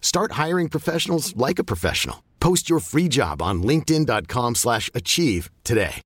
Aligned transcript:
Start 0.00 0.32
hiring 0.32 0.70
professionals 0.70 1.36
like 1.36 1.58
a 1.58 1.64
professional. 1.64 2.24
Post 2.40 2.70
your 2.70 2.80
free 2.80 3.08
job 3.08 3.42
on 3.42 3.62
linkedin.com/achieve 3.62 5.50
today. 5.62 6.02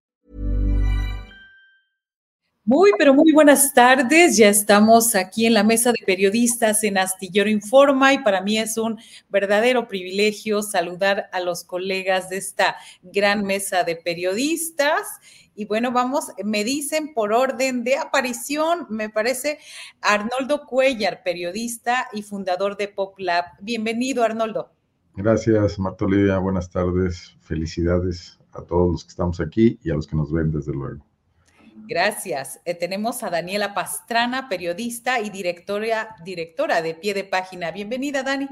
Muy, 2.71 2.93
pero 2.99 3.15
muy 3.15 3.33
buenas 3.33 3.75
tardes. 3.75 4.37
Ya 4.37 4.49
estamos 4.49 5.17
aquí 5.17 5.47
en 5.47 5.55
la 5.55 5.65
mesa 5.65 5.91
de 5.91 6.05
periodistas 6.07 6.85
en 6.85 6.99
Astillero 6.99 7.51
Informa 7.51 8.13
y 8.13 8.19
para 8.19 8.43
mí 8.43 8.59
es 8.59 8.77
un 8.77 8.97
verdadero 9.29 9.89
privilegio 9.89 10.63
saludar 10.63 11.29
a 11.33 11.41
los 11.41 11.65
colegas 11.65 12.29
de 12.29 12.37
esta 12.37 12.77
gran 13.03 13.45
mesa 13.45 13.83
de 13.83 13.97
periodistas. 13.97 15.03
Y 15.55 15.67
bueno, 15.67 15.93
vamos, 15.93 16.33
me 16.45 16.65
dicen 16.65 17.13
por 17.13 17.33
orden 17.33 17.85
de 17.85 17.97
aparición, 17.97 18.87
me 18.89 19.11
parece 19.11 19.59
Arnoldo 20.01 20.67
Cuellar, 20.67 21.23
periodista 21.23 22.09
y 22.13 22.23
fundador 22.23 22.77
de 22.77 22.89
Pop 22.89 23.19
Lab. 23.19 23.45
Bienvenido, 23.61 24.23
Arnoldo. 24.25 24.71
Gracias, 25.17 25.79
Marta 25.79 26.05
Olivia. 26.05 26.39
Buenas 26.39 26.71
tardes. 26.71 27.37
Felicidades 27.41 28.39
a 28.53 28.63
todos 28.63 28.93
los 28.93 29.05
que 29.05 29.11
estamos 29.11 29.41
aquí 29.41 29.79
y 29.83 29.91
a 29.91 29.95
los 29.95 30.07
que 30.07 30.17
nos 30.17 30.33
ven, 30.33 30.51
desde 30.51 30.73
luego. 30.73 31.05
Gracias. 31.87 32.61
Eh, 32.65 32.75
tenemos 32.75 33.23
a 33.23 33.31
Daniela 33.31 33.75
Pastrana, 33.75 34.49
periodista 34.49 35.21
y 35.21 35.31
directora, 35.31 36.15
directora 36.25 36.83
de 36.83 36.95
Pie 36.95 37.15
de 37.15 37.25
Página. 37.25 37.73
Bienvenida, 37.73 38.23
Dani. 38.23 38.49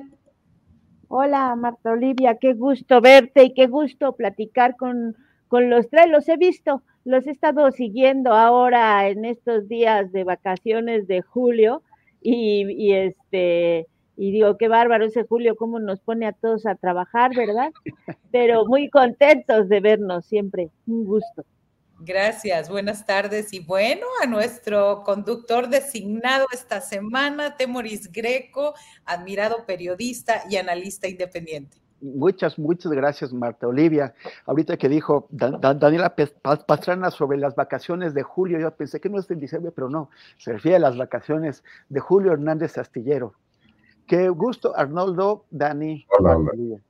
Hola, 1.07 1.55
Marta 1.57 1.93
Olivia, 1.93 2.37
qué 2.39 2.53
gusto 2.53 3.01
verte 3.01 3.45
y 3.45 3.55
qué 3.55 3.67
gusto 3.67 4.15
platicar 4.15 4.77
con, 4.77 5.17
con 5.49 5.71
los 5.71 5.89
tres. 5.89 6.09
Los 6.09 6.29
he 6.29 6.37
visto, 6.37 6.83
los 7.05 7.27
he 7.27 7.31
estado 7.31 7.71
siguiendo 7.73 8.33
ahora 8.33 9.09
en 9.09 9.25
estos 9.25 9.69
días 9.69 10.13
de 10.13 10.25
vacaciones 10.25 11.07
de 11.09 11.23
julio 11.23 11.83
y, 12.21 12.67
y 12.71 12.95
este 12.95 13.87
y 14.21 14.33
digo, 14.33 14.59
qué 14.59 14.67
bárbaro 14.67 15.07
ese 15.07 15.23
Julio, 15.23 15.55
cómo 15.55 15.79
nos 15.79 16.01
pone 16.01 16.27
a 16.27 16.33
todos 16.33 16.67
a 16.67 16.75
trabajar, 16.75 17.31
¿verdad? 17.37 17.71
Pero 18.33 18.67
muy 18.67 18.91
contentos 18.91 19.69
de 19.69 19.79
vernos 19.79 20.27
siempre, 20.27 20.70
un 20.89 21.05
gusto. 21.05 21.45
Gracias, 22.01 22.69
buenas 22.69 23.07
tardes. 23.07 23.53
Y 23.53 23.61
bueno, 23.61 24.07
a 24.20 24.27
nuestro 24.27 25.05
conductor 25.05 25.69
designado 25.69 26.47
esta 26.53 26.81
semana, 26.81 27.57
Temoris 27.57 28.11
Greco, 28.11 28.75
admirado 29.05 29.64
periodista 29.67 30.42
y 30.51 30.57
analista 30.57 31.07
independiente. 31.07 31.79
Muchas, 32.01 32.59
muchas 32.59 32.92
gracias, 32.92 33.33
Marta 33.33 33.67
Olivia. 33.67 34.14
Ahorita 34.47 34.77
que 34.77 34.89
dijo 34.89 35.27
Dan- 35.31 35.61
Dan- 35.61 35.79
Daniela 35.81 36.14
Pastrana 36.67 37.11
sobre 37.11 37.39
las 37.39 37.57
vacaciones 37.57 38.14
de 38.14 38.23
julio, 38.23 38.59
yo 38.61 38.70
pensé 38.70 39.01
que 39.01 39.09
no 39.09 39.19
es 39.19 39.29
en 39.31 39.41
diciembre, 39.41 39.73
pero 39.75 39.89
no, 39.89 40.08
se 40.37 40.53
refiere 40.53 40.77
a 40.77 40.81
las 40.81 40.97
vacaciones 40.97 41.64
de 41.89 41.98
Julio 42.01 42.33
Hernández 42.33 42.79
Astillero. 42.79 43.35
Qué 44.07 44.29
gusto, 44.29 44.77
Arnoldo, 44.77 45.45
Dani. 45.51 46.07
Hola, 46.19 46.29
Marta 46.31 46.41
hola. 46.41 46.51
Olivia. 46.53 46.83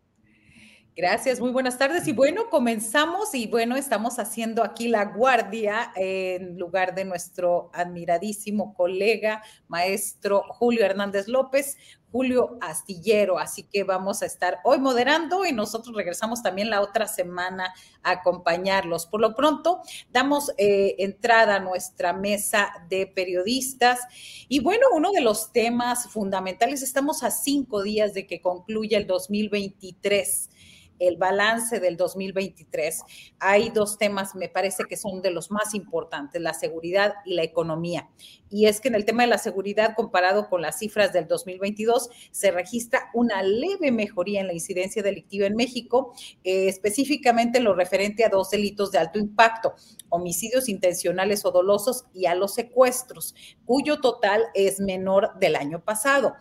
Gracias, 0.95 1.39
muy 1.41 1.51
buenas 1.53 1.79
tardes. 1.79 2.09
Y 2.09 2.13
bueno, 2.13 2.51
comenzamos 2.51 3.33
y 3.33 3.47
bueno, 3.47 3.77
estamos 3.77 4.19
haciendo 4.19 4.65
aquí 4.65 4.89
la 4.89 5.05
guardia 5.05 5.93
en 5.95 6.59
lugar 6.59 6.93
de 6.97 7.05
nuestro 7.05 7.71
admiradísimo 7.73 8.75
colega, 8.75 9.41
maestro 9.69 10.43
Julio 10.49 10.85
Hernández 10.85 11.29
López, 11.29 11.79
Julio 12.11 12.59
Astillero. 12.61 13.39
Así 13.39 13.63
que 13.63 13.85
vamos 13.85 14.23
a 14.23 14.27
estar 14.27 14.61
hoy 14.65 14.79
moderando 14.79 15.45
y 15.45 15.53
nosotros 15.53 15.95
regresamos 15.95 16.43
también 16.43 16.71
la 16.71 16.81
otra 16.81 17.07
semana 17.07 17.75
a 18.03 18.11
acompañarlos. 18.13 19.07
Por 19.07 19.21
lo 19.21 19.35
pronto, 19.35 19.81
damos 20.11 20.53
eh, 20.57 20.97
entrada 20.99 21.57
a 21.57 21.61
nuestra 21.61 22.13
mesa 22.13 22.73
de 22.89 23.07
periodistas. 23.07 24.01
Y 24.49 24.61
bueno, 24.61 24.87
uno 24.95 25.13
de 25.13 25.21
los 25.21 25.53
temas 25.53 26.09
fundamentales, 26.09 26.83
estamos 26.83 27.23
a 27.23 27.31
cinco 27.31 27.83
días 27.83 28.15
de 28.15 28.27
que 28.27 28.41
concluya 28.41 28.99
el 28.99 29.07
2023 29.07 30.51
el 30.99 31.17
balance 31.17 31.81
del 31.81 31.97
2023. 31.97 33.03
Hay 33.39 33.71
dos 33.71 33.99
temas, 33.99 34.35
me 34.35 34.49
parece 34.49 34.85
que 34.89 34.97
son 34.97 35.23
de 35.23 35.31
los 35.31 35.51
más 35.51 35.75
importantes, 35.75 36.41
la 36.41 36.55
seguridad 36.55 37.15
y 37.25 37.35
la 37.35 37.43
economía. 37.43 38.09
Y 38.51 38.67
es 38.67 38.81
que 38.81 38.89
en 38.89 38.95
el 38.95 39.05
tema 39.05 39.23
de 39.23 39.29
la 39.29 39.39
seguridad, 39.39 39.95
comparado 39.95 40.49
con 40.49 40.63
las 40.63 40.79
cifras 40.79 41.13
del 41.13 41.29
2022, 41.29 42.09
se 42.31 42.51
registra 42.51 43.11
una 43.15 43.43
leve 43.43 43.93
mejoría 43.93 44.41
en 44.41 44.47
la 44.47 44.55
incidencia 44.55 45.03
delictiva 45.03 45.47
en 45.47 45.55
México, 45.55 46.15
eh, 46.45 46.69
específicamente 46.69 47.59
en 47.59 47.65
lo 47.65 47.75
referente 47.75 48.25
a 48.25 48.29
dos 48.29 48.51
delitos 48.51 48.91
de 48.91 48.99
alto 48.99 49.19
impacto, 49.19 49.75
homicidios 50.09 50.69
intencionales 50.69 51.45
o 51.45 51.51
dolosos 51.51 52.05
y 52.15 52.27
a 52.27 52.35
los 52.35 52.55
secuestros, 52.55 53.35
cuyo 53.65 54.01
total 54.01 54.45
es 54.55 54.81
menor 54.81 55.39
del 55.39 55.57
año 55.57 55.85
pasado 55.85 56.35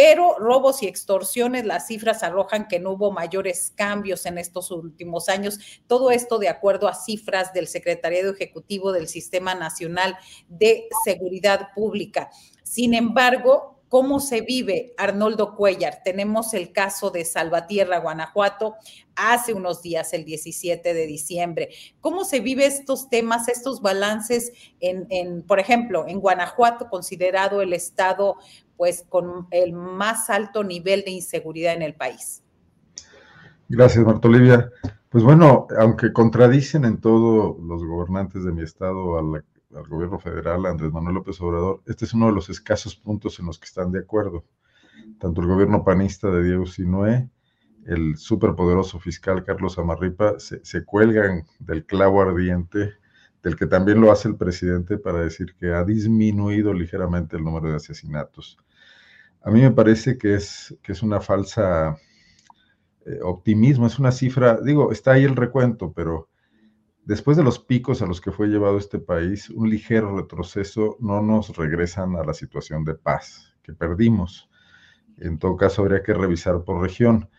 pero 0.00 0.38
robos 0.38 0.84
y 0.84 0.86
extorsiones, 0.86 1.66
las 1.66 1.88
cifras 1.88 2.22
arrojan 2.22 2.68
que 2.68 2.78
no 2.78 2.92
hubo 2.92 3.10
mayores 3.10 3.72
cambios 3.74 4.26
en 4.26 4.38
estos 4.38 4.70
últimos 4.70 5.28
años. 5.28 5.58
Todo 5.88 6.12
esto 6.12 6.38
de 6.38 6.48
acuerdo 6.48 6.86
a 6.86 6.94
cifras 6.94 7.52
del 7.52 7.66
Secretariado 7.66 8.30
Ejecutivo 8.30 8.92
del 8.92 9.08
Sistema 9.08 9.56
Nacional 9.56 10.16
de 10.46 10.86
Seguridad 11.04 11.70
Pública. 11.74 12.30
Sin 12.62 12.94
embargo, 12.94 13.82
¿cómo 13.88 14.20
se 14.20 14.40
vive 14.42 14.94
Arnoldo 14.98 15.56
Cuellar? 15.56 16.00
Tenemos 16.04 16.54
el 16.54 16.70
caso 16.70 17.10
de 17.10 17.24
Salvatierra, 17.24 17.98
Guanajuato, 17.98 18.76
hace 19.16 19.52
unos 19.52 19.82
días, 19.82 20.12
el 20.12 20.24
17 20.24 20.94
de 20.94 21.06
diciembre. 21.08 21.70
¿Cómo 22.00 22.24
se 22.24 22.38
vive 22.38 22.66
estos 22.66 23.10
temas, 23.10 23.48
estos 23.48 23.82
balances 23.82 24.52
en, 24.78 25.08
en 25.10 25.42
por 25.42 25.58
ejemplo, 25.58 26.06
en 26.06 26.20
Guanajuato, 26.20 26.88
considerado 26.88 27.62
el 27.62 27.72
estado 27.72 28.36
pues 28.78 29.04
con 29.06 29.48
el 29.50 29.74
más 29.74 30.30
alto 30.30 30.64
nivel 30.64 31.02
de 31.04 31.10
inseguridad 31.10 31.74
en 31.74 31.82
el 31.82 31.94
país. 31.94 32.42
Gracias, 33.68 34.06
Marta 34.06 34.28
Olivia. 34.28 34.70
Pues 35.10 35.24
bueno, 35.24 35.66
aunque 35.78 36.12
contradicen 36.12 36.84
en 36.86 36.98
todo 36.98 37.58
los 37.60 37.84
gobernantes 37.84 38.44
de 38.44 38.52
mi 38.52 38.62
estado 38.62 39.18
al, 39.18 39.44
gobierno 39.88 40.18
federal, 40.18 40.64
Andrés 40.64 40.92
Manuel 40.92 41.16
López 41.16 41.38
Obrador, 41.42 41.82
este 41.86 42.06
es 42.06 42.14
uno 42.14 42.26
de 42.26 42.32
los 42.32 42.48
escasos 42.48 42.96
puntos 42.96 43.38
en 43.38 43.46
los 43.46 43.58
que 43.58 43.66
están 43.66 43.92
de 43.92 43.98
acuerdo. 43.98 44.44
Tanto 45.18 45.40
el 45.42 45.48
gobierno 45.48 45.84
panista 45.84 46.30
de 46.30 46.44
Diego 46.44 46.64
Sinué, 46.64 47.28
el 47.84 48.16
superpoderoso 48.16 48.98
fiscal 49.00 49.44
Carlos 49.44 49.78
Amarripa, 49.78 50.36
se 50.38 50.84
cuelgan 50.84 51.44
del 51.58 51.84
clavo 51.84 52.22
ardiente 52.22 52.94
del 53.42 53.56
que 53.56 53.66
también 53.66 54.00
lo 54.00 54.10
hace 54.10 54.28
el 54.28 54.36
presidente 54.36 54.98
para 54.98 55.20
decir 55.20 55.54
que 55.58 55.72
ha 55.72 55.84
disminuido 55.84 56.72
ligeramente 56.72 57.36
el 57.36 57.44
número 57.44 57.70
de 57.70 57.76
asesinatos. 57.76 58.58
A 59.42 59.50
mí 59.50 59.60
me 59.60 59.70
parece 59.70 60.18
que 60.18 60.34
es, 60.34 60.76
que 60.82 60.92
es 60.92 61.02
una 61.02 61.20
falsa 61.20 61.96
eh, 63.06 63.20
optimismo, 63.22 63.86
es 63.86 63.98
una 63.98 64.12
cifra, 64.12 64.60
digo, 64.60 64.92
está 64.92 65.12
ahí 65.12 65.24
el 65.24 65.36
recuento, 65.36 65.92
pero 65.92 66.28
después 67.04 67.36
de 67.36 67.44
los 67.44 67.58
picos 67.58 68.02
a 68.02 68.06
los 68.06 68.20
que 68.20 68.32
fue 68.32 68.48
llevado 68.48 68.76
este 68.76 68.98
país, 68.98 69.48
un 69.50 69.70
ligero 69.70 70.16
retroceso 70.16 70.96
no 71.00 71.22
nos 71.22 71.56
regresan 71.56 72.16
a 72.16 72.24
la 72.24 72.34
situación 72.34 72.84
de 72.84 72.94
paz 72.94 73.56
que 73.62 73.72
perdimos. 73.72 74.50
En 75.16 75.38
todo 75.38 75.56
caso, 75.56 75.82
habría 75.82 76.02
que 76.02 76.14
revisar 76.14 76.62
por 76.64 76.82
región. 76.82 77.30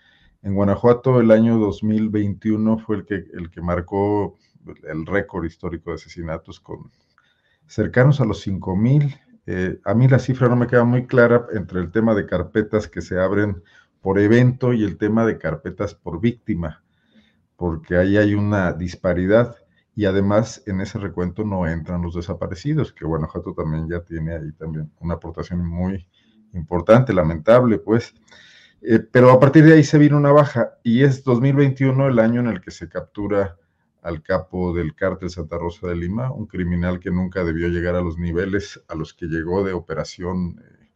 En 0.42 0.56
Guanajuato 0.56 1.20
el 1.20 1.32
año 1.32 1.60
2021 1.60 2.80
fue 2.80 2.98
el 2.98 3.06
que, 3.06 3.26
el 3.34 3.52
que 3.52 3.62
marcó 3.62 4.38
el 4.84 5.06
récord 5.06 5.46
histórico 5.46 5.92
de 5.92 5.96
asesinatos 5.96 6.60
con 6.60 6.92
cercanos 7.68 8.20
a 8.22 8.26
los 8.26 8.42
5 8.42 8.76
mil. 8.76 9.16
Eh, 9.52 9.80
a 9.84 9.96
mí 9.96 10.08
la 10.08 10.20
cifra 10.20 10.48
no 10.48 10.56
me 10.56 10.68
queda 10.68 10.84
muy 10.84 11.08
clara 11.08 11.48
entre 11.54 11.80
el 11.80 11.90
tema 11.90 12.14
de 12.14 12.28
carpetas 12.28 12.88
que 12.88 13.02
se 13.02 13.20
abren 13.20 13.64
por 14.00 14.20
evento 14.20 14.74
y 14.74 14.84
el 14.84 14.96
tema 15.00 15.26
de 15.26 15.40
carpetas 15.40 15.96
por 15.96 16.22
víctima, 16.22 16.84
porque 17.56 17.98
ahí 17.98 18.16
hay 18.16 18.36
una 18.36 18.74
disparidad 18.74 19.56
y 19.96 20.06
además 20.06 20.62
en 20.68 20.82
ese 20.82 21.00
recuento 21.00 21.44
no 21.44 21.66
entran 21.66 22.04
los 22.04 22.14
desaparecidos, 22.14 22.94
que 22.94 23.06
Guanajuato 23.06 23.56
también 23.56 23.90
ya 23.90 24.02
tiene 24.02 24.36
ahí 24.36 24.52
también 24.52 24.92
una 25.00 25.16
aportación 25.16 25.66
muy 25.66 26.08
importante, 26.54 27.12
lamentable, 27.12 27.80
pues. 27.80 28.14
Eh, 28.84 29.00
pero 29.00 29.32
a 29.32 29.40
partir 29.40 29.66
de 29.66 29.74
ahí 29.74 29.84
se 29.84 29.98
vino 29.98 30.16
una 30.16 30.32
baja 30.32 30.78
y 30.84 31.02
es 31.02 31.24
2021 31.24 32.08
el 32.08 32.20
año 32.20 32.42
en 32.42 32.50
el 32.50 32.62
que 32.62 32.70
se 32.70 32.88
captura 32.88 33.58
al 34.02 34.24
capo 34.24 34.74
del 34.74 34.96
cártel 34.96 35.30
Santa 35.30 35.58
Rosa 35.58 35.88
de 35.88 35.96
Lima, 35.96 36.32
un 36.32 36.48
criminal 36.48 37.00
que 37.00 37.12
nunca 37.12 37.44
debió 37.44 37.68
llegar 37.68 37.96
a 37.96 38.02
los 38.02 38.18
niveles 38.18 38.82
a 38.88 38.96
los 38.96 39.14
que 39.14 39.26
llegó 39.28 39.64
de 39.64 39.74
operación 39.74 40.60
eh, 40.60 40.90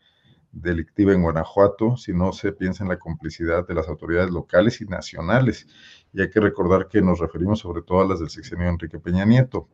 delictiva 0.51 1.13
en 1.13 1.21
Guanajuato, 1.23 1.97
si 1.97 2.13
no 2.13 2.31
se 2.31 2.53
piensa 2.53 2.83
en 2.83 2.89
la 2.89 2.99
complicidad 2.99 3.67
de 3.67 3.73
las 3.73 3.89
autoridades 3.89 4.31
locales 4.31 4.79
y 4.81 4.85
nacionales. 4.85 5.67
Y 6.13 6.21
hay 6.21 6.29
que 6.29 6.39
recordar 6.39 6.87
que 6.87 7.01
nos 7.01 7.19
referimos 7.19 7.59
sobre 7.59 7.81
todo 7.81 8.01
a 8.01 8.07
las 8.07 8.19
del 8.19 8.29
sexenio 8.29 8.69
Enrique 8.69 8.99
Peña 8.99 9.25
Nieto. 9.25 9.67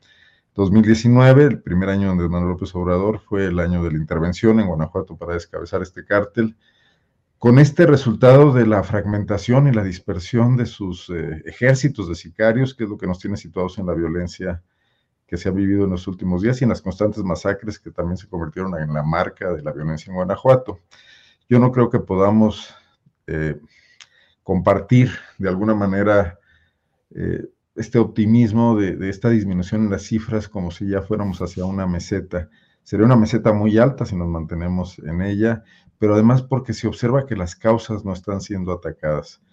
2019, 0.56 1.44
el 1.44 1.62
primer 1.62 1.90
año 1.90 2.08
donde 2.08 2.28
Manuel 2.28 2.52
López 2.54 2.74
Obrador, 2.76 3.20
fue 3.20 3.46
el 3.46 3.60
año 3.60 3.84
de 3.84 3.92
la 3.92 3.98
intervención 3.98 4.60
en 4.60 4.68
Guanajuato 4.68 5.16
para 5.18 5.34
descabezar 5.34 5.82
este 5.82 6.04
cártel 6.04 6.56
con 7.40 7.58
este 7.58 7.86
resultado 7.86 8.52
de 8.52 8.68
la 8.68 8.84
fragmentación 8.84 9.68
y 9.68 9.72
la 9.72 9.84
dispersión 9.84 10.58
de 10.58 10.66
sus 10.66 11.10
eh, 11.10 11.42
ejércitos 11.46 12.10
de 12.10 12.16
sicarios, 12.16 12.76
que 12.76 12.84
es 12.84 12.90
lo 12.90 12.98
que 12.98 13.08
nos 13.08 13.18
tiene 13.18 13.38
situados 13.38 13.78
en 13.80 13.86
la 13.86 13.94
violencia 13.94 14.62
que 15.26 15.38
se 15.38 15.48
ha 15.48 15.52
vivido 15.54 15.86
en 15.86 15.92
los 15.92 16.06
últimos 16.08 16.42
días 16.42 16.60
y 16.60 16.66
en 16.66 16.70
las 16.70 16.82
constantes 16.82 17.24
masacres 17.24 17.80
que 17.80 17.92
también 17.92 18.18
se 18.18 18.28
convirtieron 18.28 18.78
en 18.78 18.94
la 18.94 19.04
marca 19.04 19.54
de 19.54 19.62
la 19.62 19.72
violencia 19.72 20.12
en 20.12 20.16
Guanajuato. 20.16 20.80
Yo 21.48 21.60
no 21.60 21.72
creo 21.72 21.90
que 21.90 22.00
podamos 22.00 22.76
eh, 23.26 23.58
compartir 24.44 25.12
de 25.38 25.48
alguna 25.48 25.76
manera 25.76 26.40
eh, 27.12 27.46
este 27.76 28.00
optimismo 28.00 28.76
de, 28.76 28.98
de, 28.98 29.10
esta 29.10 29.30
disminución 29.30 29.84
en 29.84 29.92
las 29.92 30.04
cifras 30.04 30.50
como 30.50 30.72
si 30.72 30.90
ya 30.90 31.02
fuéramos 31.04 31.42
hacia 31.42 31.64
una 31.64 31.88
meseta. 31.88 32.50
Sería 32.90 33.06
una 33.06 33.16
meseta 33.16 33.54
muy 33.54 33.78
alta 33.78 34.04
si 34.04 34.16
nos 34.16 34.28
mantenemos 34.28 34.98
en 34.98 35.22
ella, 35.22 35.64
pero 36.00 36.16
además 36.16 36.42
porque 36.42 36.74
se 36.74 36.88
observa 36.88 37.28
que 37.28 37.36
las 37.36 37.56
causas 37.56 38.04
no 38.04 38.14
están 38.14 38.42
siendo 38.42 38.72
atacadas. 38.72 39.44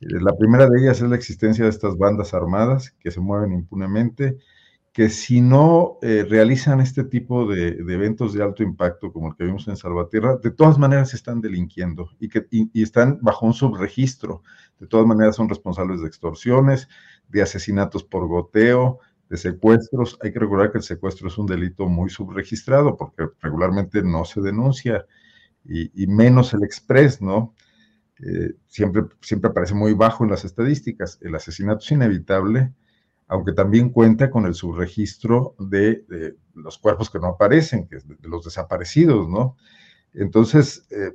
Eh, 0.00 0.06
la 0.22 0.34
primera 0.34 0.66
de 0.66 0.80
ellas 0.80 1.02
es 1.02 1.10
la 1.10 1.16
existencia 1.16 1.64
de 1.64 1.70
estas 1.70 1.98
bandas 1.98 2.32
armadas 2.32 2.96
que 2.98 3.10
se 3.10 3.20
mueven 3.20 3.52
impunemente, 3.52 4.38
que 4.94 5.10
si 5.10 5.42
no 5.42 5.98
eh, 6.00 6.24
realizan 6.26 6.80
este 6.80 7.04
tipo 7.04 7.44
de, 7.46 7.76
eventos 7.76 8.32
de 8.32 8.42
alto 8.42 8.62
impacto 8.62 9.12
como 9.12 9.28
el 9.28 9.36
que 9.36 9.44
vimos 9.44 9.68
en 9.68 9.76
Salvatierra, 9.76 10.38
de 10.42 10.50
todas 10.50 10.78
maneras 10.78 11.12
están 11.12 11.42
delinquiendo 11.42 12.08
y, 12.18 12.30
que, 12.30 12.46
y 12.50 12.82
están 12.82 13.18
bajo 13.20 13.44
un 13.44 13.52
subregistro. 13.52 14.42
De 14.80 14.86
todas 14.86 15.06
maneras 15.06 15.36
son 15.36 15.50
responsables 15.50 16.00
de 16.00 16.08
extorsiones, 16.08 16.88
de 17.28 17.42
asesinatos 17.42 18.02
por 18.02 18.26
goteo, 18.28 19.00
de 19.28 19.36
secuestros. 19.36 20.18
Hay 20.22 20.32
que 20.32 20.38
recordar 20.38 20.72
que 20.72 20.78
el 20.78 20.84
secuestro 20.84 21.28
es 21.28 21.38
un 21.38 21.46
delito 21.46 21.86
muy 21.86 22.10
subregistrado 22.10 22.96
porque 22.96 23.26
regularmente 23.40 24.02
no 24.02 24.24
se 24.24 24.40
denuncia 24.40 25.06
y, 25.64 26.06
menos 26.06 26.54
el 26.54 26.62
express, 26.62 27.20
¿no? 27.20 27.54
Eh, 28.20 28.54
siempre, 28.66 29.02
siempre 29.20 29.50
aparece 29.50 29.74
muy 29.74 29.92
bajo 29.92 30.24
en 30.24 30.30
las 30.30 30.44
estadísticas. 30.44 31.18
El 31.20 31.34
asesinato 31.34 31.80
es 31.80 31.90
inevitable, 31.90 32.72
aunque 33.26 33.52
también 33.52 33.90
cuenta 33.90 34.30
con 34.30 34.46
el 34.46 34.54
subregistro 34.54 35.54
de, 35.58 36.04
los 36.54 36.78
cuerpos 36.78 37.10
que 37.10 37.18
no 37.18 37.28
aparecen, 37.28 37.86
que 37.86 37.96
es 37.96 38.08
de, 38.08 38.16
los 38.22 38.44
desaparecidos, 38.44 39.28
¿no? 39.28 39.56
Entonces, 40.14 40.86
eh, 40.90 41.12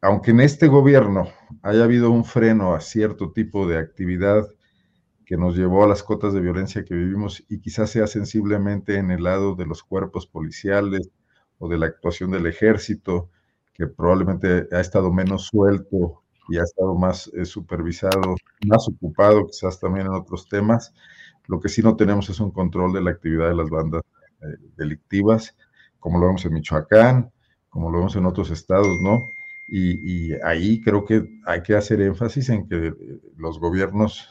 aunque 0.00 0.32
en 0.32 0.40
este 0.40 0.66
gobierno 0.66 1.28
haya 1.62 1.84
habido 1.84 2.10
un 2.10 2.24
freno 2.24 2.74
a 2.74 2.80
cierto 2.80 3.32
tipo 3.32 3.68
de 3.68 3.78
actividad 3.78 4.48
que 5.30 5.36
nos 5.36 5.56
llevó 5.56 5.84
a 5.84 5.86
las 5.86 6.02
cotas 6.02 6.32
de 6.34 6.40
violencia 6.40 6.84
que 6.84 6.92
vivimos 6.92 7.44
y 7.48 7.60
quizás 7.60 7.90
sea 7.90 8.08
sensiblemente 8.08 8.96
en 8.96 9.12
el 9.12 9.22
lado 9.22 9.54
de 9.54 9.64
los 9.64 9.84
cuerpos 9.84 10.26
policiales 10.26 11.08
o 11.60 11.68
de 11.68 11.78
la 11.78 11.86
actuación 11.86 12.32
del 12.32 12.46
ejército, 12.46 13.30
que 13.72 13.86
probablemente 13.86 14.66
ha 14.72 14.80
estado 14.80 15.12
menos 15.12 15.46
suelto 15.46 16.24
y 16.48 16.58
ha 16.58 16.64
estado 16.64 16.96
más 16.96 17.30
eh, 17.32 17.44
supervisado, 17.44 18.34
más 18.66 18.88
ocupado 18.88 19.46
quizás 19.46 19.78
también 19.78 20.06
en 20.08 20.14
otros 20.14 20.48
temas. 20.48 20.92
Lo 21.46 21.60
que 21.60 21.68
sí 21.68 21.80
no 21.80 21.94
tenemos 21.94 22.28
es 22.28 22.40
un 22.40 22.50
control 22.50 22.92
de 22.92 23.00
la 23.00 23.12
actividad 23.12 23.50
de 23.50 23.54
las 23.54 23.70
bandas 23.70 24.02
eh, 24.42 24.46
delictivas, 24.76 25.56
como 26.00 26.18
lo 26.18 26.26
vemos 26.26 26.44
en 26.44 26.54
Michoacán, 26.54 27.30
como 27.68 27.88
lo 27.88 27.98
vemos 27.98 28.16
en 28.16 28.26
otros 28.26 28.50
estados, 28.50 29.00
¿no? 29.00 29.30
Y, 29.68 30.32
y, 30.32 30.32
ahí 30.42 30.80
creo 30.80 31.04
que 31.04 31.22
hay 31.46 31.62
que 31.62 31.76
hacer 31.76 32.00
énfasis 32.00 32.48
en 32.48 32.66
que 32.66 32.88
eh, 32.88 32.94
los 33.36 33.60
gobiernos, 33.60 34.28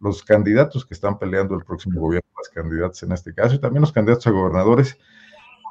los 0.00 0.22
candidatos 0.22 0.86
que 0.86 0.94
están 0.94 1.18
peleando 1.18 1.54
el 1.54 1.64
próximo 1.64 2.00
gobierno, 2.00 2.28
las 2.36 2.48
candidatas 2.48 3.02
en 3.02 3.12
este 3.12 3.34
caso, 3.34 3.54
y 3.54 3.60
también 3.60 3.80
los 3.82 3.92
candidatos 3.92 4.26
a 4.26 4.30
gobernadores, 4.30 4.98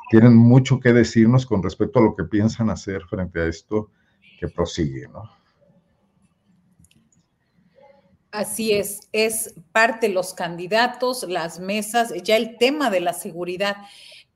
tienen 0.09 0.35
mucho 0.35 0.79
que 0.79 0.93
decirnos 0.93 1.45
con 1.45 1.61
respecto 1.61 1.99
a 1.99 2.03
lo 2.03 2.15
que 2.15 2.23
piensan 2.23 2.69
hacer 2.69 3.03
frente 3.03 3.41
a 3.41 3.45
esto 3.45 3.91
que 4.39 4.47
prosigue, 4.47 5.07
¿no? 5.07 5.23
Así 8.31 8.71
es, 8.73 9.09
es 9.13 9.55
parte 9.71 10.07
de 10.07 10.13
los 10.13 10.33
candidatos, 10.33 11.23
las 11.27 11.59
mesas, 11.59 12.13
ya 12.23 12.35
el 12.35 12.57
tema 12.57 12.89
de 12.89 12.99
la 12.99 13.13
seguridad. 13.13 13.77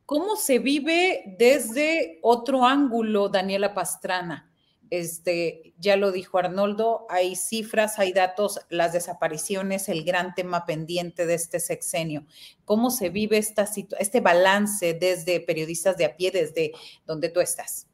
¿Cómo 0.05 0.35
se 0.35 0.59
vive 0.59 1.35
desde 1.37 2.19
otro 2.21 2.65
ángulo, 2.65 3.29
Daniela 3.29 3.73
Pastrana? 3.73 4.50
Este, 4.91 5.73
ya 5.79 5.95
lo 5.95 6.11
dijo 6.11 6.37
Arnoldo, 6.37 7.07
hay 7.09 7.37
cifras, 7.37 7.97
hay 7.97 8.11
datos, 8.11 8.59
las 8.69 8.91
desapariciones, 8.91 9.87
el 9.87 10.03
gran 10.03 10.35
tema 10.35 10.65
pendiente 10.65 11.25
de 11.25 11.33
este 11.33 11.61
sexenio. 11.61 12.25
¿Cómo 12.65 12.91
se 12.91 13.09
vive 13.09 13.37
esta 13.37 13.65
este 13.99 14.19
balance 14.19 14.93
desde 14.93 15.39
periodistas 15.39 15.95
de 15.97 16.05
a 16.05 16.17
pie, 16.17 16.31
desde 16.31 16.73
donde 17.05 17.29
tú 17.29 17.39
estás? 17.39 17.87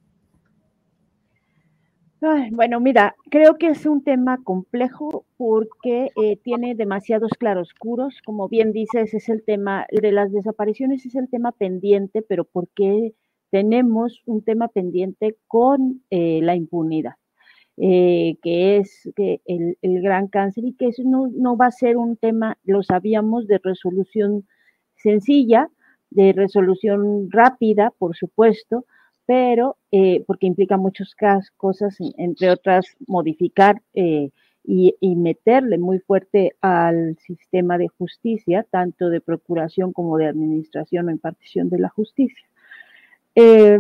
bueno, 2.51 2.79
mira, 2.79 3.15
creo 3.29 3.57
que 3.57 3.67
es 3.67 3.85
un 3.85 4.03
tema 4.03 4.39
complejo 4.43 5.25
porque 5.37 6.09
eh, 6.15 6.37
tiene 6.43 6.73
demasiados 6.73 7.31
claroscuros. 7.37 8.21
Como 8.25 8.49
bien 8.49 8.71
dices, 8.71 9.13
es 9.13 9.29
el 9.29 9.43
tema 9.43 9.85
de 9.91 10.11
las 10.11 10.31
desapariciones, 10.31 11.05
es 11.05 11.15
el 11.15 11.29
tema 11.29 11.51
pendiente, 11.51 12.23
pero 12.23 12.43
¿por 12.43 12.67
qué? 12.69 13.13
Tenemos 13.49 14.21
un 14.25 14.41
tema 14.43 14.67
pendiente 14.67 15.37
con 15.47 16.01
eh, 16.09 16.39
la 16.41 16.55
impunidad, 16.55 17.13
eh, 17.77 18.37
que 18.41 18.77
es 18.77 19.09
el, 19.15 20.01
gran 20.01 20.27
cáncer 20.27 20.65
y 20.65 20.73
que 20.73 20.87
eso 20.87 21.03
no, 21.05 21.57
va 21.57 21.67
a 21.67 21.71
ser 21.71 21.97
un 21.97 22.17
tema, 22.17 22.57
lo 22.63 22.83
sabíamos, 22.83 23.47
de 23.47 23.59
resolución 23.63 24.47
sencilla, 24.95 25.69
de 26.09 26.33
resolución 26.33 27.29
rápida, 27.31 27.91
por 27.97 28.15
supuesto, 28.15 28.85
pero 29.25 29.77
eh, 29.91 30.23
porque 30.25 30.47
implica 30.47 30.77
muchas 30.77 31.13
cosas, 31.57 31.97
entre 32.17 32.49
otras, 32.49 32.95
modificar 33.07 33.81
y, 34.63 35.15
meterle 35.15 35.77
muy 35.77 35.99
fuerte 35.99 36.55
al 36.61 37.17
sistema 37.19 37.77
de 37.77 37.87
justicia, 37.87 38.65
tanto 38.69 39.09
de 39.09 39.21
procuración 39.21 39.93
como 39.93 40.17
de 40.17 40.27
administración 40.27 41.07
o 41.07 41.11
impartición 41.11 41.69
de 41.69 41.79
la 41.79 41.89
justicia. 41.89 42.47
Eh, 43.39 43.79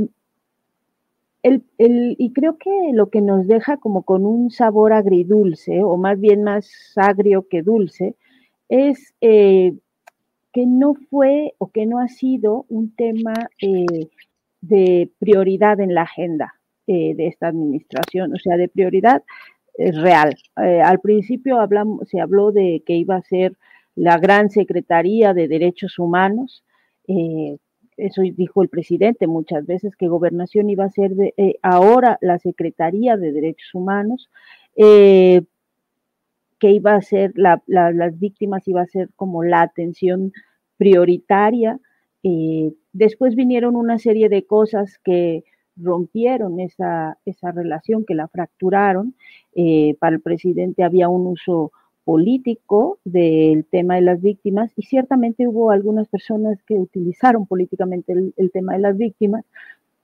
y 1.79 2.31
creo 2.33 2.57
que 2.59 2.91
lo 2.93 3.09
que 3.09 3.21
nos 3.21 3.47
deja 3.47 3.77
como 3.77 4.03
con 4.03 4.23
un 4.25 4.51
sabor 4.51 4.93
agridulce, 4.93 5.81
o 5.81 5.97
más 5.97 6.19
bien 6.19 6.43
más 6.43 6.69
agrio 6.95 7.47
que 7.49 7.63
dulce, 7.63 8.15
es 8.69 9.15
eh, 9.21 9.73
que 10.53 10.65
no 10.67 10.93
fue 11.09 11.55
o 11.57 11.71
que 11.71 11.87
no 11.87 11.99
ha 11.99 12.07
sido 12.07 12.65
un 12.69 12.93
tema 12.95 13.33
eh, 13.59 14.09
de 14.61 15.09
prioridad 15.17 15.79
en 15.79 15.95
la 15.95 16.03
agenda 16.03 16.53
de 16.85 17.27
esta 17.27 17.49
administración, 17.49 18.33
o 18.33 18.37
sea, 18.37 18.55
de 18.55 18.69
prioridad 18.69 19.21
real. 19.77 20.35
al 20.55 20.99
principio 21.01 21.57
se 22.05 22.21
habló 22.21 22.53
de 22.53 22.81
que 22.85 22.93
iba 22.93 23.17
a 23.17 23.21
ser 23.23 23.57
la 23.95 24.17
gran 24.19 24.49
Secretaría 24.49 25.33
de 25.33 25.49
Derechos 25.49 25.99
Humanos, 25.99 26.63
eso 27.97 28.21
dijo 28.21 28.61
el 28.61 28.69
presidente 28.69 29.27
muchas 29.27 29.65
veces, 29.65 29.95
que 29.95 30.07
gobernación 30.07 30.69
iba 30.69 30.85
a 30.85 30.89
ser 30.89 31.15
de, 31.15 31.33
eh, 31.37 31.55
ahora 31.61 32.17
la 32.21 32.39
Secretaría 32.39 33.17
de 33.17 33.31
Derechos 33.31 33.73
Humanos, 33.73 34.29
eh, 34.75 35.41
que 36.59 36.71
iba 36.71 36.95
a 36.95 37.01
ser 37.01 37.33
las 37.35 38.19
víctimas, 38.19 38.67
iba 38.67 38.81
a 38.81 38.87
ser 38.87 39.09
como 39.15 39.43
la 39.43 39.61
atención 39.61 40.31
prioritaria. 40.77 41.79
Eh, 42.23 42.73
después 42.93 43.35
vinieron 43.35 43.75
una 43.75 43.99
serie 43.99 44.27
de 44.29 44.45
cosas 44.45 44.99
que 45.03 45.43
rompieron 45.75 46.59
esa, 46.59 47.19
esa 47.25 47.51
relación, 47.51 48.05
que 48.05 48.15
la 48.15 48.27
fracturaron. 48.27 49.13
para 49.99 50.15
el 50.15 50.21
presidente 50.21 50.83
había 50.83 51.09
un 51.09 51.27
uso 51.27 51.71
político 52.07 52.99
del 53.03 53.65
tema 53.65 53.95
de 53.95 54.01
las 54.01 54.21
víctimas 54.21 54.71
y 54.77 54.83
ciertamente 54.83 55.45
hubo 55.45 55.71
algunas 55.71 56.07
personas 56.07 56.57
que 56.63 56.75
utilizaron 56.75 57.45
políticamente 57.45 58.13
el, 58.13 58.51
tema 58.51 58.75
de 58.75 58.79
las 58.79 58.97
víctimas, 58.97 59.43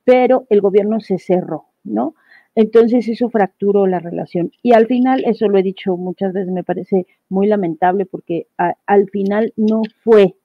pero 0.04 0.46
el 0.50 0.60
gobierno 0.60 1.00
se 1.00 1.18
cerró, 1.18 1.68
¿no? 1.86 2.14
Entonces 2.56 3.08
eso 3.08 3.30
fracturó 3.30 3.88
la 3.88 4.00
relación. 4.00 4.52
Y 4.62 4.74
al 4.74 4.88
final, 4.88 5.24
eso 5.26 5.48
lo 5.48 5.58
he 5.58 5.64
dicho 5.64 5.96
muchas 5.96 6.34
veces, 6.34 6.52
me 6.52 6.66
parece 6.66 7.08
muy 7.30 7.48
lamentable 7.48 8.06
porque 8.06 8.48
al 8.58 9.10
final 9.10 9.54
no 9.56 9.84
fue 10.04 10.36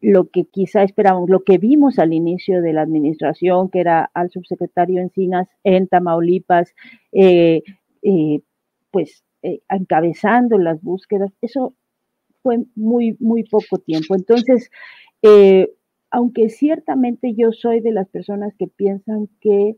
lo 0.00 0.28
que 0.28 0.44
quizá 0.44 0.84
esperábamos, 0.84 1.28
lo 1.28 1.42
que 1.42 1.58
vimos 1.58 1.98
al 1.98 2.12
inicio 2.12 2.62
de 2.62 2.72
la 2.72 2.82
administración, 2.82 3.70
que 3.70 3.80
era 3.80 4.08
al 4.14 4.30
subsecretario 4.30 5.00
Encinas 5.00 5.48
en 5.64 5.88
Tamaulipas, 5.88 6.76
eh, 7.10 7.64
eh, 8.02 8.38
pues 8.92 9.25
eh, 9.46 9.60
encabezando 9.68 10.58
las 10.58 10.82
búsquedas, 10.82 11.30
eso 11.40 11.74
fue 12.42 12.64
muy, 12.74 13.16
muy 13.20 13.44
poco 13.44 13.78
tiempo. 13.78 14.14
Entonces, 14.14 14.70
aunque 16.10 16.48
ciertamente 16.48 17.34
yo 17.34 17.52
soy 17.52 17.80
de 17.80 17.92
las 17.92 18.08
personas 18.08 18.54
que 18.58 18.68
piensan 18.68 19.28
que 19.40 19.76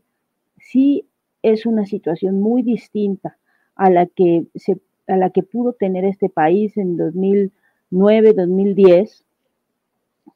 sí 0.57 1.05
es 1.41 1.65
una 1.65 1.85
situación 1.85 2.39
muy 2.39 2.63
distinta 2.63 3.37
a 3.75 3.89
la 3.89 4.05
que, 4.05 4.45
se, 4.55 4.79
a 5.07 5.17
la 5.17 5.29
que 5.29 5.43
pudo 5.43 5.73
tener 5.73 6.05
este 6.05 6.29
país 6.29 6.77
en 6.77 6.97
2009, 6.97 8.33
2010, 8.33 9.25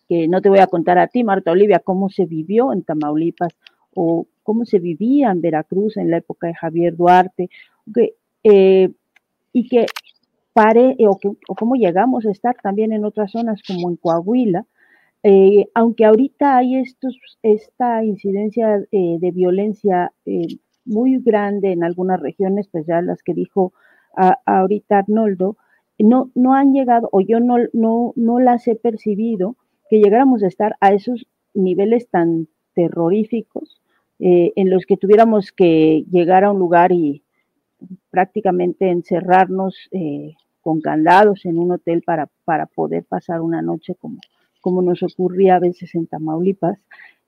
que 0.07 0.27
no 0.27 0.41
te 0.41 0.49
voy 0.49 0.59
a 0.59 0.67
contar 0.67 0.97
a 0.97 1.07
ti, 1.07 1.23
Marta 1.23 1.51
Olivia, 1.51 1.79
cómo 1.79 2.09
se 2.09 2.25
vivió 2.25 2.73
en 2.73 2.83
Tamaulipas 2.83 3.53
o 3.93 4.27
cómo 4.43 4.65
se 4.65 4.79
vivía 4.79 5.31
en 5.31 5.41
Veracruz 5.41 5.97
en 5.97 6.09
la 6.09 6.17
época 6.17 6.47
de 6.47 6.55
Javier 6.55 6.95
Duarte, 6.95 7.49
eh, 8.43 8.91
y 9.53 9.69
que 9.69 9.85
pare, 10.53 10.97
o, 11.07 11.17
cómo 11.55 11.75
llegamos 11.75 12.25
a 12.25 12.31
estar 12.31 12.55
también 12.61 12.91
en 12.91 13.05
otras 13.05 13.31
zonas 13.31 13.61
como 13.65 13.89
en 13.89 13.95
Coahuila, 13.95 14.65
eh, 15.23 15.67
aunque 15.73 16.05
ahorita 16.05 16.57
hay 16.57 16.75
estos, 16.75 17.17
esta 17.43 18.03
incidencia 18.03 18.83
eh, 18.91 19.17
de 19.19 19.31
violencia 19.31 20.11
muy 20.85 21.19
grande 21.19 21.71
en 21.71 21.83
algunas 21.83 22.19
regiones, 22.19 22.67
pues 22.67 22.85
ya 22.85 23.01
las 23.01 23.23
que 23.23 23.33
dijo 23.33 23.71
ahorita 24.45 24.99
Arnoldo, 24.99 25.57
no, 25.97 26.31
no 26.35 26.53
han 26.53 26.73
llegado, 26.73 27.07
o 27.11 27.21
yo 27.21 27.39
no, 27.39 27.55
no, 27.71 28.13
no 28.15 28.39
las 28.39 28.67
he 28.67 28.75
percibido, 28.75 29.55
que 29.89 29.99
llegáramos 29.99 30.43
a 30.43 30.47
estar 30.47 30.75
a 30.81 30.93
esos 30.93 31.25
niveles 31.53 32.09
tan 32.09 32.47
terroríficos 32.73 33.81
eh, 34.19 34.51
en 34.55 34.69
los 34.69 34.85
que 34.85 34.97
tuviéramos 34.97 35.51
que 35.51 36.05
llegar 36.09 36.43
a 36.43 36.51
un 36.51 36.59
lugar 36.59 36.91
y 36.91 37.23
prácticamente 38.13 38.91
encerrarnos 38.91 39.75
eh, 39.91 40.35
con 40.61 40.81
candados 40.81 41.45
en 41.45 41.57
un 41.57 41.71
hotel 41.71 42.03
para, 42.05 42.29
para 42.45 42.67
poder 42.67 43.05
pasar 43.05 43.41
una 43.41 43.63
noche 43.63 43.95
como, 43.95 44.19
como 44.61 44.83
nos 44.83 45.01
ocurría 45.01 45.55
a 45.55 45.59
veces 45.59 45.95
en 45.95 46.05
Tamaulipas. 46.05 46.77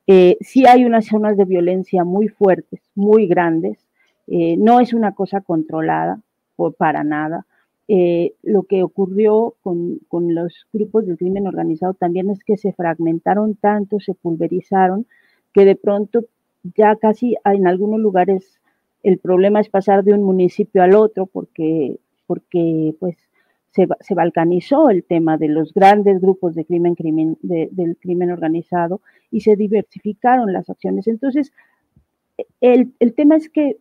Eh, 0.06 0.38
sí 0.42 0.68
hay 0.68 0.86
unas 0.86 1.08
zonas 1.08 1.38
de 1.38 1.46
violencia 1.46 2.04
muy 2.04 2.27
fuertes, 2.27 2.82
muy 2.94 3.25
grandes. 3.25 3.80
no 4.27 4.80
es 4.80 4.94
una 4.94 5.13
cosa 5.13 5.42
controlada 5.42 6.22
por, 6.56 6.75
para 6.75 7.04
nada. 7.04 7.48
Eh, 7.88 8.34
lo 8.42 8.63
que 8.63 8.82
ocurrió 8.82 9.56
con, 9.62 10.00
los 10.10 10.68
grupos 10.74 11.06
del 11.06 11.18
crimen 11.18 11.46
organizado 11.46 11.94
también 11.94 12.32
es 12.32 12.44
que 12.44 12.58
se 12.58 12.74
fragmentaron 12.74 13.56
tanto, 13.56 14.00
se 14.00 14.13
pulverizaron, 14.13 15.06
que 15.54 15.65
de 15.65 15.75
pronto 15.75 16.25
ya 16.75 16.96
casi 16.96 17.36
en 17.46 17.68
algunos 17.68 18.00
lugares 18.00 18.60
el 19.06 19.20
problema 19.20 19.62
es 19.62 19.70
pasar 19.70 20.04
de 20.04 20.14
un 20.14 20.24
municipio 20.24 20.82
al 20.82 20.96
otro 20.96 21.28
porque, 21.28 22.00
porque 22.26 22.96
pues 23.00 23.16
se, 23.70 23.88
se 24.02 24.16
balcanizó 24.16 24.90
el 24.90 25.04
tema 25.04 25.38
de 25.38 25.48
los 25.48 25.76
grandes 25.76 26.20
grupos 26.20 26.56
de 26.56 26.66
crimen, 26.66 26.96
del 27.44 27.98
crimen 27.98 28.32
organizado 28.32 29.02
y 29.30 29.42
se 29.42 29.56
diversificaron 29.56 30.52
las 30.52 30.72
acciones. 30.72 31.08
Entonces, 31.08 31.54
el, 32.62 32.94
el 33.00 33.14
tema 33.14 33.36
es 33.36 33.48
que 33.48 33.78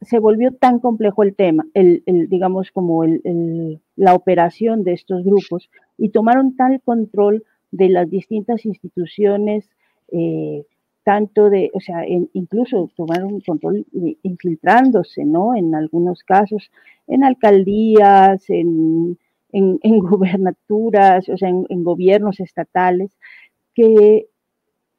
se 0.00 0.18
volvió 0.18 0.50
tan 0.52 0.78
complejo 0.78 1.22
el 1.22 1.34
tema, 1.34 1.66
el, 1.74 2.02
digamos 2.30 2.70
como 2.70 3.04
el, 3.04 3.80
la 3.96 4.14
operación 4.14 4.82
de 4.82 4.94
estos 4.94 5.24
grupos, 5.24 5.68
y 5.98 6.08
tomaron 6.08 6.56
tal 6.56 6.80
control 6.80 7.44
de 7.70 7.90
las 7.90 8.08
distintas 8.08 8.64
instituciones, 8.64 9.68
eh, 10.10 10.64
tanto 11.04 11.50
de, 11.50 11.70
o 11.74 11.80
sea, 11.80 12.04
incluso 12.08 12.90
tomaron 12.96 13.40
control 13.40 13.86
infiltrándose, 14.22 15.24
¿no? 15.24 15.54
En 15.54 15.74
algunos 15.74 16.24
casos, 16.24 16.70
en 17.06 17.24
alcaldías, 17.24 18.48
en, 18.48 19.18
en, 19.52 19.78
gubernaturas, 20.00 21.28
o 21.28 21.36
sea, 21.36 21.50
en, 21.50 21.84
gobiernos 21.84 22.40
estatales, 22.40 23.16
que 23.74 24.28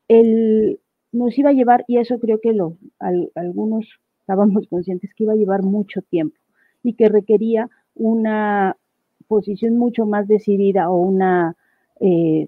el, 0.08 0.80
nos 1.12 1.38
iba 1.38 1.50
a 1.50 1.54
llevar, 1.54 1.84
y 1.88 1.98
eso 1.98 2.20
creo 2.20 2.40
que 2.40 2.54
lo, 2.54 2.78
algunos 3.34 4.00
estábamos 4.20 4.68
conscientes 4.68 5.14
que 5.16 5.24
iba 5.24 5.34
a 5.34 5.38
llevar 5.38 5.64
mucho 5.64 6.02
tiempo 6.02 6.38
y 6.84 6.94
que 6.94 7.10
requería 7.10 7.70
una 7.96 8.78
posición 9.28 9.78
mucho 9.78 10.06
más 10.06 10.28
decidida 10.28 10.90
o 10.90 10.98
una, 10.98 11.56
eh, 12.00 12.48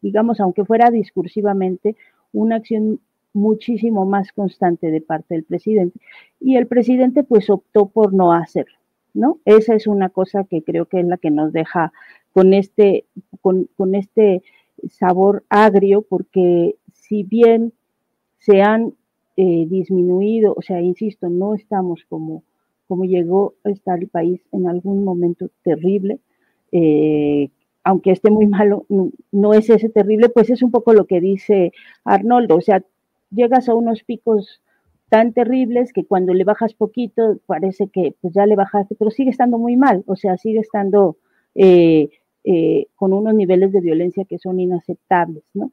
digamos, 0.00 0.40
aunque 0.40 0.64
fuera 0.64 0.90
discursivamente, 0.90 1.96
una 2.36 2.56
acción 2.56 3.00
muchísimo 3.32 4.06
más 4.06 4.32
constante 4.32 4.90
de 4.90 5.00
parte 5.00 5.34
del 5.34 5.44
presidente. 5.44 5.98
Y 6.40 6.56
el 6.56 6.66
presidente 6.66 7.22
pues 7.22 7.50
optó 7.50 7.86
por 7.86 8.12
no 8.12 8.32
hacerlo, 8.32 8.78
¿no? 9.14 9.38
Esa 9.44 9.74
es 9.74 9.86
una 9.86 10.08
cosa 10.08 10.44
que 10.44 10.62
creo 10.62 10.86
que 10.86 11.00
es 11.00 11.06
la 11.06 11.18
que 11.18 11.30
nos 11.30 11.52
deja 11.52 11.92
con 12.32 12.54
este, 12.54 13.04
con, 13.40 13.68
con 13.76 13.94
este 13.94 14.42
sabor 14.88 15.44
agrio, 15.48 16.02
porque 16.02 16.76
si 16.92 17.22
bien 17.22 17.72
se 18.38 18.62
han 18.62 18.94
eh, 19.36 19.66
disminuido, 19.68 20.54
o 20.56 20.62
sea, 20.62 20.80
insisto, 20.80 21.28
no 21.28 21.54
estamos 21.54 22.04
como, 22.08 22.42
como 22.88 23.04
llegó 23.04 23.54
a 23.64 23.70
estar 23.70 23.98
el 23.98 24.08
país 24.08 24.40
en 24.52 24.66
algún 24.66 25.04
momento 25.04 25.50
terrible, 25.62 26.18
eh, 26.72 27.50
aunque 27.86 28.10
esté 28.10 28.32
muy 28.32 28.48
malo, 28.48 28.84
no, 29.30 29.54
es 29.54 29.70
ese 29.70 29.88
terrible, 29.88 30.28
pues 30.28 30.50
es 30.50 30.60
un 30.60 30.72
poco 30.72 30.92
lo 30.92 31.04
que 31.04 31.20
dice 31.20 31.72
Arnoldo, 32.04 32.56
o 32.56 32.60
sea, 32.60 32.82
llegas 33.30 33.68
a 33.68 33.76
unos 33.76 34.02
picos 34.02 34.60
tan 35.08 35.32
terribles 35.32 35.92
que 35.92 36.04
cuando 36.04 36.34
le 36.34 36.42
bajas 36.42 36.74
poquito 36.74 37.38
parece 37.46 37.86
que 37.86 38.12
pues 38.20 38.34
ya 38.34 38.44
le 38.44 38.56
bajaste, 38.56 38.96
pero 38.96 39.12
sigue 39.12 39.30
estando 39.30 39.56
muy 39.56 39.76
mal, 39.76 40.02
o 40.08 40.16
sea, 40.16 40.36
sigue 40.36 40.58
estando 40.58 41.16
eh, 41.54 42.08
con 42.96 43.12
unos 43.12 43.34
niveles 43.34 43.70
de 43.70 43.80
violencia 43.80 44.24
que 44.24 44.40
son 44.40 44.58
inaceptables, 44.58 45.44
¿no? 45.54 45.70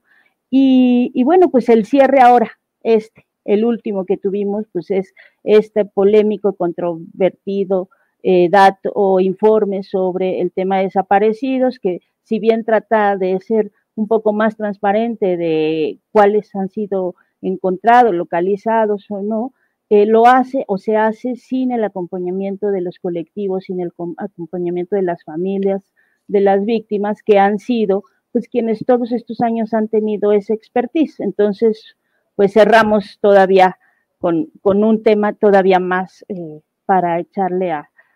Y, 0.52 1.10
y, 1.16 1.24
bueno, 1.24 1.50
pues 1.50 1.68
el 1.68 1.84
cierre 1.88 2.22
ahora, 2.22 2.52
este, 2.84 3.26
el 3.44 3.66
último 3.66 4.06
que 4.06 4.18
tuvimos, 4.18 4.68
pues 4.72 4.92
es 4.92 5.16
este 5.44 5.84
polémico, 5.84 6.54
controvertido 6.54 7.90
eh, 8.24 8.50
dato 8.50 8.92
o 8.96 9.20
informe 9.20 9.84
sobre 9.84 10.42
el 10.42 10.52
tema 10.52 10.78
de 10.78 10.86
desaparecidos, 10.86 11.80
que 11.80 12.00
si 12.24 12.40
bien 12.40 12.64
trata 12.64 13.18
de 13.18 13.40
ser 13.40 13.72
un 13.96 14.08
poco 14.08 14.34
más 14.34 14.58
transparente 14.58 15.38
de 15.38 16.00
cuáles 16.12 16.56
han 16.56 16.70
sido 16.70 17.16
encontrados, 17.42 18.16
localizados 18.16 19.06
o 19.10 19.22
no, 19.22 19.54
eh, 19.90 20.06
lo 20.06 20.26
hace 20.26 20.64
o 20.68 20.78
se 20.78 20.96
hace 20.96 21.36
sin 21.36 21.72
el 21.72 21.84
acompañamiento 21.84 22.72
de 22.72 22.82
los 22.82 22.98
colectivos, 22.98 23.66
sin 23.66 23.82
el 23.82 23.92
acompañamiento 24.18 24.96
de 24.96 25.04
las 25.04 25.24
familias 25.24 25.94
de 26.28 26.42
las 26.42 26.66
víctimas 26.66 27.22
que 27.22 27.38
han 27.38 27.60
sido, 27.60 28.04
pues 28.32 28.48
quienes 28.48 28.84
todos 28.86 29.12
estos 29.12 29.42
años 29.42 29.74
han 29.74 29.90
tenido 29.90 30.32
esa 30.32 30.54
expertise. 30.54 31.20
Entonces, 31.20 31.96
pues 32.36 32.54
cerramos 32.54 33.20
todavía 33.22 33.78
con, 34.18 34.50
un 34.64 35.04
tema 35.04 35.34
todavía 35.34 35.80
más 35.80 36.26
eh, 36.30 36.62
para 36.86 37.20
echarle 37.20 37.72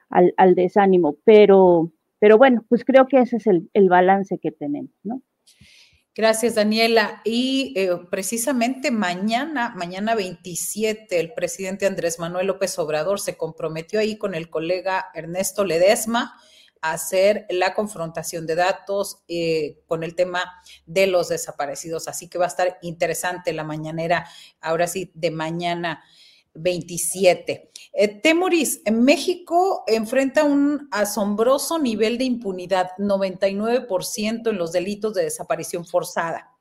al, 0.10 0.56
desánimo. 0.56 1.18
Pero, 1.24 1.92
pero 2.20 2.38
bueno, 2.38 2.66
pues 2.70 2.84
creo 2.86 3.08
que 3.08 3.20
ese 3.20 3.38
es 3.38 3.48
el, 3.48 3.90
balance 3.90 4.38
que 4.40 4.52
tenemos, 4.52 4.92
¿no? 5.04 5.22
Gracias, 6.16 6.56
Daniela. 6.56 7.22
Y 7.24 7.74
eh, 7.76 7.92
precisamente 8.10 8.90
mañana, 8.90 9.74
mañana 9.76 10.16
27, 10.16 11.20
el 11.20 11.34
presidente 11.34 11.86
Andrés 11.86 12.18
Manuel 12.18 12.48
López 12.48 12.78
Obrador 12.80 13.20
se 13.20 13.38
comprometió 13.38 14.00
ahí 14.00 14.18
con 14.18 14.34
el 14.34 14.50
colega 14.50 15.08
Ernesto 15.14 15.64
Ledesma 15.64 16.34
hacer 16.82 17.46
la 17.50 17.74
confrontación 17.74 18.46
de 18.46 18.56
datos 18.56 19.24
eh, 19.28 19.80
con 19.88 20.04
el 20.04 20.16
tema 20.16 20.44
de 20.86 21.08
los 21.08 21.30
desaparecidos. 21.30 22.08
Así 22.08 22.30
que 22.30 22.38
va 22.38 22.46
a 22.46 22.50
estar 22.50 22.78
interesante 22.82 23.54
la 23.54 23.64
mañanera, 23.64 24.28
ahora 24.62 24.88
sí, 24.88 25.12
de 25.14 25.32
mañana 25.32 26.04
27. 26.58 27.72
Eh, 27.94 28.22
en 28.24 29.04
México 29.04 29.84
enfrenta 29.88 30.44
un 30.44 30.88
asombroso 30.92 31.80
nivel 31.80 32.18
de 32.18 32.26
impunidad, 32.26 32.90
99% 32.98 34.50
en 34.50 34.58
los 34.58 34.72
delitos 34.72 35.14
de 35.14 35.24
desaparición 35.24 35.86
forzada 35.86 36.52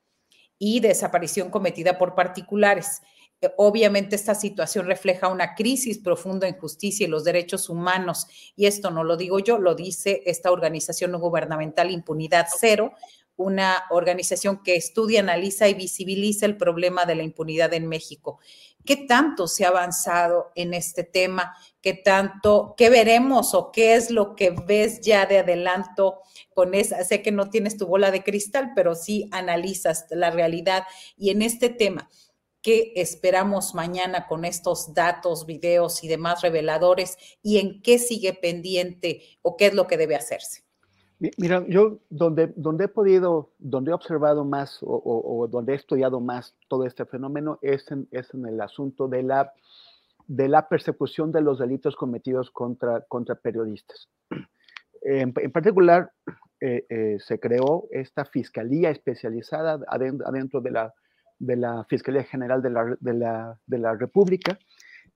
y 0.59 0.81
desaparición 0.81 1.51
cometida 1.51 1.99
por 1.99 2.15
particulares. 2.15 3.03
Eh, 3.41 3.51
obviamente 3.59 4.17
esta 4.17 4.35
situación 4.35 4.87
refleja 4.87 5.29
una 5.29 5.55
crisis 5.55 5.99
profunda 5.99 6.49
en 6.49 6.59
justicia 6.59 7.07
y 7.07 7.11
los 7.11 7.25
derechos 7.25 7.69
humanos, 7.69 8.27
y 8.57 8.67
esto 8.67 8.91
no 8.91 9.05
lo 9.05 9.17
digo 9.17 9.39
yo, 9.39 9.59
lo 9.59 9.75
dice 9.75 10.23
esta 10.27 10.51
organización 10.51 11.11
no 11.11 11.19
gubernamental 11.19 11.91
Impunidad 11.91 12.47
Cero, 12.59 12.93
una 13.37 13.85
organización 13.91 14.63
que 14.63 14.77
estudia, 14.77 15.21
analiza 15.21 15.69
y 15.69 15.75
visibiliza 15.75 16.47
el 16.47 16.57
problema 16.57 17.05
de 17.05 17.17
la 17.17 17.23
impunidad 17.23 17.75
en 17.75 17.87
México. 17.87 18.41
¿Qué 18.87 18.97
tanto 18.97 19.49
se 19.49 19.65
ha 19.65 19.69
avanzado 19.69 20.53
en 20.55 20.73
este 20.73 21.03
tema? 21.03 21.57
¿Qué 21.83 21.93
tanto, 21.93 22.75
qué 22.77 22.89
veremos 22.89 23.53
o 23.55 23.73
qué 23.73 23.95
es 23.95 24.11
lo 24.11 24.37
que 24.37 24.51
ves 24.51 25.01
ya 25.01 25.27
de 25.27 25.39
adelanto 25.39 26.21
con 26.55 26.75
esa? 26.75 27.03
Sé 27.05 27.21
que 27.21 27.33
no 27.33 27.51
tienes 27.51 27.77
tu 27.77 27.87
bola 27.87 28.11
de 28.11 28.23
cristal, 28.23 28.73
pero 28.75 28.95
sí 28.95 29.29
analizas 29.33 30.07
la 30.11 30.31
realidad. 30.31 30.85
Y 31.17 31.31
en 31.31 31.43
este 31.43 31.69
tema, 31.69 32.09
¿qué 32.63 32.93
esperamos 32.97 33.75
mañana 33.75 34.27
con 34.27 34.45
estos 34.45 34.95
datos, 34.95 35.47
videos 35.47 36.05
y 36.05 36.09
demás 36.09 36.43
reveladores? 36.43 37.19
¿Y 37.43 37.59
en 37.59 37.83
qué 37.83 37.99
sigue 37.99 38.35
pendiente 38.35 39.23
o 39.43 39.57
qué 39.57 39.67
es 39.67 39.75
lo 39.75 39.87
que 39.87 39.97
debe 39.97 40.17
hacerse? 40.17 40.66
Mira, 41.19 41.65
yo 41.67 41.99
donde, 42.11 42.53
donde 42.57 42.85
he 42.85 42.89
podido, 42.89 43.51
donde 43.59 43.91
he 43.91 43.95
observado 43.95 44.45
más 44.45 44.79
o, 44.83 45.49
donde 45.51 45.73
he 45.73 45.77
estudiado 45.77 46.21
más 46.21 46.55
todo 46.69 46.85
este 46.85 47.07
fenómeno 47.07 47.59
es 47.63 47.91
en, 47.91 48.07
es 48.11 48.35
en 48.35 48.47
el 48.47 48.61
asunto 48.61 49.09
de 49.09 49.23
la, 49.23 49.53
de 50.27 50.49
la 50.49 50.69
persecución 50.69 51.33
de 51.33 51.41
los 51.41 51.59
delitos 51.59 51.97
cometidos 51.97 52.51
contra, 52.51 53.01
contra 53.03 53.35
periodistas. 53.35 54.11
En, 55.01 55.33
particular, 55.33 56.11
eh, 56.61 56.85
eh, 56.91 57.17
se 57.21 57.39
creó 57.41 57.87
esta 57.93 58.25
fiscalía 58.25 58.91
especializada 58.91 59.79
adentro, 59.89 60.61
de, 60.61 60.71
la, 60.71 60.95
de 61.39 61.57
la 61.57 61.85
Fiscalía 61.85 62.25
General 62.25 62.61
de 62.61 62.71
la, 62.71 62.97
de 62.99 63.15
la, 63.15 63.59
de 63.67 63.79
la 63.79 63.95
República, 63.95 64.59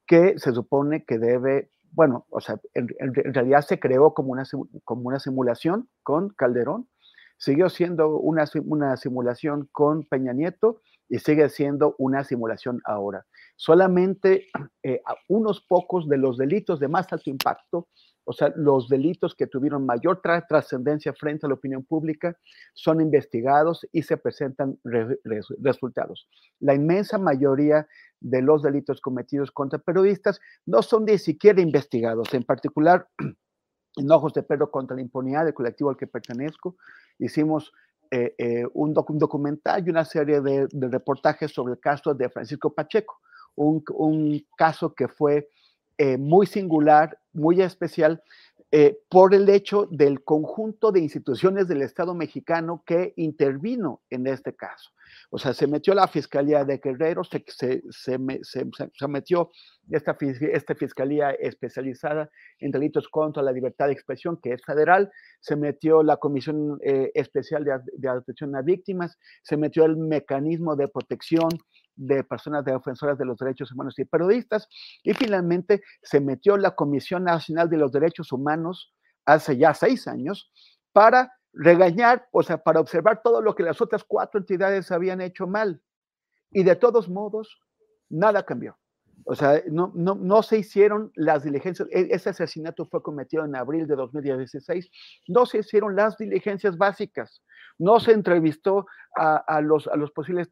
que 0.06 0.38
se 0.38 0.52
supone 0.52 1.04
que 1.04 1.18
debe 1.18 1.70
bueno, 1.92 2.26
o 2.30 2.40
sea, 2.40 2.60
en, 2.74 2.88
realidad 3.34 3.62
se 3.62 3.80
creó 3.80 4.14
como 4.14 4.32
una, 4.32 4.44
como 4.84 5.02
una 5.08 5.18
simulación 5.18 5.88
con 6.02 6.30
Calderón, 6.30 6.88
siguió 7.36 7.68
siendo 7.68 8.18
una, 8.18 8.44
una 8.64 8.96
simulación 8.96 9.68
con 9.72 10.04
Peña 10.04 10.32
Nieto 10.32 10.80
y 11.08 11.18
sigue 11.18 11.48
siendo 11.48 11.96
una 11.98 12.22
simulación 12.24 12.80
ahora. 12.84 13.26
Solamente 13.56 14.46
eh, 14.82 15.02
unos 15.28 15.60
pocos 15.60 16.08
de 16.08 16.18
los 16.18 16.38
delitos 16.38 16.78
de 16.80 16.88
más 16.88 17.12
alto 17.12 17.30
impacto 17.30 17.88
o 18.30 18.32
sea, 18.32 18.52
los 18.54 18.88
delitos 18.88 19.34
que 19.34 19.48
tuvieron 19.48 19.84
mayor 19.84 20.22
trascendencia 20.48 21.12
frente 21.12 21.46
a 21.46 21.48
la 21.48 21.56
opinión 21.56 21.82
pública 21.82 22.38
son 22.74 23.00
investigados 23.00 23.84
y 23.90 24.02
se 24.02 24.16
presentan 24.16 24.78
resultados. 25.58 26.28
La 26.60 26.74
inmensa 26.74 27.18
mayoría 27.18 27.88
de 28.20 28.40
los 28.40 28.62
delitos 28.62 29.00
cometidos 29.00 29.50
contra 29.50 29.80
periodistas 29.80 30.40
no 30.64 30.80
son 30.80 31.06
ni 31.06 31.18
siquiera 31.18 31.60
investigados. 31.60 32.32
En 32.32 32.44
particular, 32.44 33.08
en 33.96 34.10
Ojos 34.12 34.32
de 34.32 34.44
Perro 34.44 34.70
contra 34.70 34.94
la 34.94 35.02
impunidad 35.02 35.44
del 35.44 35.54
colectivo 35.54 35.90
al 35.90 35.96
que 35.96 36.06
pertenezco, 36.06 36.76
hicimos 37.18 37.72
eh, 38.12 38.36
eh, 38.38 38.64
un, 38.74 38.94
documental 38.94 39.84
y 39.84 39.90
una 39.90 40.04
serie 40.04 40.40
de, 40.40 40.68
reportajes 40.72 41.50
sobre 41.50 41.72
el 41.72 41.80
caso 41.80 42.14
de 42.14 42.30
Francisco 42.30 42.72
Pacheco, 42.72 43.18
un, 43.56 43.82
un 43.92 44.40
caso 44.56 44.94
que 44.94 45.08
fue 45.08 45.48
eh, 46.02 46.16
muy 46.16 46.46
singular, 46.46 47.18
muy 47.34 47.60
especial, 47.60 48.22
eh, 48.72 48.96
por 49.10 49.34
el 49.34 49.50
hecho 49.50 49.86
del 49.90 50.24
conjunto 50.24 50.92
de 50.92 51.00
instituciones 51.00 51.68
del 51.68 51.82
Estado 51.82 52.14
mexicano 52.14 52.82
que 52.86 53.12
intervino 53.16 54.00
en 54.08 54.26
este 54.26 54.56
caso. 54.56 54.92
O 55.28 55.38
sea, 55.38 55.52
se 55.52 55.66
metió 55.66 55.92
la 55.92 56.08
Fiscalía 56.08 56.64
de 56.64 56.78
Guerrero, 56.78 57.22
se, 57.22 57.44
se, 57.90 59.08
metió 59.08 59.50
esta, 59.90 60.16
esta, 60.20 60.74
Fiscalía 60.74 61.32
especializada 61.32 62.30
en 62.60 62.70
delitos 62.70 63.08
contra 63.08 63.42
la 63.42 63.52
libertad 63.52 63.88
de 63.88 63.92
expresión, 63.92 64.38
que 64.42 64.54
es 64.54 64.64
federal, 64.64 65.10
se 65.40 65.54
metió 65.54 66.02
la 66.02 66.16
Comisión 66.16 66.78
eh, 66.82 67.10
Especial 67.12 67.62
de, 67.62 67.78
de 67.98 68.08
Atención 68.08 68.56
a 68.56 68.62
Víctimas, 68.62 69.18
se 69.42 69.58
metió 69.58 69.84
el 69.84 69.98
mecanismo 69.98 70.76
de 70.76 70.88
protección 70.88 71.50
de 71.96 72.24
personas 72.24 72.64
defensoras 72.64 73.18
de 73.18 73.24
los 73.24 73.38
derechos 73.38 73.72
humanos 73.72 73.98
y 73.98 74.04
periodistas, 74.04 74.68
y 75.02 75.14
finalmente 75.14 75.82
se 76.02 76.20
metió 76.20 76.56
la 76.56 76.74
Comisión 76.74 77.24
Nacional 77.24 77.68
de 77.68 77.76
los 77.76 77.92
Derechos 77.92 78.32
Humanos 78.32 78.94
hace 79.26 79.56
ya 79.56 79.74
seis 79.74 80.08
años 80.08 80.50
para 80.92 81.32
regañar, 81.52 82.28
o 82.32 82.42
sea, 82.42 82.58
para 82.58 82.80
observar 82.80 83.22
todo 83.22 83.42
lo 83.42 83.54
que 83.54 83.62
las 83.62 83.80
otras 83.80 84.04
cuatro 84.04 84.40
entidades 84.40 84.90
habían 84.90 85.20
hecho 85.20 85.46
mal. 85.46 85.82
Y 86.50 86.62
de 86.62 86.76
todos 86.76 87.08
modos, 87.08 87.60
nada 88.08 88.44
cambió. 88.44 88.79
O 89.24 89.34
sea, 89.34 89.62
no, 89.70 89.92
no, 89.94 90.14
no, 90.14 90.42
se 90.42 90.58
hicieron 90.58 91.12
las 91.14 91.44
diligencias. 91.44 91.88
E, 91.90 92.08
ese 92.10 92.30
asesinato 92.30 92.86
fue 92.86 93.02
cometido 93.02 93.44
en 93.44 93.54
abril 93.54 93.86
de 93.86 93.96
2016. 93.96 94.90
No 95.28 95.46
se 95.46 95.58
hicieron 95.58 95.96
las 95.96 96.16
diligencias 96.16 96.76
básicas. 96.76 97.42
No 97.78 98.00
se 98.00 98.12
entrevistó 98.12 98.86
a, 99.16 99.60
los, 99.60 99.88
a 99.88 99.96
los 99.96 100.12
posibles 100.12 100.48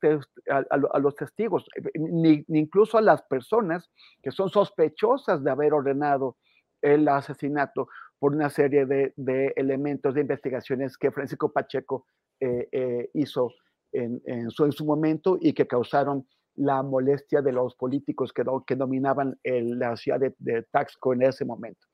a, 0.50 0.98
los 0.98 1.14
testigos, 1.14 1.64
ni, 1.94 2.44
incluso 2.48 2.98
a 2.98 3.02
las 3.02 3.22
personas 3.22 3.90
que 4.22 4.32
son 4.32 4.48
sospechosas 4.48 5.44
de 5.44 5.50
haber 5.50 5.72
ordenado 5.72 6.36
el 6.82 7.06
asesinato 7.08 7.88
por 8.18 8.34
una 8.34 8.50
serie 8.50 8.84
de, 8.86 9.52
elementos 9.56 10.14
de 10.14 10.22
investigaciones 10.22 10.96
que 10.96 11.12
Francisco 11.12 11.52
Pacheco 11.52 12.06
eh, 12.40 12.68
eh, 12.72 13.10
hizo 13.14 13.52
en, 13.92 14.20
en, 14.26 14.50
su, 14.50 14.64
en 14.64 14.72
su 14.72 14.84
momento 14.84 15.38
y 15.40 15.52
que 15.52 15.66
causaron 15.66 16.26
la 16.58 16.82
molestia 16.82 17.40
de 17.40 17.52
los 17.52 17.74
políticos 17.74 18.32
que, 18.32 18.44
que 18.66 18.76
dominaban 18.76 19.38
la 19.44 19.96
ciudad 19.96 20.20
de, 20.20 20.62
Taxco 20.70 21.12
en 21.12 21.22
ese 21.22 21.44
momento. 21.44 21.86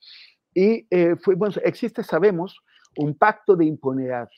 Y 0.55 0.87
eh, 0.91 1.17
existe, 1.65 2.03
sabemos, 2.03 2.59
un 2.97 3.15
pacto 3.17 3.57
de 3.57 3.67
impunidad, 3.67 4.29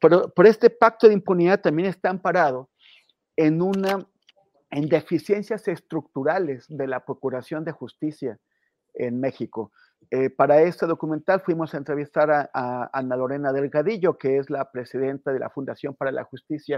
pero, 0.00 0.28
por 0.28 0.46
este 0.46 0.70
pacto 0.70 1.08
de 1.08 1.14
impunidad 1.14 1.60
también 1.60 1.88
está 1.88 2.10
amparado 2.10 2.70
en, 3.36 3.62
una, 3.62 4.06
en 4.70 4.88
deficiencias 4.88 5.66
estructurales 5.68 6.66
de 6.68 6.86
la 6.86 7.04
Procuración 7.04 7.64
de 7.64 7.72
Justicia 7.72 8.38
en 8.94 9.20
México. 9.20 9.72
Eh, 10.10 10.30
para 10.30 10.62
este 10.62 10.86
documental 10.86 11.40
fuimos 11.40 11.74
a 11.74 11.78
entrevistar 11.78 12.30
a, 12.30 12.90
Ana 12.92 13.16
Lorena 13.16 13.52
Delgadillo, 13.52 14.18
que 14.18 14.38
es 14.38 14.50
la 14.50 14.70
presidenta 14.70 15.32
de 15.32 15.38
la 15.38 15.50
Fundación 15.50 15.94
para 15.94 16.12
la 16.12 16.24
Justicia 16.24 16.76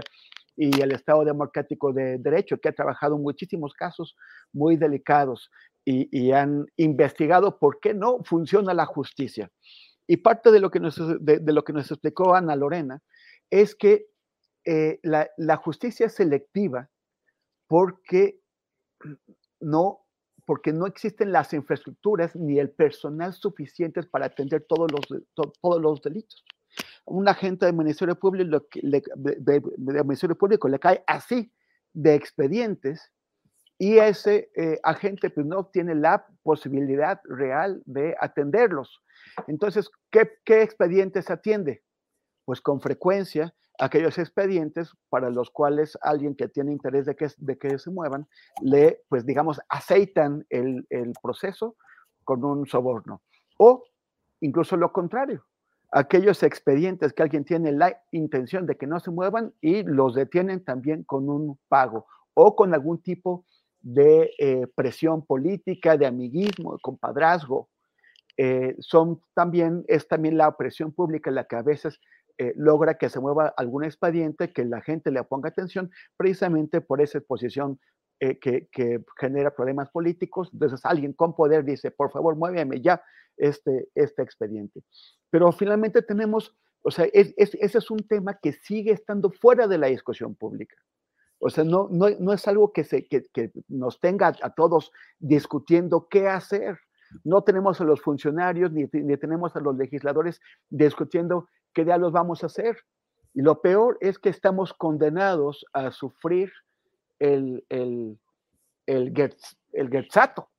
y 0.55 0.81
el 0.81 0.91
Estado 0.91 1.25
Democrático 1.25 1.93
de 1.93 2.17
Derecho, 2.17 2.57
que 2.57 2.69
ha 2.69 2.73
trabajado 2.73 3.17
muchísimos 3.17 3.73
casos 3.73 4.15
muy 4.53 4.77
delicados 4.77 5.49
y, 5.85 6.31
han 6.31 6.65
investigado 6.75 7.59
por 7.59 7.79
qué 7.79 7.93
no 7.93 8.19
funciona 8.25 8.73
la 8.73 8.85
justicia. 8.85 9.49
Y 10.05 10.17
parte 10.17 10.51
de 10.51 10.59
lo 10.59 10.69
que 10.69 10.79
nos, 10.79 10.97
de, 10.97 11.41
lo 11.45 11.63
que 11.63 11.73
nos 11.73 11.89
explicó 11.89 12.35
Ana 12.35 12.55
Lorena 12.55 13.01
es 13.49 13.73
que 13.73 14.07
eh, 14.65 14.99
la, 15.03 15.29
la 15.37 15.55
justicia 15.55 16.07
es 16.07 16.15
selectiva 16.15 16.89
porque 17.67 18.41
no 19.61 20.06
porque 20.47 20.71
no 20.71 20.87
existen 20.87 21.33
las 21.33 21.51
infraestructuras 21.51 22.33
ni 22.33 22.57
el 22.57 22.69
personal 22.69 23.33
suficientes 23.33 24.05
para 24.05 24.27
atender 24.27 24.65
todos 24.65 24.89
los, 24.89 25.23
todos 25.35 25.81
los 25.81 26.01
delitos. 26.01 26.45
Un 27.05 27.27
agente 27.27 27.65
del 27.65 27.75
Ministerio 27.75 28.17
Público, 28.17 28.65
le, 28.75 29.03
Ministerio 30.05 30.37
Público 30.37 30.69
le 30.69 30.79
cae 30.79 31.03
así 31.05 31.51
de 31.91 32.15
expedientes 32.15 33.11
y 33.77 33.97
ese 33.97 34.49
eh, 34.55 34.79
agente 34.83 35.29
pues, 35.29 35.45
no 35.45 35.65
tiene 35.65 35.95
la 35.95 36.25
posibilidad 36.43 37.19
real 37.25 37.83
de 37.85 38.15
atenderlos. 38.17 39.03
Entonces, 39.47 39.89
¿qué, 40.11 40.31
¿qué 40.45 40.61
expedientes 40.61 41.29
atiende? 41.29 41.83
Pues 42.45 42.61
con 42.61 42.79
frecuencia 42.79 43.53
aquellos 43.77 44.17
expedientes 44.17 44.91
para 45.09 45.29
los 45.29 45.49
cuales 45.49 45.97
alguien 46.01 46.35
que 46.35 46.47
tiene 46.47 46.71
interés 46.71 47.05
de 47.05 47.15
que, 47.15 47.27
de 47.37 47.57
que 47.57 47.77
se 47.77 47.91
muevan, 47.91 48.27
le, 48.61 49.03
pues 49.09 49.25
digamos, 49.25 49.59
aceitan 49.69 50.45
el, 50.49 50.85
el 50.89 51.13
proceso 51.21 51.75
con 52.23 52.43
un 52.43 52.65
soborno. 52.67 53.21
O 53.57 53.83
incluso 54.41 54.77
lo 54.77 54.91
contrario, 54.91 55.45
aquellos 55.91 56.43
expedientes 56.43 57.13
que 57.13 57.23
alguien 57.23 57.45
tiene 57.45 57.71
la 57.71 58.01
intención 58.11 58.65
de 58.65 58.75
que 58.75 58.87
no 58.87 58.99
se 58.99 59.11
muevan 59.11 59.53
y 59.61 59.83
los 59.83 60.15
detienen 60.15 60.63
también 60.63 61.03
con 61.03 61.29
un 61.29 61.57
pago 61.67 62.05
o 62.33 62.55
con 62.55 62.73
algún 62.73 63.01
tipo 63.01 63.45
de 63.81 64.31
eh, 64.37 64.67
presión 64.75 65.25
política, 65.25 65.97
de 65.97 66.05
amiguismo, 66.05 66.73
de 66.73 66.79
compadrazgo. 66.81 67.69
Eh, 68.35 68.75
son 68.79 69.21
también, 69.33 69.83
es 69.87 70.07
también 70.07 70.37
la 70.37 70.55
presión 70.57 70.91
pública 70.91 71.31
la 71.31 71.45
que 71.45 71.55
a 71.55 71.63
veces 71.63 71.99
eh, 72.37 72.53
logra 72.55 72.95
que 72.95 73.09
se 73.09 73.19
mueva 73.19 73.53
algún 73.57 73.83
expediente, 73.83 74.53
que 74.53 74.65
la 74.65 74.81
gente 74.81 75.11
le 75.11 75.23
ponga 75.23 75.49
atención, 75.49 75.91
precisamente 76.17 76.81
por 76.81 77.01
esa 77.01 77.17
exposición 77.17 77.79
eh, 78.19 78.39
que, 78.39 78.67
genera 79.19 79.55
problemas 79.55 79.89
políticos. 79.89 80.49
Entonces 80.53 80.81
alguien 80.83 81.13
con 81.13 81.35
poder 81.35 81.63
dice, 81.63 81.91
por 81.91 82.11
favor, 82.11 82.35
muéveme 82.35 82.81
ya 82.81 83.01
este, 83.37 83.89
este 83.93 84.23
expediente. 84.23 84.83
Pero 85.29 85.51
finalmente 85.51 86.01
tenemos, 86.01 86.55
o 86.81 86.91
sea, 86.91 87.05
ese 87.13 87.57
es 87.59 87.91
un 87.91 87.99
tema 88.07 88.39
que 88.41 88.53
sigue 88.53 88.91
estando 88.91 89.29
fuera 89.29 89.67
de 89.67 89.77
la 89.77 89.87
discusión 89.87 90.35
pública. 90.35 90.75
O 91.39 91.49
sea, 91.49 91.63
no, 91.63 91.87
no, 91.91 92.09
no 92.19 92.33
es 92.33 92.47
algo 92.47 92.73
que, 92.73 92.83
se, 92.83 93.07
que, 93.07 93.23
que 93.31 93.51
nos 93.67 93.99
tenga 93.99 94.33
a 94.41 94.53
todos 94.53 94.91
discutiendo 95.19 96.07
qué 96.09 96.27
hacer. 96.27 96.79
No 97.23 97.43
tenemos 97.43 97.79
a 97.79 97.83
los 97.83 98.01
funcionarios 98.01 98.71
ni, 98.71 98.85
ni, 98.91 99.17
tenemos 99.17 99.55
a 99.55 99.59
los 99.59 99.77
legisladores 99.77 100.41
discutiendo 100.69 101.47
qué 101.77 101.85
diablos 101.85 102.11
vamos 102.11 102.41
a 102.41 102.47
hacer. 102.47 102.75
Y 103.35 103.43
lo 103.43 103.61
peor 103.61 103.99
es 104.01 104.17
que 104.17 104.29
estamos 104.29 104.73
condenados 104.73 105.63
a 105.73 105.91
sufrir 105.91 106.51
el, 107.19 107.63
el, 107.69 108.17
el, 108.87 109.13
el 109.73 109.89
Gertzato, 109.91 110.49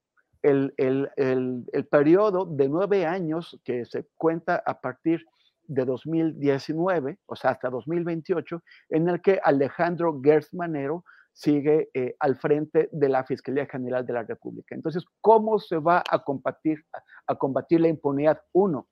el, 0.42 0.72
el, 0.76 1.11
el, 1.16 1.64
el, 1.72 1.87
periodo 1.87 2.44
de 2.44 2.68
nueve 2.68 3.04
años 3.04 3.61
que 3.64 3.85
se 3.85 4.07
cuenta 4.16 4.62
a 4.64 4.81
partir 4.81 5.26
de 5.64 5.85
2019, 5.85 7.18
o 7.26 7.35
sea, 7.35 7.50
hasta 7.50 7.68
2028, 7.68 8.62
en 8.90 9.09
el 9.09 9.20
que 9.20 9.40
Alejandro 9.42 10.20
Gertz 10.22 10.54
Manero 10.54 11.04
sigue 11.33 11.90
eh, 11.94 12.14
al 12.20 12.37
frente 12.37 12.88
de 12.92 13.09
la 13.09 13.24
Fiscalía 13.24 13.66
General 13.66 14.07
de 14.07 14.12
la 14.12 14.22
República. 14.22 14.76
Entonces, 14.76 15.04
¿cómo 15.20 15.59
se 15.59 15.78
va 15.78 16.04
a 16.09 16.22
combatir, 16.22 16.85
a 17.26 17.35
combatir 17.35 17.81
la 17.81 17.88
impunidad? 17.88 18.40
Uno, 18.52 18.87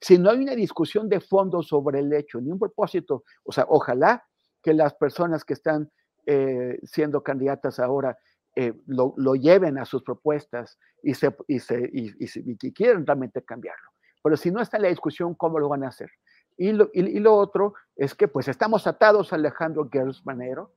si 0.00 0.18
no 0.18 0.30
hay 0.30 0.38
una 0.38 0.54
discusión 0.54 1.08
de 1.08 1.20
fondo 1.20 1.62
sobre 1.62 2.00
el 2.00 2.12
hecho, 2.12 2.40
ni 2.40 2.50
un 2.50 2.58
propósito, 2.58 3.24
o 3.44 3.52
sea, 3.52 3.66
ojalá 3.68 4.24
que 4.62 4.72
las 4.72 4.94
personas 4.94 5.44
que 5.44 5.54
están 5.54 5.90
eh, 6.26 6.78
siendo 6.84 7.22
candidatas 7.22 7.78
ahora 7.78 8.16
eh, 8.56 8.72
lo, 8.86 9.14
lo, 9.16 9.34
lleven 9.34 9.78
a 9.78 9.84
sus 9.84 10.02
propuestas 10.02 10.78
y, 11.02 11.14
se, 11.14 11.34
y, 11.46 11.60
se, 11.60 11.88
y, 11.92 12.14
y, 12.18 12.72
quieren 12.72 13.06
realmente 13.06 13.42
cambiarlo. 13.42 13.90
Pero 14.22 14.36
si 14.36 14.50
no 14.50 14.60
está 14.60 14.76
en 14.76 14.84
la 14.84 14.88
discusión, 14.88 15.34
¿cómo 15.34 15.58
lo 15.58 15.68
van 15.68 15.84
a 15.84 15.88
hacer? 15.88 16.10
Y 16.56 16.72
lo, 16.72 16.90
lo 16.94 17.36
otro 17.36 17.74
es 17.96 18.14
que 18.14 18.28
pues 18.28 18.48
estamos 18.48 18.86
atados 18.86 19.32
a 19.32 19.36
Alejandro 19.36 19.88
Gertz 19.90 20.24
Manero, 20.26 20.72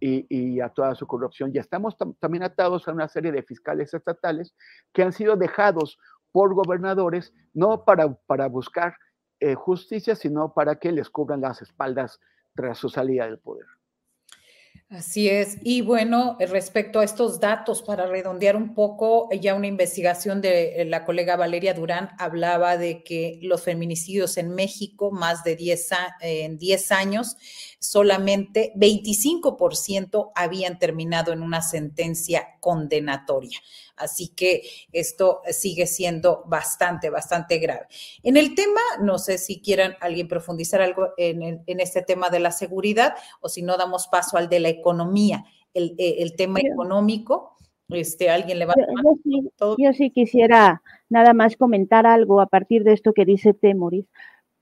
y, 0.00 0.26
y, 0.28 0.60
a 0.60 0.68
toda 0.68 0.94
su 0.94 1.06
corrupción. 1.06 1.50
Y 1.54 1.58
estamos 1.58 1.96
tam 1.96 2.14
también 2.14 2.42
atados 2.42 2.86
a 2.86 2.92
una 2.92 3.08
serie 3.08 3.32
de 3.32 3.42
fiscales 3.42 3.94
estatales 3.94 4.54
que 4.92 5.02
han 5.02 5.12
sido 5.12 5.36
dejados 5.36 5.98
por 6.32 6.54
gobernadores 6.54 7.32
no 7.54 7.84
para, 7.84 8.14
para 8.26 8.48
buscar 8.48 8.96
eh, 9.40 9.54
justicia, 9.54 10.14
sino 10.14 10.54
para 10.54 10.76
que 10.76 10.92
les 10.92 11.10
cubran 11.10 11.40
las 11.40 11.62
espaldas 11.62 12.20
tras 12.54 12.78
su 12.78 12.88
salida 12.88 13.26
del 13.26 13.38
poder. 13.38 13.66
Así 14.88 15.28
es. 15.28 15.58
Y 15.64 15.80
bueno, 15.80 16.36
respecto 16.38 17.00
a 17.00 17.04
estos 17.04 17.40
datos, 17.40 17.82
para 17.82 18.06
redondear 18.06 18.54
un 18.54 18.72
poco, 18.72 19.28
ya 19.32 19.56
una 19.56 19.66
investigación 19.66 20.40
de 20.40 20.84
la 20.88 21.04
colega 21.04 21.34
Valeria 21.34 21.74
Durán 21.74 22.10
hablaba 22.20 22.76
de 22.76 23.02
que 23.02 23.40
los 23.42 23.62
feminicidios 23.62 24.36
en 24.36 24.54
México, 24.54 25.10
más 25.10 25.42
de 25.42 25.56
10, 25.56 25.88
en 26.20 26.58
10 26.58 26.92
años, 26.92 27.36
solamente 27.80 28.72
25% 28.76 30.30
habían 30.36 30.78
terminado 30.78 31.32
en 31.32 31.42
una 31.42 31.62
sentencia 31.62 32.46
condenatoria. 32.60 33.58
Así 33.96 34.28
que 34.28 34.62
esto 34.92 35.40
sigue 35.50 35.86
siendo 35.86 36.44
bastante, 36.46 37.10
bastante 37.10 37.58
grave. 37.58 37.86
En 38.22 38.36
el 38.36 38.54
tema, 38.54 38.80
no 39.00 39.18
sé 39.18 39.38
si 39.38 39.60
quieran 39.60 39.96
alguien 40.00 40.28
profundizar 40.28 40.82
algo 40.82 41.08
en, 41.16 41.62
en 41.66 41.80
este 41.80 42.02
tema 42.02 42.28
de 42.28 42.40
la 42.40 42.52
seguridad 42.52 43.14
o 43.40 43.48
si 43.48 43.62
no 43.62 43.76
damos 43.76 44.06
paso 44.08 44.36
al 44.36 44.48
de 44.48 44.60
la 44.60 44.75
economía, 44.78 45.44
el, 45.74 45.94
eh, 45.98 46.16
el 46.18 46.36
tema 46.36 46.60
económico. 46.60 47.56
Este, 47.88 48.30
alguien 48.30 48.58
le 48.58 48.66
va 48.66 48.72
a 48.72 48.80
yo, 48.80 49.14
sí, 49.22 49.48
yo 49.78 49.92
sí 49.92 50.10
quisiera 50.10 50.82
nada 51.08 51.34
más 51.34 51.56
comentar 51.56 52.04
algo 52.04 52.40
a 52.40 52.46
partir 52.46 52.82
de 52.82 52.92
esto 52.92 53.12
que 53.12 53.24
dice 53.24 53.54
Temoris, 53.54 54.06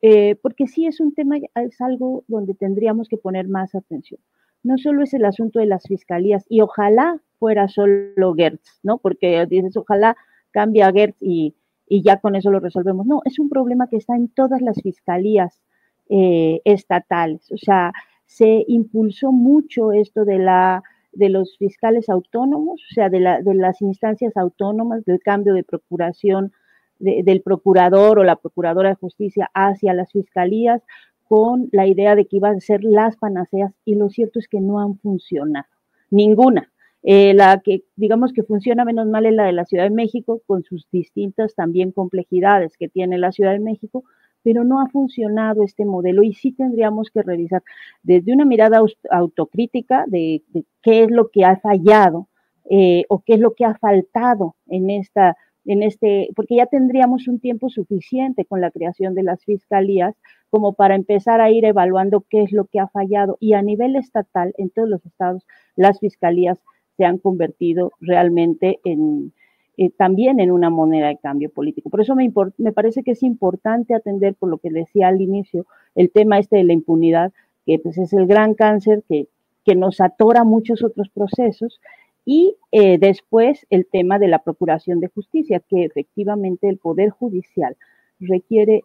eh, 0.03 0.37
porque 0.43 0.67
sí 0.67 0.87
es 0.87 1.01
un 1.01 1.15
tema, 1.15 1.37
es 1.39 1.81
algo 1.81 2.25
donde 2.29 2.55
tendríamos 2.55 3.09
que 3.09 3.17
poner 3.17 3.49
más 3.49 3.75
atención. 3.75 4.21
No 4.63 4.77
solo 4.77 5.03
es 5.03 5.15
el 5.15 5.25
asunto 5.25 5.59
de 5.59 5.67
las 5.67 5.85
fiscalías, 5.85 6.45
y 6.49 6.61
ojalá 6.61 7.21
fuera 7.39 7.69
solo 7.69 8.35
Gertz, 8.35 8.81
¿no? 8.83 8.99
Porque 8.99 9.47
dices, 9.47 9.77
ojalá 9.77 10.17
cambie 10.51 10.83
a 10.83 10.93
Gertz 10.93 11.17
y, 11.21 11.55
y 11.89 12.03
ya 12.03 12.21
con 12.21 12.35
eso 12.35 12.51
lo 12.51 12.61
resolvemos. 12.61 13.07
No, 13.07 13.23
es 13.25 13.39
un 13.39 13.49
problema 13.49 13.89
que 13.89 13.97
está 13.97 14.15
en 14.17 14.29
todas 14.29 14.61
las 14.61 14.81
fiscalías 14.83 15.63
eh, 16.11 16.61
estatales. 16.65 17.51
O 17.51 17.57
sea, 17.57 17.93
se 18.27 18.65
impulsó 18.69 19.33
mucho 19.33 19.93
esto 19.93 20.25
de 20.25 20.39
la 20.39 20.83
de 21.15 21.29
los 21.29 21.57
fiscales 21.59 22.09
autónomos, 22.09 22.83
o 22.91 22.95
sea, 22.95 23.09
de, 23.09 23.21
la, 23.21 23.41
de 23.41 23.55
las 23.55 23.81
instancias 23.81 24.37
autónomas, 24.37 25.05
del 25.05 25.21
cambio 25.21 25.55
de 25.55 25.63
procuración 25.63 26.53
de, 26.99 27.23
del 27.25 27.41
procurador 27.43 28.19
o 28.19 28.25
la 28.25 28.37
procuradora 28.37 28.91
de 28.91 28.95
justicia 28.97 29.51
hacia 29.55 29.95
las 29.95 30.13
fiscalías, 30.13 30.83
con 31.27 31.69
la 31.73 31.87
idea 31.87 32.15
de 32.15 32.27
que 32.27 32.37
iban 32.37 32.57
a 32.57 32.61
ser 32.61 32.85
las 32.85 33.17
panaceas, 33.17 33.73
y 33.85 33.95
lo 33.95 34.11
cierto 34.11 34.39
es 34.39 34.49
que 34.49 34.61
no 34.61 34.81
han 34.81 34.99
funcionado, 34.99 35.67
ninguna. 36.11 36.71
Eh, 37.07 37.35
la 37.35 37.61
que 37.61 37.85
digamos 37.97 38.33
que 38.33 38.43
funciona 38.43 38.85
menos 38.85 39.07
mal 39.07 39.27
es 39.27 39.35
la 39.35 39.45
de 39.45 39.53
la 39.53 39.67
Ciudad 39.67 39.85
de 39.85 39.91
México, 39.91 40.43
con 40.47 40.65
sus 40.65 40.87
distintas 40.91 41.55
también 41.55 41.93
complejidades 41.93 42.77
que 42.79 42.89
tiene 42.89 43.19
la 43.19 43.31
Ciudad 43.31 43.53
de 43.53 43.61
México, 43.61 44.05
pero 44.45 44.63
no 44.63 44.81
ha 44.81 44.87
funcionado 44.87 45.65
este 45.65 45.85
modelo 45.85 46.23
y 46.23 46.35
sí 46.35 46.53
tendríamos 46.53 47.11
que 47.11 47.23
revisar 47.23 47.63
desde 48.03 48.33
una 48.33 48.45
mirada 48.45 48.81
autocrítica 49.11 50.05
de, 50.07 50.43
qué 50.83 51.05
es 51.05 51.11
lo 51.11 51.31
que 51.31 51.45
ha 51.45 51.57
fallado 51.57 52.29
eh, 52.71 53.05
o 53.09 53.21
qué 53.21 53.35
es 53.35 53.41
lo 53.41 53.55
que 53.55 53.65
ha 53.65 53.75
faltado 53.75 54.55
en 54.69 54.91
esta 54.91 55.37
en 55.67 55.83
este, 55.83 56.29
porque 56.37 56.57
ya 56.57 56.67
tendríamos 56.67 57.27
un 57.27 57.41
tiempo 57.41 57.71
suficiente 57.71 58.45
con 58.45 58.61
la 58.61 58.71
creación 58.71 59.15
de 59.15 59.23
las 59.23 59.43
fiscalías 59.45 60.15
como 60.51 60.75
para 60.75 60.95
empezar 60.95 61.41
a 61.41 61.51
ir 61.51 61.65
evaluando 61.65 62.25
qué 62.29 62.43
es 62.43 62.53
lo 62.53 62.67
que 62.67 62.81
ha 62.81 62.89
fallado. 62.89 63.39
Y 63.41 63.55
a 63.55 63.63
nivel 63.63 63.97
estatal, 63.97 64.53
en 64.59 64.69
todos 64.69 64.91
los 64.91 65.07
estados, 65.07 65.47
las 65.75 66.01
fiscalías 66.01 66.59
se 66.99 67.07
han 67.07 67.17
convertido 67.17 67.93
realmente 67.99 68.79
en, 68.85 69.33
eh, 69.77 69.91
también 69.91 70.41
en 70.41 70.51
una 70.51 70.71
moneda 70.71 71.09
de 71.09 71.17
cambio 71.17 71.51
político. 71.51 71.91
Por 71.91 72.01
eso 72.01 72.15
me, 72.15 72.33
me 72.59 72.73
parece 72.73 73.03
que 73.03 73.13
es 73.13 73.23
importante 73.23 73.95
atender, 73.95 74.35
por 74.35 74.49
lo 74.49 74.59
que 74.59 74.71
decía 74.71 75.09
al 75.09 75.21
inicio, 75.21 75.67
el 75.95 76.11
tema 76.11 76.39
este 76.39 76.57
de 76.57 76.65
la 76.65 76.73
impunidad, 76.73 77.33
que 77.67 77.79
pues 77.79 77.99
es 77.99 78.13
el 78.13 78.27
gran 78.27 78.55
cáncer 78.55 79.03
que, 79.09 79.29
que 79.65 79.75
nos 79.75 80.01
atora 80.01 80.45
muchos 80.45 80.85
otros 80.85 81.09
procesos 81.09 81.81
y 82.25 82.57
eh, 82.73 82.99
después 82.99 83.67
el 83.71 83.87
tema 83.87 84.19
de 84.19 84.29
la 84.29 84.39
procuración 84.39 85.01
de 85.01 85.09
justicia, 85.09 85.61
que 85.61 85.85
efectivamente 85.85 86.69
el 86.69 86.79
Poder 86.79 87.11
Judicial 87.11 87.77
requiere 88.19 88.85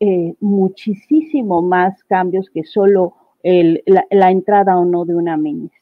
eh, 0.00 0.34
muchísimo 0.40 1.62
más 1.62 2.04
cambios 2.04 2.50
que 2.50 2.64
solo 2.64 3.14
el, 3.42 3.82
la, 3.86 4.04
la, 4.10 4.30
entrada 4.30 4.78
o 4.78 4.84
no 4.84 5.04
de 5.04 5.14
una 5.14 5.36
ministra. 5.36 5.80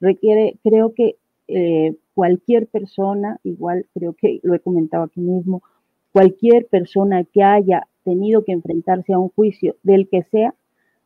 Requiere, 0.00 0.56
creo 0.62 0.92
que 0.94 1.16
eh, 1.48 1.94
cualquier 2.18 2.66
persona, 2.66 3.38
igual 3.44 3.86
creo 3.94 4.12
que 4.12 4.40
lo 4.42 4.52
he 4.52 4.58
comentado 4.58 5.04
aquí 5.04 5.20
mismo, 5.20 5.62
cualquier 6.10 6.66
persona 6.66 7.22
que 7.22 7.44
haya 7.44 7.86
tenido 8.02 8.42
que 8.42 8.50
enfrentarse 8.50 9.12
a 9.12 9.20
un 9.20 9.28
juicio 9.28 9.76
del 9.84 10.08
que 10.08 10.24
sea, 10.24 10.52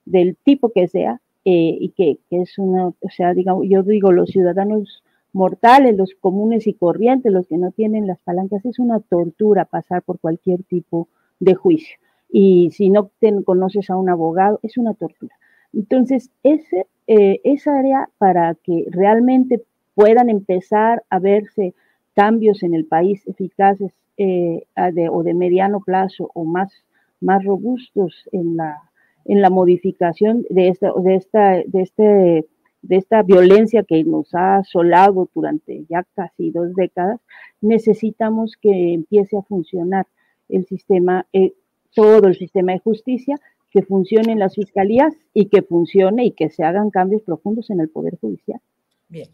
del 0.07 0.39
tipo 0.43 0.73
que 0.73 0.89
sea, 0.89 1.21
eh, 1.45 1.77
y 1.79 1.91
que, 1.91 2.19
es 2.31 2.57
una, 2.57 2.87
o 2.87 3.11
sea, 3.15 3.35
digamos, 3.35 3.67
yo 3.69 3.83
digo, 3.83 4.11
los 4.11 4.31
ciudadanos 4.31 5.05
mortales, 5.35 5.99
los 5.99 6.15
comunes 6.19 6.67
y 6.67 6.73
corrientes, 6.73 7.31
los 7.31 7.47
que 7.47 7.59
no 7.59 7.73
tienen 7.73 8.07
las 8.07 8.21
palancas, 8.21 8.65
es 8.65 8.79
una 8.79 8.99
tortura 9.01 9.67
pasar 9.67 10.01
por 10.01 10.19
cualquier 10.19 10.63
tipo 10.63 11.09
de 11.41 11.55
juicio. 11.55 11.99
Y 12.31 12.71
si 12.71 12.89
no 12.89 13.11
te 13.21 13.45
conoces 13.45 13.91
a 13.91 13.97
un 13.97 14.09
abogado, 14.09 14.61
es 14.63 14.79
una 14.79 14.95
tortura. 14.95 15.35
Entonces, 15.75 16.31
ese, 16.43 16.87
eh, 17.07 17.43
esa 17.45 17.79
área 17.79 18.09
para 18.17 18.55
que 18.55 18.87
realmente 18.89 19.63
puedan 19.95 20.31
empezar 20.31 21.03
a 21.11 21.19
verse 21.19 21.75
cambios 22.15 22.63
en 22.63 22.75
el 22.75 22.87
país 22.87 23.27
eficaces 23.27 23.93
eh, 24.17 24.65
de, 24.93 25.09
o 25.09 25.23
de 25.23 25.35
mediano 25.35 25.81
plazo 25.81 26.31
o 26.35 26.45
más, 26.45 26.73
más 27.21 27.45
robustos 27.45 28.29
en 28.33 28.57
la, 28.57 28.83
en 29.25 29.41
la 29.41 29.51
modificación 29.51 30.45
de 30.51 30.69
esta, 30.69 30.93
de 31.03 31.15
esta, 31.15 31.51
de 31.65 31.83
este 31.83 32.47
de 32.83 32.97
esta 32.97 33.23
violencia 33.23 33.85
que 33.85 34.03
nos 34.05 34.35
ha 34.35 34.57
asolado 34.57 35.29
durante 35.35 35.85
ya 35.89 36.05
casi 36.15 36.51
dos 36.51 36.75
décadas, 36.75 37.21
necesitamos 37.61 38.57
que 38.61 38.93
empiece 38.93 39.39
a 39.39 39.43
funcionar 39.43 40.07
el 40.49 40.67
sistema, 40.67 41.27
eh, 41.33 41.55
todo 41.95 42.27
el 42.27 42.35
sistema 42.35 42.73
de 42.73 42.81
justicia, 42.81 43.37
que 43.71 43.83
funcione 43.83 44.33
en 44.33 44.39
las 44.39 44.55
fiscalías 44.55 45.15
y 45.33 45.47
que 45.47 45.63
funcione 45.63 46.27
y 46.27 46.33
que 46.33 46.51
se 46.51 46.65
hagan 46.65 46.91
cambios 46.91 47.23
profundos 47.23 47.71
en 47.71 47.81
el 47.81 47.89
Poder 47.89 48.19
Judicial. 48.19 48.61
Bien. 49.09 49.29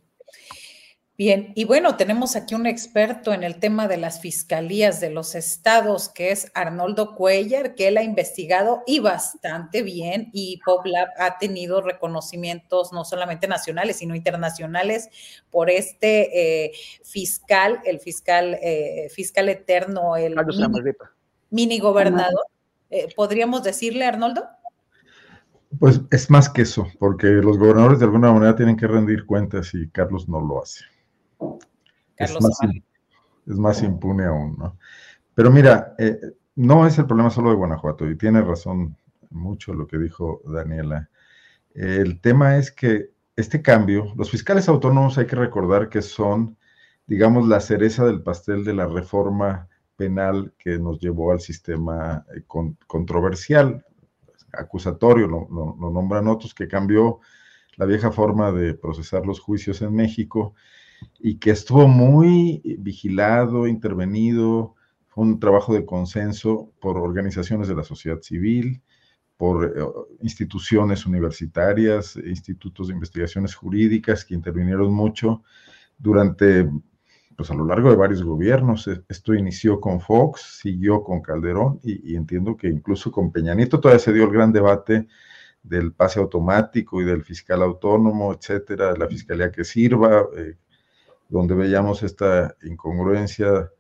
Bien, 1.19 1.53
y 1.57 1.65
bueno, 1.65 1.97
tenemos 1.97 2.37
aquí 2.37 2.55
un 2.55 2.65
experto 2.65 3.33
en 3.33 3.43
el 3.43 3.59
tema 3.59 3.89
de 3.89 3.97
las 3.97 4.21
fiscalías 4.21 5.01
de 5.01 5.11
los 5.11 5.35
estados, 5.35 6.09
que 6.09 6.31
es 6.31 6.53
Arnoldo 6.55 7.17
Cuellar, 7.17 7.75
que 7.75 7.89
él 7.89 7.97
ha 7.97 8.05
investigado 8.05 8.85
y 8.87 9.01
bastante 9.01 9.83
bien, 9.83 10.31
y 10.33 10.61
PopLab 10.65 11.09
ha 11.19 11.37
tenido 11.39 11.81
reconocimientos 11.81 12.93
no 12.93 13.05
solamente 13.05 13.49
nacionales, 13.49 13.97
sino 13.97 14.15
internacionales 14.15 15.09
por 15.51 15.71
este 15.71 16.67
eh, 16.67 16.73
fiscal, 17.03 17.81
el 17.85 17.99
fiscal, 17.99 18.57
eh, 18.63 19.09
fiscal 19.11 19.49
eterno, 19.49 20.15
el 20.15 20.37
mini, 20.37 20.93
mini, 21.51 21.79
gobernador. 21.81 22.47
Eh, 22.91 23.09
¿Podríamos 23.17 23.65
decirle, 23.65 24.05
Arnoldo? 24.05 24.49
Pues 25.79 26.01
es 26.11 26.31
más 26.31 26.49
que 26.49 26.63
eso, 26.63 26.87
porque 26.99 27.27
los 27.27 27.59
gobernadores 27.59 27.99
de 27.99 28.07
alguna 28.07 28.33
manera 28.33 28.57
tienen 28.57 28.77
que 28.77 28.87
rendir 28.87 29.27
cuentas 29.27 29.75
y 29.75 29.89
Carlos 29.91 30.29
no 30.29 30.41
lo 30.41 30.63
hace. 30.63 30.85
es, 32.17 32.33
más, 32.41 32.59
es, 33.47 33.57
más, 33.57 33.83
impune 33.83 34.25
aún, 34.25 34.57
¿no? 34.59 34.79
Pero 35.35 35.51
mira, 35.51 35.95
eh, 35.99 36.19
no 36.57 36.87
es 36.87 36.99
el 36.99 37.07
problema 37.07 37.31
solo 37.31 37.51
de 37.51 37.57
Guanajuato, 37.57 38.09
y 38.09 38.17
tiene 38.17 38.41
razón 38.41 38.97
mucho 39.31 39.75
lo 39.75 39.87
que 39.87 39.99
dijo 39.99 40.41
Daniela. 40.47 41.11
El 41.75 42.21
tema 42.21 42.57
es 42.57 42.73
que 42.73 43.11
este 43.37 43.63
cambio, 43.63 44.13
los 44.17 44.31
fiscales 44.31 44.69
autónomos 44.69 45.19
hay 45.19 45.27
que 45.27 45.37
recordar 45.37 45.91
que 45.91 46.03
son, 46.03 46.57
digamos, 47.07 47.47
la 47.47 47.61
cereza 47.61 48.05
del 48.05 48.23
pastel 48.23 48.65
de 48.65 48.75
la 48.75 48.87
reforma 48.87 49.69
penal 49.97 50.53
que 50.59 50.79
nos 50.79 50.99
llevó 50.99 51.31
al 51.31 51.41
sistema 51.41 52.25
eh, 52.35 52.43
controversial 52.87 53.85
acusatorio, 54.53 55.27
lo, 55.27 55.77
nombran 55.91 56.29
otros, 56.29 56.55
que 56.55 56.69
cambió 56.69 57.21
la 57.77 57.87
vieja 57.87 58.11
forma 58.11 58.53
de 58.53 58.75
procesar 58.75 59.25
los 59.25 59.41
juicios 59.41 59.83
en 59.83 59.95
México 59.95 60.55
y 61.19 61.37
que 61.37 61.51
estuvo 61.51 61.87
muy 61.87 62.63
vigilado, 62.81 63.67
intervenido, 63.67 64.75
fue 65.07 65.25
un 65.25 65.39
trabajo 65.39 65.75
de 65.75 65.85
consenso 65.87 66.73
por 66.81 66.99
organizaciones 66.99 67.69
de 67.69 67.77
la 67.77 67.85
sociedad 67.85 68.21
civil, 68.21 68.83
por 69.37 69.65
eh, 69.65 69.83
instituciones 70.23 71.07
universitarias, 71.07 72.17
institutos 72.17 72.89
de 72.89 72.95
investigaciones 72.95 73.55
jurídicas 73.55 74.25
que 74.25 74.35
intervinieron 74.35 74.93
mucho 74.93 75.43
durante 75.97 76.69
pues 77.39 77.53
a 77.53 77.55
lo 77.55 77.65
largo 77.65 77.89
de 77.89 77.97
varios 77.97 78.25
gobiernos. 78.25 78.89
E, 78.89 79.05
esto 79.09 79.33
inició 79.33 79.81
con 79.81 80.01
Fox, 80.01 80.59
siguió 80.61 81.05
con 81.05 81.23
Calderón 81.23 81.79
y, 81.85 82.17
entiendo 82.17 82.57
que 82.57 82.67
incluso 82.67 83.13
con 83.13 83.31
Peña 83.31 83.55
Nieto 83.55 83.79
todavía 83.79 84.01
se 84.01 84.13
dio 84.13 84.25
el 84.25 84.33
gran 84.33 84.53
debate 84.53 85.07
del 85.63 85.93
pase 85.93 86.19
automático 86.19 87.01
y 87.01 87.05
del 87.05 87.23
fiscal 87.23 87.63
autónomo, 87.63 88.35
etcétera, 88.35 88.97
la 88.97 89.07
fiscalía 89.07 89.53
que 89.53 89.63
sirva, 89.63 90.27
eh, 90.37 90.57
donde 91.29 91.55
veíamos 91.55 92.03
esta 92.03 92.57
incongruencia 92.65 93.71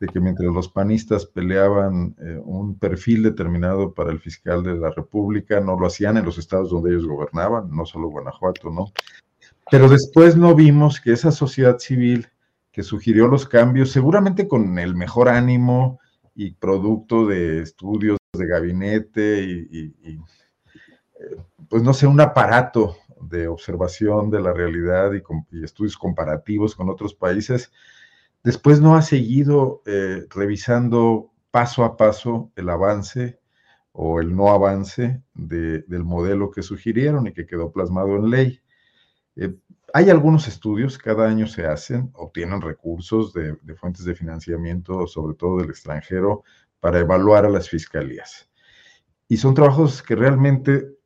de 0.00 0.06
que 0.06 0.20
mientras 0.20 0.50
los 0.50 0.70
panistas 0.70 1.26
peleaban 1.26 2.16
eh, 2.18 2.40
un 2.42 2.78
perfil 2.78 3.22
determinado 3.22 3.92
para 3.92 4.12
el 4.12 4.18
fiscal 4.20 4.62
de 4.62 4.76
la 4.76 4.90
República, 4.90 5.60
no 5.60 5.78
lo 5.78 5.88
hacían 5.88 6.16
en 6.16 6.24
los 6.24 6.38
estados 6.38 6.70
donde 6.70 6.92
ellos 6.92 7.06
gobernaban, 7.06 7.68
no 7.70 7.84
solo 7.84 8.08
Guanajuato, 8.08 8.70
¿no? 8.70 8.86
Pero 9.70 9.90
después 9.90 10.36
no 10.36 10.54
vimos 10.54 11.02
que 11.02 11.12
esa 11.12 11.30
sociedad 11.30 11.78
civil 11.78 12.28
que 12.74 12.82
sugirió 12.82 13.28
los 13.28 13.46
cambios, 13.46 13.92
seguramente 13.92 14.48
con 14.48 14.80
el 14.80 14.96
mejor 14.96 15.28
ánimo 15.28 16.00
y 16.34 16.50
producto 16.54 17.24
de 17.24 17.62
estudios 17.62 18.18
de 18.32 18.46
gabinete 18.48 19.42
y, 19.44 19.94
eh, 20.04 20.18
pues 21.68 21.84
no 21.84 21.94
sé, 21.94 22.08
un 22.08 22.20
aparato 22.20 22.96
de 23.20 23.46
observación 23.46 24.28
de 24.28 24.40
la 24.40 24.52
realidad 24.52 25.12
y, 25.12 25.64
estudios 25.64 25.96
comparativos 25.96 26.74
con 26.74 26.90
otros 26.90 27.14
países, 27.14 27.70
después 28.42 28.80
no 28.80 28.96
ha 28.96 29.02
seguido 29.02 29.80
eh, 29.86 30.26
revisando 30.30 31.30
paso 31.52 31.84
a 31.84 31.96
paso 31.96 32.50
el 32.56 32.70
avance 32.70 33.38
o 33.92 34.20
el 34.20 34.34
no 34.34 34.48
avance 34.48 35.22
del 35.32 36.02
modelo 36.02 36.50
que 36.50 36.62
sugirieron 36.62 37.28
y 37.28 37.32
que 37.32 37.46
quedó 37.46 37.70
plasmado 37.70 38.16
en 38.16 38.30
ley. 38.30 38.60
Eh, 39.36 39.54
hay 39.96 40.10
algunos 40.10 40.48
estudios, 40.48 40.98
cada 40.98 41.28
año 41.28 41.46
se 41.46 41.66
hacen, 41.66 42.10
obtienen 42.14 42.60
recursos 42.60 43.32
de, 43.32 43.54
fuentes 43.76 44.04
de 44.04 44.16
financiamiento, 44.16 45.06
sobre 45.06 45.36
todo 45.36 45.58
del 45.58 45.70
extranjero, 45.70 46.42
para 46.80 46.98
evaluar 46.98 47.44
a 47.44 47.48
las 47.48 47.68
fiscalías. 47.68 48.50
Y 49.28 49.36
son 49.36 49.54
trabajos 49.54 50.02
que 50.02 50.16
realmente, 50.16 50.96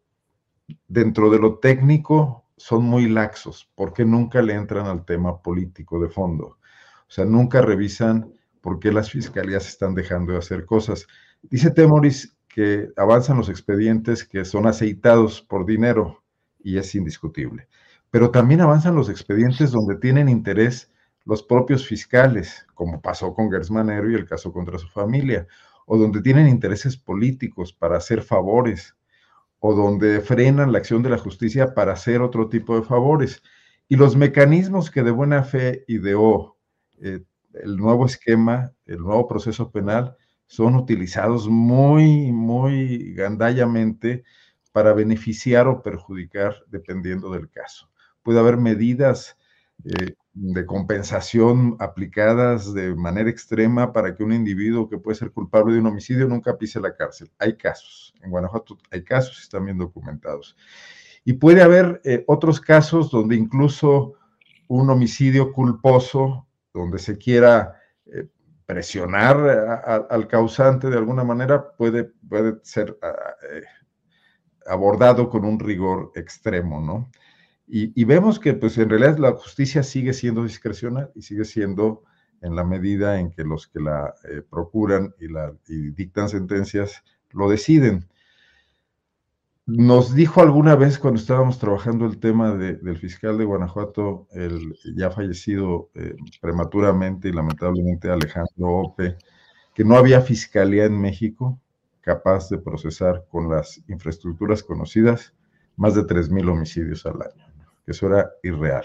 dentro 0.87 1.29
de 1.29 1.39
lo 1.39 1.59
técnico, 1.59 2.47
son 2.57 2.83
muy 2.85 3.11
laxos, 3.11 3.71
porque 3.75 4.07
nunca 4.07 4.41
le 4.41 4.55
entran 4.55 4.87
al 4.87 5.05
tema 5.05 5.43
político 5.43 6.01
de 6.01 6.09
fondo. 6.09 6.47
O 6.47 7.11
sea, 7.11 7.27
nunca 7.27 7.61
revisan 7.61 8.33
por 8.63 8.81
qué 8.81 8.91
las 8.91 9.11
fiscalías 9.11 9.69
están 9.69 9.95
dejando 9.95 10.33
de 10.33 10.39
hacer 10.39 10.65
cosas. 10.65 11.07
Dice 11.43 11.71
Temoris 11.71 12.39
que 12.49 12.89
avanzan 12.97 13.37
los 13.37 13.51
expedientes 13.51 14.25
que 14.25 14.47
son 14.47 14.67
aceitados 14.67 15.43
por 15.43 15.67
dinero, 15.67 16.25
y 16.59 16.79
es 16.79 16.95
indiscutible 16.95 17.69
pero 18.11 18.31
también 18.31 18.61
avanzan 18.61 18.95
los 18.95 19.09
expedientes 19.09 19.71
donde 19.71 19.97
tienen 19.97 20.29
interés 20.29 20.91
los 21.25 21.43
propios 21.43 21.87
fiscales, 21.87 22.67
como 22.75 23.03
pasó 23.03 23.35
con 23.35 23.51
Gersmanero 23.51 24.11
y 24.11 24.15
el 24.15 24.25
caso 24.25 24.51
contra 24.51 24.79
su 24.79 24.89
familia, 24.89 25.47
o 25.85 25.99
donde 25.99 26.23
tienen 26.23 26.49
intereses 26.49 26.97
políticos 26.97 27.73
para 27.73 27.99
hacer 27.99 28.23
favores, 28.23 28.97
o 29.59 29.75
donde 29.75 30.23
frenan 30.23 30.73
la 30.73 30.79
acción 30.79 31.03
de 31.03 31.11
la 31.11 31.19
justicia 31.19 31.75
para 31.75 31.93
hacer 31.93 32.23
otro 32.23 32.49
tipo 32.49 32.77
de 32.77 32.83
favores. 32.83 33.43
Y 33.89 33.97
los 33.97 34.17
mecanismos 34.17 34.91
que 34.91 35.03
de 35.03 35.11
buena 35.11 35.43
fe 35.43 35.85
ideó 35.87 36.57
eh, 37.03 37.25
el 37.53 37.77
nuevo 37.77 38.07
esquema, 38.07 38.73
el 38.87 38.99
nuevo 39.01 39.29
proceso 39.29 39.71
penal, 39.71 40.17
son 40.47 40.77
utilizados 40.77 41.47
muy, 41.47 42.33
muy 42.33 43.13
gandallamente 43.13 44.25
para 44.73 44.95
beneficiar 44.95 45.69
o 45.69 45.83
perjudicar 45.83 46.57
dependiendo 46.71 47.31
del 47.31 47.51
caso 47.51 47.91
puede 48.29 48.41
haber 48.41 48.59
medidas 48.59 49.39
eh, 49.85 50.15
de 50.35 50.67
compensación 50.67 51.79
aplicadas 51.79 52.75
de 52.75 52.95
manera 52.95 53.31
extrema 53.31 53.91
para 53.91 54.15
que 54.15 54.23
un 54.23 54.35
individuo 54.35 54.87
que 54.87 54.99
puede 54.99 55.17
ser 55.17 55.31
culpable 55.31 55.73
de 55.73 55.81
un 55.81 55.87
homicidio 55.87 56.29
nunca 56.29 56.59
pise 56.59 56.79
la 56.79 56.95
cárcel. 56.95 57.33
Hay 57.39 57.57
casos, 57.57 58.13
en 58.23 58.31
Guanajuato 58.31 58.77
hay 58.91 59.03
casos, 59.03 59.41
están 59.41 59.65
bien 59.65 59.79
documentados. 59.79 60.59
Y 61.25 61.33
puede 61.33 61.63
haber 61.63 62.03
eh, 62.05 62.23
otros 62.27 62.61
casos 62.61 63.11
donde 63.11 63.35
incluso 63.35 64.13
un 64.67 64.91
homicidio 64.91 65.51
culposo, 65.51 66.47
donde 66.75 66.99
se 66.99 67.17
quiera 67.17 67.81
eh, 68.05 68.29
presionar 68.67 70.07
al 70.11 70.29
causante 70.29 70.91
de 70.91 70.99
alguna 70.99 71.25
manera, 71.25 71.73
puede, 71.79 72.05
puede 72.29 72.59
ser 72.63 72.99
ah, 73.01 73.15
abordado 74.67 75.31
con 75.31 75.47
un 75.47 75.59
rigor 75.59 76.13
extremo, 76.15 76.79
¿no? 76.79 77.11
Y, 77.71 78.05
vemos 78.05 78.41
que 78.41 78.55
pues 78.55 78.79
en 78.79 78.89
realidad 78.89 79.19
la 79.19 79.33
justicia 79.33 79.83
sigue 79.83 80.15
siendo 80.15 80.43
discrecional 80.43 81.13
y 81.15 81.21
sigue 81.21 81.45
siendo 81.45 82.03
en 82.41 82.57
la 82.57 82.65
medida 82.65 83.21
en 83.21 83.31
que 83.31 83.45
los 83.45 83.67
que 83.67 83.81
la 83.81 84.15
eh, 84.25 84.41
procuran 84.49 85.15
y, 85.21 85.29
la, 85.29 85.53
dictan 85.67 86.31
sentencias 86.31 87.05
lo 87.31 87.51
deciden. 87.51 88.09
Nos 89.67 90.15
dijo 90.15 90.41
alguna 90.41 90.77
vez 90.77 90.99
cuando 90.99 91.21
estábamos 91.21 91.59
trabajando 91.59 92.07
el 92.07 92.19
tema 92.19 92.55
del 92.55 92.97
fiscal 92.97 93.37
de 93.37 93.45
Guanajuato, 93.45 94.27
el 94.31 94.75
ya 94.97 95.11
fallecido 95.11 95.91
eh, 95.95 96.17
prematuramente 96.41 97.29
y 97.29 97.33
lamentablemente 97.33 98.09
Alejandro 98.09 98.79
Ope, 98.79 99.19
que 99.75 99.85
no 99.85 99.97
había 99.97 100.23
fiscalía 100.23 100.87
en 100.87 100.99
México 100.99 101.61
capaz 102.01 102.49
de 102.49 102.57
procesar 102.57 103.27
con 103.29 103.51
las 103.51 103.83
infraestructuras 103.89 104.63
conocidas 104.63 105.35
más 105.77 105.95
de 105.95 106.07
3.000 106.07 106.51
homicidios 106.51 107.05
al 107.05 107.21
año 107.21 107.48
eso 107.93 108.07
era 108.07 108.31
irreal. 108.43 108.85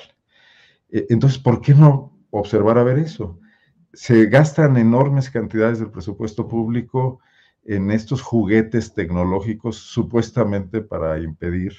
E, 0.90 1.06
entonces, 1.10 1.40
¿por 1.40 1.62
qué 1.62 1.74
no 1.74 2.18
observar 2.32 2.78
a 2.78 2.84
ver 2.84 3.00
eso? 3.00 3.40
Se 3.94 4.26
gastan 4.26 4.78
enormes 4.78 5.30
cantidades 5.30 5.80
del 5.80 5.92
presupuesto 5.92 6.48
público 6.48 7.20
en 7.66 7.92
estos 7.92 8.22
juguetes 8.22 8.94
tecnológicos 8.94 9.78
supuestamente 9.78 10.82
para 10.82 11.20
impedir 11.20 11.74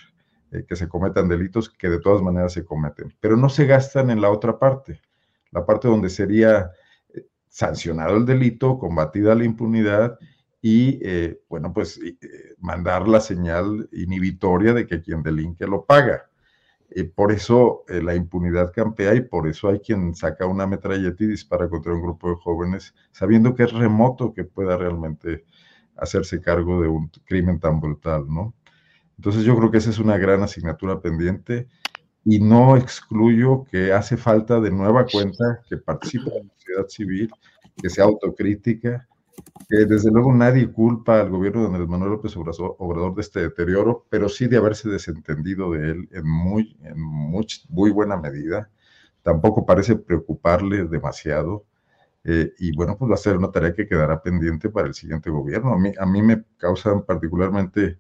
eh, 0.51 0.65
que 0.67 0.77
se 0.77 0.89
cometan 0.89 1.29
delitos 1.29 1.69
que 1.69 1.89
de 1.89 2.01
todas 2.01 2.23
maneras 2.23 2.53
se 2.53 2.65
cometen, 2.65 3.15
pero 3.21 3.37
no 3.37 3.49
se 3.49 3.67
gastan 3.67 4.11
en 4.11 4.21
la 4.21 4.31
otra 4.31 4.59
parte, 4.59 5.01
la 5.51 5.67
parte 5.67 5.89
donde 5.89 6.09
sería 6.09 6.71
eh, 7.13 7.27
sancionado 7.49 8.17
el 8.17 8.25
delito, 8.25 8.79
combatida 8.79 9.35
la 9.35 9.45
impunidad 9.45 10.19
y, 10.63 10.99
eh, 11.03 11.41
bueno, 11.49 11.73
pues 11.75 12.01
mandar 12.59 13.07
la 13.07 13.21
señal 13.21 13.89
inhibitoria 13.93 14.73
de 14.73 14.87
que 14.87 15.03
quien 15.03 15.23
delinque 15.23 15.67
lo 15.67 15.85
paga 15.85 16.31
por 17.03 17.33
eso 17.33 17.85
eh, 17.89 18.01
la 18.01 18.15
impunidad 18.15 18.73
campea 18.73 19.15
y 19.15 19.23
por 19.23 19.49
eso 19.49 19.69
hay 19.69 19.81
quien 19.81 20.15
saca 20.15 20.47
una 20.47 20.65
metralleta 20.65 21.25
y 21.25 21.27
dispara 21.27 21.69
contra 21.69 21.93
un 21.93 22.01
grupo 22.01 22.31
de 22.31 22.37
jóvenes, 22.37 22.95
sabiendo 23.11 23.57
que 23.57 23.65
es 23.65 23.73
remoto 23.73 24.33
que 24.33 24.45
pueda 24.45 24.77
realmente 24.77 25.45
hacerse 25.97 26.41
cargo 26.41 26.81
de 26.81 26.89
un 26.89 27.11
crimen 27.25 27.59
tan 27.59 27.81
brutal, 27.81 28.27
¿no? 28.29 28.55
Entonces 29.17 29.43
yo 29.43 29.57
creo 29.57 29.71
que 29.71 29.79
esa 29.79 29.91
es 29.91 29.99
una 29.99 30.19
gran 30.19 30.43
asignatura 30.43 31.01
pendiente 31.01 31.69
y 32.25 32.39
no 32.39 32.77
excluyo 32.77 33.65
que 33.65 33.93
hace 33.93 34.17
falta 34.17 34.61
de 34.61 34.71
nueva 34.71 35.05
cuenta 35.07 35.61
que 35.69 35.77
participe 35.77 36.31
la 36.31 36.49
sociedad 36.55 36.89
civil, 36.89 37.31
que 37.81 37.91
sea 37.91 38.05
autocrítica, 38.05 39.09
desde 39.69 40.11
luego 40.11 40.33
nadie 40.33 40.71
culpa 40.71 41.21
al 41.21 41.31
gobierno 41.31 41.71
de 41.71 41.87
Manuel 41.87 42.13
López 42.13 42.37
Obrador 42.37 43.15
de 43.15 43.21
este 43.23 43.41
deterioro, 43.41 44.07
pero 44.09 44.29
sí 44.29 44.47
de 44.47 44.57
haberse 44.57 44.89
desentendido 44.89 45.73
de 45.73 45.91
él 45.91 46.09
en 46.13 46.29
muy, 46.29 46.77
muy, 47.69 47.91
buena 47.91 48.17
medida. 48.17 48.71
Tampoco 49.23 49.67
parece 49.67 49.97
preocuparle 49.97 50.85
demasiado. 50.85 51.65
Eh, 52.25 52.53
y 52.59 52.75
bueno, 52.75 52.97
pues 52.97 53.11
va 53.11 53.15
a 53.15 53.19
ser 53.19 53.37
una 53.37 53.51
tarea 53.51 53.75
que 53.75 53.87
quedará 53.87 54.23
pendiente 54.23 54.71
para 54.71 54.87
el 54.89 54.95
siguiente 54.95 55.31
gobierno. 55.31 55.73
A 55.73 56.07
mí 56.07 56.23
me 56.23 56.45
causan 56.59 57.05
particularmente 57.05 57.99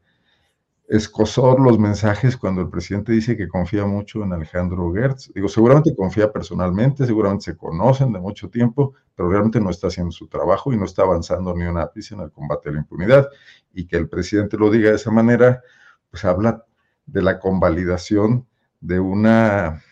escosor 0.88 1.60
los 1.60 1.78
mensajes 1.78 2.36
cuando 2.36 2.60
el 2.60 2.68
presidente 2.68 3.12
dice 3.12 3.36
que 3.36 3.48
confía 3.48 3.86
mucho 3.86 4.22
en 4.22 4.32
Alejandro 4.32 4.92
Gertz. 4.92 5.32
Digo, 5.34 5.48
seguramente 5.48 5.94
confía 5.94 6.30
personalmente, 6.30 7.06
seguramente 7.06 7.44
se 7.44 7.56
conocen 7.56 8.12
de 8.12 8.20
mucho 8.20 8.50
tiempo, 8.50 8.94
pero 9.14 9.30
realmente 9.30 9.60
no 9.60 9.70
está 9.70 9.86
haciendo 9.86 10.12
su 10.12 10.28
trabajo 10.28 10.72
y 10.72 10.76
no 10.76 10.84
está 10.84 11.02
avanzando 11.02 11.54
ni 11.54 11.64
un 11.64 11.78
ápice 11.78 12.14
en 12.14 12.20
el 12.20 12.30
combate 12.30 12.68
a 12.68 12.72
la 12.72 12.78
impunidad. 12.78 13.28
Y 13.72 13.86
que 13.86 13.96
el 13.96 14.08
presidente 14.08 14.58
lo 14.58 14.70
diga 14.70 14.90
de 14.90 14.96
esa 14.96 15.10
manera, 15.10 15.62
pues 16.10 16.24
habla 16.24 16.64
de 17.06 17.22
la 17.22 17.38
convalidación 17.40 18.46
de 18.80 19.00
una, 19.00 19.82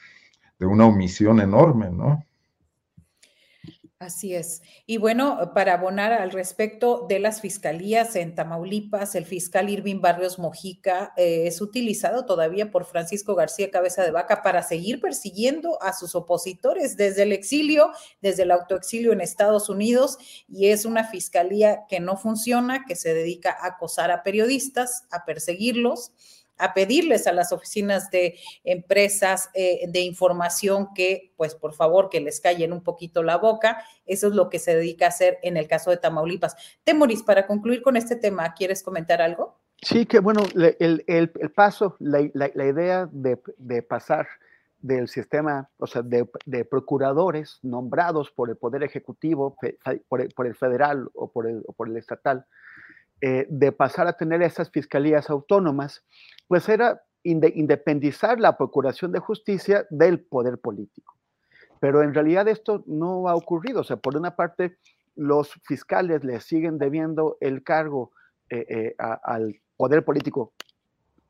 de 0.58 0.66
una 0.66 0.86
omisión 0.86 1.40
enorme, 1.40 1.90
¿no? 1.90 2.24
Así 4.02 4.34
es. 4.34 4.62
Y 4.84 4.96
bueno, 4.96 5.52
para 5.54 5.74
abonar 5.74 6.12
al 6.12 6.32
respecto 6.32 7.06
de 7.08 7.20
las 7.20 7.40
fiscalías 7.40 8.16
en 8.16 8.34
Tamaulipas, 8.34 9.14
el 9.14 9.26
fiscal 9.26 9.70
Irving 9.70 10.00
Barrios 10.00 10.40
Mojica 10.40 11.12
eh, 11.16 11.44
es 11.46 11.60
utilizado 11.60 12.26
todavía 12.26 12.72
por 12.72 12.84
Francisco 12.84 13.36
García 13.36 13.70
Cabeza 13.70 14.02
de 14.02 14.10
Vaca 14.10 14.42
para 14.42 14.64
seguir 14.64 15.00
persiguiendo 15.00 15.80
a 15.80 15.92
sus 15.92 16.16
opositores 16.16 16.96
desde 16.96 17.22
el 17.22 17.30
exilio, 17.30 17.92
desde 18.20 18.42
el 18.42 18.50
autoexilio 18.50 19.12
en 19.12 19.20
Estados 19.20 19.68
Unidos, 19.68 20.18
y 20.48 20.70
es 20.70 20.84
una 20.84 21.04
fiscalía 21.04 21.82
que 21.88 22.00
no 22.00 22.16
funciona, 22.16 22.84
que 22.84 22.96
se 22.96 23.14
dedica 23.14 23.56
a 23.56 23.68
acosar 23.68 24.10
a 24.10 24.24
periodistas, 24.24 25.04
a 25.12 25.24
perseguirlos 25.24 26.10
a 26.58 26.74
pedirles 26.74 27.26
a 27.26 27.32
las 27.32 27.52
oficinas 27.52 28.10
de 28.10 28.38
empresas 28.64 29.50
eh, 29.54 29.86
de 29.88 30.00
información 30.00 30.88
que, 30.94 31.32
pues 31.36 31.54
por 31.54 31.74
favor, 31.74 32.08
que 32.08 32.20
les 32.20 32.40
callen 32.40 32.72
un 32.72 32.82
poquito 32.82 33.22
la 33.22 33.36
boca. 33.36 33.82
Eso 34.06 34.28
es 34.28 34.34
lo 34.34 34.48
que 34.48 34.58
se 34.58 34.76
dedica 34.76 35.06
a 35.06 35.08
hacer 35.08 35.38
en 35.42 35.56
el 35.56 35.66
caso 35.66 35.90
de 35.90 35.96
Tamaulipas. 35.96 36.56
Temoris, 36.84 37.22
para 37.22 37.46
concluir 37.46 37.82
con 37.82 37.96
este 37.96 38.16
tema, 38.16 38.54
¿quieres 38.54 38.82
comentar 38.82 39.20
algo? 39.20 39.58
Sí, 39.82 40.06
que 40.06 40.20
bueno, 40.20 40.42
el, 40.54 41.30
paso, 41.54 41.96
la, 41.98 42.20
idea 42.20 43.08
de, 43.10 43.82
pasar 43.82 44.28
del 44.78 45.08
sistema, 45.08 45.68
o 45.78 45.88
sea, 45.88 46.02
de, 46.02 46.64
procuradores 46.64 47.58
nombrados 47.62 48.30
por 48.30 48.48
el 48.48 48.56
Poder 48.56 48.84
Ejecutivo, 48.84 49.56
por 50.08 50.46
el, 50.46 50.54
federal 50.54 51.10
o 51.14 51.32
por 51.32 51.48
el, 51.48 51.64
por 51.76 51.88
el 51.88 51.96
estatal, 51.96 52.46
eh, 53.24 53.46
de 53.48 53.70
pasar 53.70 54.08
a 54.08 54.14
tener 54.14 54.42
esas 54.42 54.68
fiscalías 54.68 55.30
autónomas, 55.30 56.04
pues 56.48 56.68
era 56.68 57.02
independizar 57.22 58.40
la 58.40 58.56
Procuración 58.56 59.12
de 59.12 59.20
Justicia 59.20 59.86
del 59.90 60.24
poder 60.24 60.58
político. 60.58 61.14
Pero 61.78 62.02
en 62.02 62.14
realidad 62.14 62.48
esto 62.48 62.82
no 62.86 63.28
ha 63.28 63.36
ocurrido. 63.36 63.82
O 63.82 63.84
sea, 63.84 63.96
por 63.96 64.16
una 64.16 64.34
parte, 64.34 64.76
los 65.14 65.52
fiscales 65.62 66.24
le 66.24 66.40
siguen 66.40 66.78
debiendo 66.78 67.36
el 67.40 67.62
cargo 67.62 68.10
eh, 68.50 68.66
eh, 68.68 68.94
al 68.98 69.54
poder 69.76 70.04
político 70.04 70.52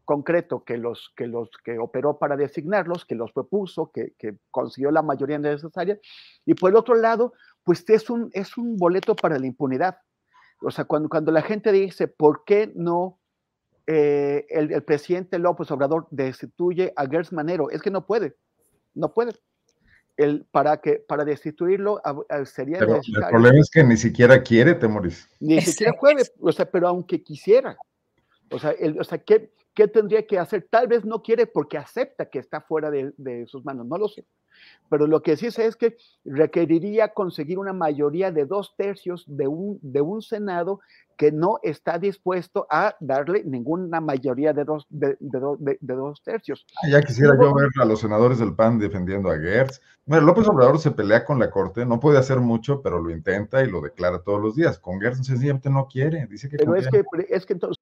concreto 0.06 0.64
que 0.64 0.78
los 0.78 1.12
que 1.14 1.26
los 1.26 1.50
que 1.62 1.78
operó 1.78 2.18
para 2.18 2.36
designarlos, 2.36 3.04
que 3.04 3.16
los 3.16 3.32
propuso, 3.32 3.92
que, 3.92 4.14
consiguió 4.50 4.90
la 4.90 5.02
mayoría 5.02 5.38
necesaria, 5.38 6.00
y 6.46 6.54
por 6.54 6.70
el 6.70 6.76
otro 6.76 6.94
lado, 6.94 7.34
pues 7.64 7.84
es 7.90 8.08
un, 8.08 8.30
es 8.32 8.56
un 8.56 8.78
boleto 8.78 9.14
para 9.14 9.38
la 9.38 9.46
impunidad. 9.46 9.98
O 10.62 10.70
sea, 10.70 10.84
cuando, 10.84 11.08
cuando 11.08 11.32
la 11.32 11.42
gente 11.42 11.72
dice, 11.72 12.08
¿por 12.08 12.44
qué 12.44 12.72
no 12.74 13.20
eh, 13.86 14.46
el, 14.48 14.82
presidente 14.84 15.38
López 15.38 15.70
Obrador 15.70 16.06
destituye 16.10 16.92
a 16.96 17.06
Gers 17.06 17.32
Manero. 17.32 17.70
Es 17.70 17.82
que 17.82 17.90
no 17.90 18.06
puede, 18.06 18.36
no 18.94 19.12
puede. 19.12 19.32
El, 20.16 20.44
para, 20.50 20.76
que, 20.80 20.96
para 20.96 21.24
destituirlo 21.24 22.00
sería 22.44 22.78
pero 22.78 22.96
El 22.96 23.28
problema 23.30 23.58
es 23.58 23.70
que 23.70 23.82
ni 23.82 23.96
siquiera 23.96 24.42
quiere, 24.42 24.74
Temoris. 24.74 25.28
Ni 25.40 25.60
siquiera 25.62 25.94
puede, 25.94 26.22
o 26.38 26.52
sea, 26.52 26.70
pero 26.70 26.86
aunque 26.86 27.22
quisiera. 27.22 27.76
O 28.50 28.58
sea, 28.58 28.72
el, 28.72 29.00
o 29.00 29.04
sea 29.04 29.18
¿qué, 29.18 29.52
¿qué, 29.74 29.88
tendría 29.88 30.26
que 30.26 30.38
hacer? 30.38 30.68
Tal 30.70 30.86
vez 30.86 31.04
no 31.04 31.22
quiere 31.22 31.46
porque 31.46 31.78
acepta 31.78 32.26
que 32.26 32.38
está 32.38 32.60
fuera 32.60 32.90
de, 32.90 33.12
de 33.16 33.46
sus 33.46 33.64
manos, 33.64 33.86
no 33.86 33.96
lo 33.96 34.08
sé. 34.08 34.26
Pero 34.88 35.06
lo 35.06 35.22
que 35.22 35.36
sí 35.36 35.50
sé 35.50 35.66
es 35.66 35.76
que 35.76 35.96
requeriría 36.24 37.08
conseguir 37.08 37.58
una 37.58 37.72
mayoría 37.72 38.30
de 38.30 38.44
dos 38.44 38.74
tercios 38.76 39.24
de 39.26 39.48
un, 39.48 39.78
de 39.80 40.00
un 40.02 40.20
Senado 40.20 40.80
que 41.16 41.30
no 41.30 41.60
está 41.62 41.98
dispuesto 41.98 42.66
a 42.68 42.96
darle 43.00 43.44
ninguna 43.44 44.00
mayoría 44.00 44.52
de 44.52 44.64
dos, 44.64 44.86
de, 44.90 45.16
dos 45.80 46.22
tercios. 46.22 46.66
Ah, 46.82 46.88
ya 46.90 47.00
quisiera 47.00 47.34
yo 47.40 47.54
ver 47.54 47.68
a 47.80 47.84
los 47.84 48.00
senadores 48.00 48.38
del 48.38 48.54
PAN 48.54 48.78
defendiendo 48.78 49.30
a 49.30 49.38
Gertz. 49.38 49.80
Bueno, 50.04 50.26
López 50.26 50.48
Obrador 50.48 50.78
se 50.78 50.90
pelea 50.90 51.24
con 51.24 51.38
la 51.38 51.50
Corte, 51.50 51.86
no 51.86 52.00
puede 52.00 52.18
hacer 52.18 52.40
mucho, 52.40 52.82
pero 52.82 53.00
lo 53.00 53.10
intenta 53.10 53.62
y 53.62 53.70
lo 53.70 53.80
declara 53.80 54.22
todos 54.22 54.40
los 54.40 54.56
días. 54.56 54.78
Con 54.78 55.00
Gertz 55.00 55.24
sencillamente 55.24 55.70
no 55.70 55.86
quiere, 55.86 56.26
dice 56.26 56.48
que 56.48 56.56
Pero 56.56 56.74
es 56.74 56.88
que, 56.88 57.04
es 57.28 57.46
que 57.46 57.52
entonces... 57.52 57.81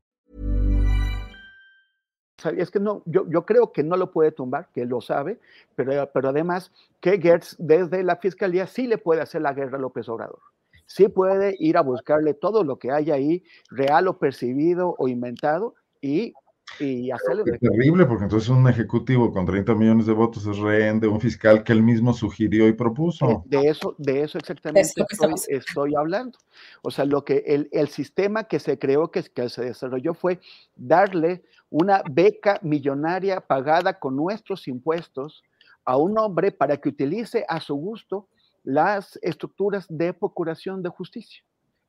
Es 2.45 2.71
que 2.71 2.79
no, 2.79 3.03
yo, 3.05 3.25
yo, 3.29 3.45
creo 3.45 3.71
que 3.71 3.83
no 3.83 3.97
lo 3.97 4.11
puede 4.11 4.31
tumbar, 4.31 4.69
que 4.73 4.85
lo 4.85 5.01
sabe, 5.01 5.39
pero, 5.75 6.09
pero 6.13 6.29
además 6.29 6.71
que 6.99 7.19
Gertz 7.19 7.55
desde 7.59 8.03
la 8.03 8.17
fiscalía 8.17 8.67
sí 8.67 8.87
le 8.87 8.97
puede 8.97 9.21
hacer 9.21 9.41
la 9.41 9.53
guerra 9.53 9.77
a 9.77 9.81
López 9.81 10.07
Obrador. 10.09 10.39
Sí 10.85 11.07
puede 11.07 11.55
ir 11.59 11.77
a 11.77 11.81
buscarle 11.81 12.33
todo 12.33 12.63
lo 12.63 12.77
que 12.77 12.91
haya 12.91 13.13
ahí, 13.13 13.43
real 13.69 14.07
o 14.07 14.17
percibido 14.17 14.95
o 14.97 15.07
inventado, 15.07 15.75
y, 16.01 16.33
y 16.79 17.11
hacerle... 17.11 17.43
Es 17.45 17.59
terrible, 17.59 18.05
porque 18.05 18.25
entonces 18.25 18.49
un 18.49 18.67
ejecutivo 18.67 19.31
con 19.31 19.45
30 19.45 19.73
millones 19.75 20.05
de 20.05 20.13
votos 20.13 20.45
es 20.47 20.57
rehén 20.57 20.99
de 20.99 21.07
un 21.07 21.21
fiscal 21.21 21.63
que 21.63 21.71
él 21.71 21.81
mismo 21.81 22.13
sugirió 22.13 22.67
y 22.67 22.73
propuso. 22.73 23.43
De, 23.45 23.69
eso, 23.69 23.95
de 23.99 24.23
eso 24.23 24.37
exactamente 24.37 24.91
estoy, 25.09 25.33
estoy, 25.47 25.95
hablando. 25.95 26.37
O 26.81 26.91
sea, 26.91 27.05
lo 27.05 27.23
que 27.23 27.43
el, 27.45 27.69
el 27.71 27.87
sistema 27.87 28.43
que 28.45 28.59
se 28.59 28.77
creó, 28.77 29.11
que, 29.11 29.23
que 29.23 29.47
se 29.49 29.63
desarrolló 29.63 30.13
fue 30.13 30.39
darle 30.75 31.43
una 31.71 32.03
beca 32.07 32.59
millonaria 32.61 33.39
pagada 33.39 33.97
con 33.97 34.15
nuestros 34.15 34.67
impuestos 34.67 35.41
a 35.85 35.97
un 35.97 36.19
hombre 36.19 36.51
para 36.51 36.77
que 36.77 36.89
utilice 36.89 37.45
a 37.47 37.59
su 37.59 37.75
gusto 37.75 38.27
las 38.63 39.17
estructuras 39.23 39.87
de 39.89 40.13
procuración 40.13 40.83
de 40.83 40.89
justicia, 40.89 41.43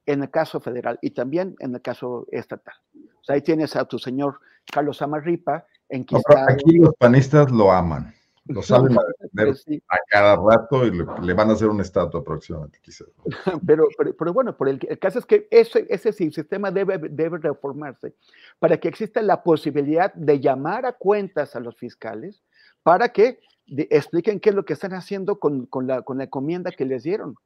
en 0.07 0.23
el 0.23 0.31
caso 0.31 0.61
federal 0.61 0.99
y 1.03 1.11
también 1.11 1.57
en 1.59 1.75
el 1.75 1.83
caso 1.83 2.27
estatal. 2.31 2.77
O 3.21 3.25
sea, 3.25 3.35
ahí 3.35 3.43
tienes 3.43 3.77
a 3.77 3.85
tu 3.85 3.99
señor 3.99 4.41
Carlos 4.73 5.03
Amarripa, 5.03 5.67
en 5.89 6.07
Aquí 6.49 6.79
los 6.79 6.95
panistas 6.95 7.51
lo 7.51 7.71
aman. 7.71 8.15
Lo 8.47 8.61
saben 8.61 8.97
pues 9.35 9.65
a 9.89 9.97
cada 10.09 10.37
rato 10.37 10.85
y 10.85 10.91
le, 10.91 11.33
van 11.33 11.51
a 11.51 11.53
hacer 11.53 11.69
un 11.69 11.81
estatua 11.81 12.25
próximamente, 12.25 12.79
quizás. 12.83 13.07
Pero, 13.67 13.87
pero, 14.19 14.33
bueno, 14.33 14.57
por 14.57 14.69
el, 14.69 14.81
caso 14.99 15.21
es 15.21 15.27
que 15.27 15.47
ese, 15.51 15.87
ese 15.89 16.13
sistema 16.13 16.71
debe, 16.71 16.99
debe 16.99 17.39
reformarse 17.39 18.15
para 18.59 18.79
que 18.79 18.89
exista 18.89 19.23
la 19.23 19.43
posibilidad 19.43 20.13
de 20.15 20.41
llamar 20.41 20.87
a 20.87 20.93
cuentas 20.93 21.55
a 21.55 21.61
los 21.61 21.77
fiscales 21.77 22.43
para 22.83 23.11
que 23.11 23.39
expliquen 23.67 24.41
qué 24.41 24.51
es 24.51 24.57
lo 24.57 24.65
que 24.65 24.73
están 24.73 24.93
haciendo 24.93 25.39
con, 25.39 25.67
con, 25.67 25.87
la, 25.87 26.03
con 26.03 26.19
la 26.19 26.25
encomienda 26.25 26.73
que 26.73 26.85
les 26.85 27.05
dieron. 27.05 27.37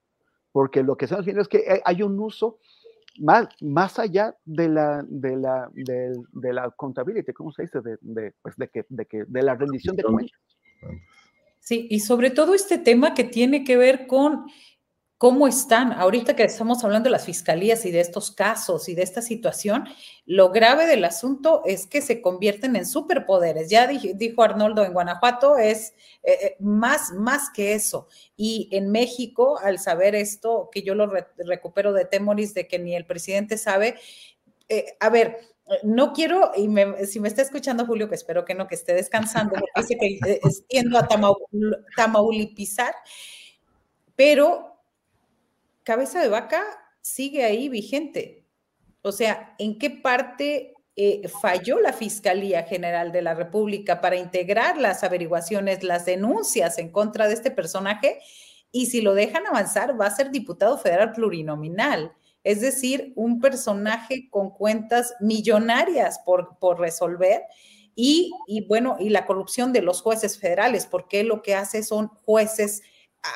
Porque 0.53 0.83
lo 0.83 0.97
que 0.97 1.05
estamos 1.05 1.27
viendo 1.27 1.43
es 1.43 1.49
que 1.49 1.83
hay 1.85 2.03
un 2.03 2.19
uso 2.19 2.59
más, 3.21 3.49
más 3.61 3.99
allá 3.99 4.35
de 4.45 4.69
la, 4.69 5.05
de 5.07 5.37
la, 5.37 5.69
de, 5.73 6.13
de 6.33 6.53
la 6.53 6.71
contabilidad, 6.71 7.27
¿cómo 7.35 7.53
se 7.53 7.63
dice? 7.63 7.81
De, 7.81 7.99
de, 8.01 8.35
pues 8.43 8.57
de, 8.57 8.69
que, 8.69 8.87
de, 8.89 9.07
que, 9.07 9.25
de 9.27 9.43
la 9.43 9.55
rendición 9.55 9.97
de 9.97 10.03
cuentas. 10.03 10.39
Sí, 11.61 11.87
y 11.91 12.01
sobre 12.01 12.31
todo 12.31 12.55
este 12.55 12.79
tema 12.79 13.15
que 13.15 13.25
tiene 13.25 13.65
que 13.65 13.77
ver 13.77 14.07
con 14.07 14.47
¿Cómo 15.19 15.49
están? 15.49 15.93
Ahorita 15.93 16.37
que 16.37 16.45
estamos 16.45 16.85
hablando 16.85 17.07
de 17.07 17.13
las 17.13 17.25
fiscalías 17.25 17.87
y 17.87 17.91
de 17.91 18.01
estos 18.01 18.31
casos 18.31 18.87
y 18.91 18.95
de 18.95 19.03
esta 19.03 19.23
situación, 19.23 19.89
lo 20.27 20.51
grave 20.51 20.87
del 20.87 21.07
asunto 21.07 21.63
es 21.65 21.87
que 21.87 22.03
se 22.03 22.21
convierten 22.21 22.77
en 22.77 22.85
superpoderes. 22.85 23.71
Ya 23.71 23.87
dijo 23.87 24.43
Arnoldo 24.43 24.85
en 24.85 24.93
Guanajuato, 24.93 25.57
es 25.57 25.95
eh, 26.23 26.33
eh, 26.43 26.57
más, 26.61 27.13
más 27.13 27.49
que 27.49 27.73
eso. 27.73 28.09
Y 28.37 28.69
en 28.73 28.93
México, 28.93 29.59
al 29.59 29.79
saber 29.79 30.15
esto, 30.15 30.69
que 30.71 30.83
yo 30.83 30.95
lo 30.95 31.11
recupero 31.39 31.95
de 31.95 32.05
Temoris, 32.05 32.53
de 32.53 32.69
que 32.69 32.79
ni 32.79 32.95
el 32.95 33.07
presidente 33.07 33.57
sabe, 33.57 33.95
eh, 34.69 34.99
a 35.01 35.09
ver, 35.09 35.39
no 35.83 36.13
quiero, 36.13 36.53
y 36.57 36.69
si 37.07 37.19
me 37.19 37.29
está 37.29 37.43
escuchando 37.43 37.87
Julio, 37.87 38.09
que 38.09 38.15
espero 38.15 38.45
que 38.45 38.55
no, 38.55 38.69
que 38.69 38.77
esté 38.77 38.95
descansando, 38.95 39.55
porque 39.55 39.71
dice 39.77 39.97
que 39.99 40.41
extiendo 40.43 40.99
a 40.99 41.09
Tamaulipizar, 41.97 42.95
pero 44.15 44.81
cabeza 45.83 46.21
de 46.21 46.29
vaca 46.29 46.63
sigue 47.01 47.45
ahí 47.45 47.69
vigente. 47.69 48.45
O 49.03 49.13
sea, 49.13 49.55
¿en 49.59 49.79
qué 49.79 49.91
parte 49.91 50.75
eh, 50.97 51.29
falló 51.41 51.81
la 51.81 51.93
Fiscalía 51.93 52.65
General 52.65 53.13
de 53.13 53.23
la 53.23 53.35
República 53.35 54.01
para 54.01 54.17
integrar 54.17 54.79
las 54.79 55.05
averiguaciones, 55.05 55.83
las 55.83 56.07
denuncias 56.07 56.79
en 56.79 56.91
contra 56.91 57.29
de 57.29 57.35
este 57.35 57.51
personaje? 57.51 58.21
Y 58.73 58.87
si 58.87 59.01
lo 59.01 59.15
dejan 59.15 59.47
avanzar, 59.47 60.01
va 60.01 60.07
a 60.07 60.17
ser 60.17 60.31
diputado 60.31 60.79
federal 60.79 61.13
plurinominal. 61.13 62.13
Es 62.47 62.61
decir, 62.61 63.13
un 63.17 63.41
personaje 63.41 64.31
con 64.31 64.51
cuentas 64.51 65.15
millonarias 65.19 66.21
por, 66.25 66.61
por 66.61 66.79
resolver. 66.79 67.43
Y, 67.97 68.31
y, 68.47 68.65
bueno, 68.69 68.99
y 69.01 69.09
la 69.09 69.27
corrupción 69.27 69.73
de 69.73 69.83
los 69.83 70.01
jueces 70.01 70.39
federales, 70.39 70.87
porque 70.87 71.25
lo 71.25 71.43
que 71.43 71.57
hace 71.57 71.83
son 71.83 72.07
jueces 72.07 72.83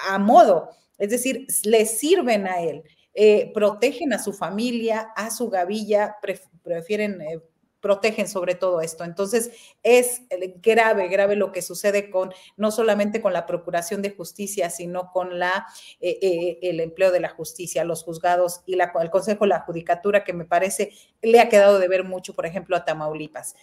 a 0.09 0.21
modo. 0.21 0.71
Es 0.97 1.11
decir, 1.11 1.49
le 1.65 1.87
sirven 1.87 2.47
a 2.47 2.61
él, 2.61 2.85
eh, 3.13 3.51
protegen 3.53 4.13
a 4.13 4.23
su 4.23 4.33
familia, 4.33 5.09
a 5.17 5.33
su 5.33 5.51
gavilla, 5.51 6.15
prefieren, 6.63 7.21
eh, 7.21 7.41
protegen 7.81 8.29
sobre 8.29 8.55
todo 8.55 8.81
esto. 8.81 9.05
Entonces, 9.05 9.51
es 9.83 10.23
eh, 10.31 10.55
grave, 10.63 11.09
grave 11.09 11.37
lo 11.37 11.53
que 11.53 11.63
sucede 11.63 12.11
con, 12.11 12.33
no 12.57 12.71
solamente 12.71 13.21
con 13.21 13.33
la 13.33 13.47
Procuración 13.47 14.03
de 14.03 14.11
Justicia, 14.11 14.71
sino 14.71 15.11
con 15.13 15.39
la, 15.39 15.67
el 16.01 16.81
empleo 16.81 17.13
de 17.13 17.21
la 17.21 17.29
justicia, 17.31 17.85
los 17.85 18.05
juzgados 18.05 18.63
y 18.67 18.77
la, 18.77 18.93
el 19.01 19.11
Consejo 19.11 19.45
de 19.45 19.51
la 19.51 19.61
Judicatura, 19.61 20.25
que 20.25 20.33
me 20.33 20.45
parece 20.45 20.93
le 21.23 21.41
ha 21.41 21.49
quedado 21.49 21.79
de 21.79 21.89
ver 21.89 22.05
mucho, 22.05 22.35
por 22.35 22.47
ejemplo, 22.47 22.77
a 22.77 22.85
Tamaulipas. 22.85 23.55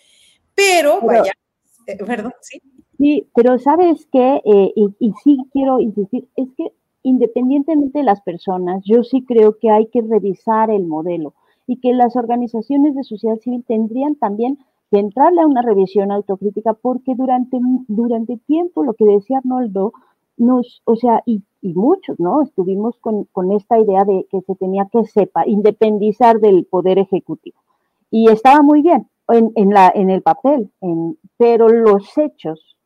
Pero, 0.55 1.01
vaya, 1.01 1.33
perdón, 1.85 2.33
sí. 2.41 2.61
Sí, 2.97 3.29
pero 3.35 3.59
sabes 3.59 4.07
qué, 4.11 4.41
y, 4.43 4.87
y 4.99 5.13
sí 5.23 5.37
quiero 5.53 5.79
insistir, 5.79 6.27
es 6.35 6.47
que 6.57 6.71
independientemente 7.03 7.99
de 7.99 8.03
las 8.03 8.21
personas, 8.21 8.81
yo 8.85 9.03
sí 9.03 9.23
creo 9.23 9.59
que 9.59 9.69
hay 9.69 9.87
que 9.87 10.01
revisar 10.01 10.71
el 10.71 10.83
modelo 10.83 11.35
y 11.67 11.79
que 11.79 11.93
las 11.93 12.15
organizaciones 12.15 12.95
de 12.95 13.03
sociedad 13.03 13.37
civil 13.37 13.63
tendrían 13.67 14.15
también 14.15 14.57
que 14.89 14.99
entrarle 14.99 15.41
a 15.41 15.47
una 15.47 15.61
revisión 15.61 16.11
autocrítica 16.11 16.73
porque 16.73 17.13
durante, 17.13 17.59
durante 17.87 18.37
tiempo, 18.37 18.83
lo 18.83 18.93
que 18.93 19.05
decía 19.05 19.39
Arnoldo, 19.39 19.91
nos, 20.37 20.81
o 20.85 20.95
sea, 20.95 21.21
y, 21.25 21.43
muchos, 21.61 22.17
¿no? 22.17 22.41
Estuvimos 22.43 22.97
con, 22.99 23.25
con, 23.33 23.51
esta 23.51 23.77
idea 23.77 24.05
de 24.05 24.25
que 24.31 24.39
se 24.41 24.55
tenía 24.55 24.87
que 24.89 25.03
sepa, 25.03 25.45
independizar 25.45 26.39
del 26.39 26.65
poder 26.65 26.97
ejecutivo. 26.97 27.59
Y 28.09 28.29
estaba 28.29 28.61
muy 28.61 28.81
bien 28.81 29.09
en, 29.27 29.51
en, 29.55 29.71
la, 29.71 29.91
en 29.93 30.09
el 30.09 30.21
papel, 30.21 30.71
en, 30.79 31.17
pero 31.35 31.67
los 31.67 32.17
hechos, 32.17 32.77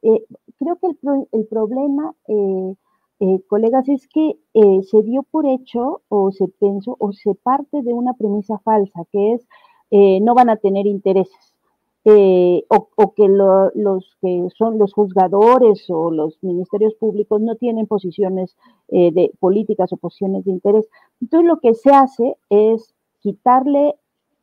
eh, 0.00 0.24
creo 0.58 0.76
que 0.76 0.86
el, 0.86 1.28
el 1.32 1.46
problema 1.48 2.14
eh, 2.28 2.74
eh, 3.20 3.42
colegas, 3.48 3.88
es 3.88 4.08
que 4.08 4.38
eh, 4.54 4.82
se 4.82 5.02
dio 5.02 5.22
por 5.24 5.46
hecho 5.46 6.00
o 6.08 6.32
se 6.32 6.48
pensó 6.48 6.96
o 6.98 7.12
se 7.12 7.34
parte 7.34 7.82
de 7.82 7.92
una 7.92 8.14
premisa 8.14 8.58
falsa, 8.60 9.04
que 9.12 9.34
es 9.34 9.46
eh, 9.90 10.20
no 10.20 10.34
van 10.34 10.50
a 10.50 10.56
tener 10.56 10.86
intereses. 10.86 11.54
O, 12.02 13.12
que 13.14 13.28
los 13.28 14.16
que 14.22 14.48
son 14.56 14.78
los 14.78 14.94
juzgadores 14.94 15.84
o 15.90 16.10
los 16.10 16.42
ministerios 16.42 16.94
públicos 16.94 17.40
no 17.42 17.56
tienen 17.56 17.86
posiciones 17.86 18.56
de 18.88 19.30
políticas 19.38 19.92
o 19.92 19.98
posiciones 19.98 20.44
de 20.46 20.50
interés. 20.50 20.88
Entonces 21.20 21.46
lo 21.46 21.60
que 21.60 21.74
se 21.74 21.90
hace 21.90 22.36
es 22.48 22.94
quitarle 23.20 23.96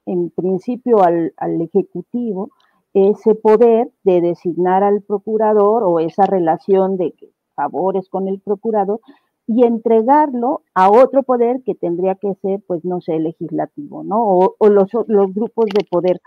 en 0.06 0.30
principio 0.30 1.02
al 1.02 1.62
Ejecutivo 1.62 2.52
ese 2.94 3.36
poder 3.36 3.92
de 4.04 4.22
designar 4.22 4.84
al 4.84 5.02
procurador 5.02 5.84
o 5.84 6.00
esa 6.00 6.26
relación 6.26 6.98
de 6.98 7.12
que 7.12 7.32
favores 7.58 8.08
con 8.08 8.28
el 8.28 8.40
procurador 8.40 9.02
y 9.48 9.64
entregarlo 9.66 10.62
a 10.76 10.92
otro 10.92 11.24
poder 11.24 11.64
que 11.66 11.74
tendría 11.74 12.16
que 12.16 12.36
ser, 12.36 12.62
pues, 12.68 12.86
no 12.86 13.02
sé, 13.02 13.18
legislativo, 13.20 14.04
¿no? 14.04 14.24
O, 14.60 14.70
los, 14.70 14.92
los, 15.08 15.34
grupos 15.34 15.66
de 15.74 15.86
poder 15.90 16.22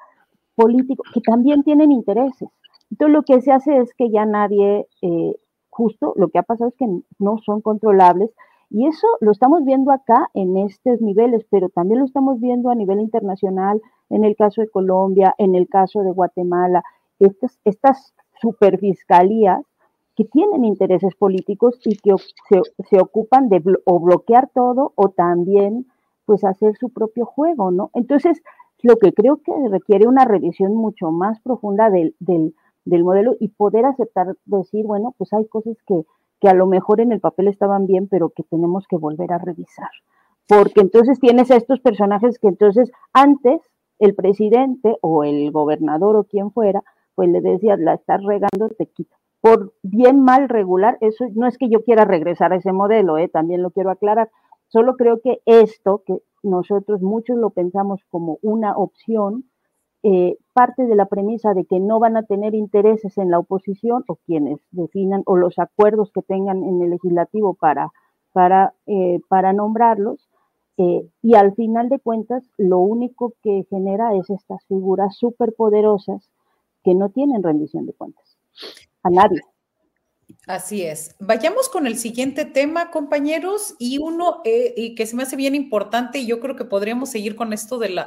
político 0.54 1.04
que 1.14 1.20
también 1.20 1.62
tienen 1.62 1.92
intereses. 1.92 2.48
Entonces, 2.90 3.14
lo 3.14 3.22
que 3.22 3.40
se 3.42 3.52
hace 3.52 3.78
es 3.78 3.94
que 3.94 4.10
ya 4.10 4.24
nadie, 4.24 4.86
eh, 5.02 5.36
justo 5.68 6.14
lo 6.16 6.28
que 6.28 6.38
ha 6.38 6.42
pasado 6.42 6.70
es 6.70 6.76
que 6.76 6.88
no 7.18 7.38
son 7.44 7.60
controlables 7.60 8.30
y 8.70 8.86
eso 8.86 9.06
lo 9.20 9.32
estamos 9.32 9.64
viendo 9.64 9.90
acá 9.90 10.30
en 10.32 10.56
estos 10.56 11.00
niveles, 11.00 11.44
pero 11.50 11.68
también 11.68 12.00
lo 12.00 12.06
estamos 12.06 12.40
viendo 12.40 12.70
a 12.70 12.74
nivel 12.74 13.00
internacional, 13.00 13.82
en 14.08 14.24
el 14.24 14.36
caso 14.36 14.62
de 14.62 14.70
Colombia, 14.70 15.34
en 15.38 15.56
el 15.56 15.68
caso 15.68 16.02
de 16.02 16.12
Guatemala, 16.12 16.82
estas, 17.18 17.58
estas 17.64 18.14
superfiscalías 18.40 19.60
que 20.20 20.26
tienen 20.26 20.66
intereses 20.66 21.14
políticos 21.14 21.80
y 21.82 21.96
que 21.96 22.14
se, 22.90 23.00
ocupan 23.00 23.48
de 23.48 23.62
o 23.86 24.00
bloquear 24.00 24.50
todo 24.54 24.92
o 24.94 25.08
también 25.08 25.86
pues 26.26 26.44
hacer 26.44 26.76
su 26.76 26.90
propio 26.90 27.24
juego, 27.24 27.70
¿no? 27.70 27.90
Entonces, 27.94 28.42
lo 28.82 28.96
que 28.96 29.14
creo 29.14 29.38
que 29.38 29.52
requiere 29.70 30.06
una 30.06 30.26
revisión 30.26 30.74
mucho 30.74 31.10
más 31.10 31.40
profunda 31.40 31.88
del, 31.88 32.14
del, 32.18 32.54
del 32.84 33.02
modelo 33.02 33.34
y 33.40 33.48
poder 33.48 33.86
aceptar, 33.86 34.36
decir, 34.44 34.84
bueno, 34.84 35.14
pues 35.16 35.32
hay 35.32 35.46
cosas 35.46 35.78
que, 35.86 36.02
que 36.38 36.48
a 36.50 36.54
lo 36.54 36.66
mejor 36.66 37.00
en 37.00 37.12
el 37.12 37.20
papel 37.20 37.48
estaban 37.48 37.86
bien, 37.86 38.06
pero 38.06 38.28
que 38.28 38.42
tenemos 38.42 38.86
que 38.88 38.98
volver 38.98 39.32
a 39.32 39.38
revisar. 39.38 39.88
Porque 40.46 40.82
entonces 40.82 41.18
tienes 41.18 41.50
a 41.50 41.56
estos 41.56 41.80
personajes 41.80 42.38
que 42.38 42.48
entonces 42.48 42.92
antes 43.14 43.62
el 43.98 44.14
presidente 44.14 44.98
o 45.00 45.24
el 45.24 45.50
gobernador 45.50 46.16
o 46.16 46.24
quien 46.24 46.50
fuera, 46.52 46.82
pues 47.14 47.30
le 47.30 47.40
decía, 47.40 47.78
la 47.78 47.94
estás 47.94 48.22
regando, 48.22 48.68
te 48.76 48.84
quito 48.84 49.16
por 49.40 49.72
bien 49.82 50.22
mal 50.22 50.48
regular, 50.48 50.98
eso 51.00 51.24
no 51.34 51.46
es 51.46 51.56
que 51.56 51.68
yo 51.68 51.82
quiera 51.82 52.04
regresar 52.04 52.52
a 52.52 52.56
ese 52.56 52.72
modelo, 52.72 53.16
¿eh? 53.18 53.28
también 53.28 53.62
lo 53.62 53.70
quiero 53.70 53.90
aclarar, 53.90 54.30
solo 54.68 54.96
creo 54.96 55.20
que 55.20 55.40
esto, 55.46 56.02
que 56.06 56.18
nosotros 56.42 57.00
muchos 57.00 57.36
lo 57.36 57.50
pensamos 57.50 58.00
como 58.10 58.38
una 58.42 58.76
opción, 58.76 59.44
eh, 60.02 60.38
parte 60.54 60.86
de 60.86 60.94
la 60.94 61.06
premisa 61.06 61.52
de 61.52 61.66
que 61.66 61.78
no 61.78 61.98
van 61.98 62.16
a 62.16 62.22
tener 62.22 62.54
intereses 62.54 63.18
en 63.18 63.30
la 63.30 63.38
oposición 63.38 64.04
o 64.08 64.16
quienes 64.26 64.58
definan 64.70 65.22
o 65.26 65.36
los 65.36 65.58
acuerdos 65.58 66.10
que 66.12 66.22
tengan 66.22 66.64
en 66.64 66.80
el 66.80 66.90
legislativo 66.90 67.54
para, 67.54 67.90
para, 68.32 68.74
eh, 68.86 69.20
para 69.28 69.52
nombrarlos. 69.52 70.28
y 71.22 71.34
al 71.34 71.54
final 71.54 71.90
de 71.90 71.98
cuentas, 71.98 72.42
lo 72.56 72.78
único 72.78 73.34
que 73.42 73.66
genera 73.68 74.14
es 74.14 74.30
estas 74.30 74.64
figuras 74.64 75.14
superpoderosas 75.14 76.30
que 76.82 76.94
no 76.94 77.10
tienen 77.10 77.42
rendición 77.42 77.84
de 77.84 77.92
cuentas 77.92 78.38
a 79.02 79.10
nadie. 79.10 79.40
Así 80.46 80.82
es. 80.82 81.16
Vayamos 81.18 81.68
con 81.68 81.86
el 81.86 81.98
siguiente 81.98 82.44
tema, 82.44 82.90
compañeros, 82.90 83.74
y 83.78 83.98
uno 83.98 84.40
eh, 84.44 84.74
y 84.76 84.94
que 84.94 85.06
se 85.06 85.16
me 85.16 85.22
hace 85.24 85.36
bien 85.36 85.54
importante, 85.54 86.18
y 86.18 86.26
yo 86.26 86.40
creo 86.40 86.56
que 86.56 86.64
podríamos 86.64 87.10
seguir 87.10 87.36
con 87.36 87.52
esto 87.52 87.78
del 87.78 88.00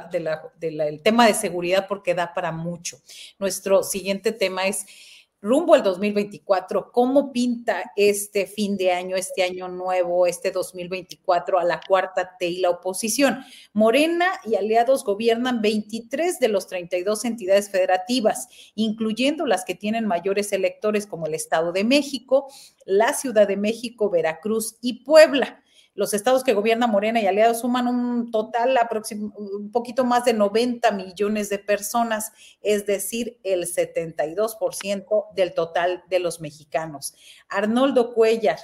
de 0.58 1.00
tema 1.02 1.26
de 1.26 1.34
seguridad 1.34 1.86
porque 1.88 2.14
da 2.14 2.34
para 2.34 2.50
mucho. 2.52 2.98
Nuestro 3.38 3.82
siguiente 3.82 4.32
tema 4.32 4.66
es 4.66 4.86
rumbo 5.44 5.74
al 5.74 5.82
2024, 5.82 6.90
¿cómo 6.90 7.30
pinta 7.30 7.92
este 7.96 8.46
fin 8.46 8.78
de 8.78 8.92
año, 8.92 9.14
este 9.14 9.42
año 9.42 9.68
nuevo, 9.68 10.26
este 10.26 10.50
2024 10.50 11.58
a 11.58 11.64
la 11.64 11.82
cuarta 11.86 12.38
T 12.38 12.46
y 12.46 12.60
la 12.60 12.70
oposición? 12.70 13.44
Morena 13.74 14.26
y 14.46 14.54
aliados 14.54 15.04
gobiernan 15.04 15.60
23 15.60 16.40
de 16.40 16.48
los 16.48 16.66
32 16.66 17.26
entidades 17.26 17.68
federativas, 17.68 18.48
incluyendo 18.74 19.44
las 19.44 19.66
que 19.66 19.74
tienen 19.74 20.06
mayores 20.06 20.50
electores 20.54 21.06
como 21.06 21.26
el 21.26 21.34
Estado 21.34 21.72
de 21.72 21.84
México, 21.84 22.50
la 22.86 23.12
Ciudad 23.12 23.46
de 23.46 23.58
México, 23.58 24.08
Veracruz 24.08 24.78
y 24.80 25.04
Puebla. 25.04 25.62
Los 25.94 26.12
estados 26.12 26.42
que 26.42 26.54
gobierna 26.54 26.88
Morena 26.88 27.20
y 27.20 27.26
aliados 27.26 27.60
suman 27.60 27.86
un 27.86 28.32
total 28.32 28.76
un 29.36 29.70
poquito 29.70 30.04
más 30.04 30.24
de 30.24 30.32
90 30.32 30.90
millones 30.90 31.48
de 31.50 31.60
personas, 31.60 32.32
es 32.62 32.84
decir, 32.84 33.38
el 33.44 33.66
72% 33.66 35.26
del 35.34 35.54
total 35.54 36.02
de 36.10 36.18
los 36.18 36.40
mexicanos. 36.40 37.14
Arnoldo 37.48 38.12
Cuellar, 38.12 38.58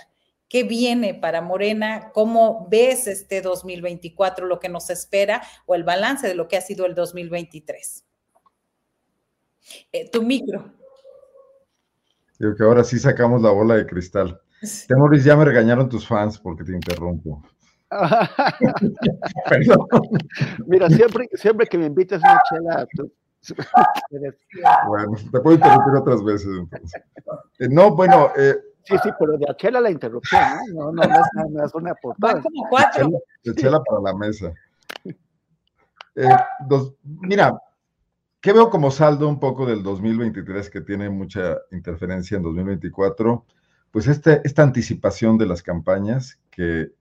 ¿qué 0.49 0.65
viene 0.65 1.15
para 1.15 1.41
Morena? 1.41 2.11
¿Cómo 2.13 2.67
ves 2.69 3.07
este 3.07 3.43
2024, 3.43 4.47
lo 4.47 4.59
que 4.59 4.69
nos 4.69 4.91
espera 4.91 5.41
o 5.67 5.77
el 5.77 5.85
balance 5.85 6.27
de 6.27 6.35
lo 6.35 6.49
que 6.49 6.57
ha 6.57 6.61
sido 6.61 6.85
el 6.85 6.97
2023? 6.97 8.05
Eh, 9.93 10.11
tu 10.11 10.23
micro. 10.23 10.75
Digo 12.41 12.57
que 12.57 12.65
ahora 12.65 12.83
sí 12.83 12.99
sacamos 12.99 13.41
la 13.41 13.51
bola 13.51 13.77
de 13.77 13.87
cristal. 13.87 14.41
Temoris, 14.89 15.25
ya 15.25 15.37
me 15.37 15.45
regañaron 15.45 15.89
tus 15.89 16.07
fans 16.07 16.39
porque 16.39 16.65
te 16.65 16.73
interrumpo. 16.73 17.43
Perdón. 19.49 19.87
Mira, 20.67 20.89
siempre, 20.89 21.29
siempre 21.35 21.67
que 21.67 21.79
me 21.79 21.87
invitas 21.87 22.21
una 22.21 22.41
chela, 22.49 22.87
tú, 22.95 23.11
bueno, 24.87 25.13
te 25.33 25.41
puedo 25.41 25.55
interrumpir 25.55 25.95
otras 25.95 26.23
veces. 26.23 26.49
Eh, 27.59 27.69
no, 27.71 27.95
bueno. 27.95 28.31
Eh, 28.37 28.55
sí, 28.85 28.97
sí, 29.03 29.11
pero 29.19 29.39
de 29.39 29.47
Achela 29.49 29.81
la 29.81 29.91
interrupción, 29.91 30.43
¿no? 30.75 30.93
No, 30.93 31.03
no, 31.03 31.19
no, 31.35 31.45
no 31.51 31.65
es 31.65 31.75
una 31.75 31.95
portada. 31.95 32.43
como 32.43 32.69
cuatro. 32.69 33.09
De 33.43 33.51
Achela 33.53 33.83
para 33.83 34.03
la 34.03 34.15
mesa. 34.15 34.53
Eh, 36.17 36.29
mira, 37.05 37.59
¿qué 38.41 38.53
veo 38.53 38.69
como 38.69 38.91
saldo 38.91 39.29
un 39.29 39.41
poco 39.41 39.65
del 39.65 39.83
2023 39.83 40.69
que 40.69 40.81
tiene 40.83 41.09
mucha 41.09 41.57
interferencia 41.71 42.37
en 42.37 42.43
2024? 42.43 43.47
Pues 43.91 44.07
este, 44.07 44.41
esta 44.45 44.63
anticipación 44.63 45.37
de 45.37 45.47
las 45.47 45.63
campañas 45.63 46.39
que 46.51 46.93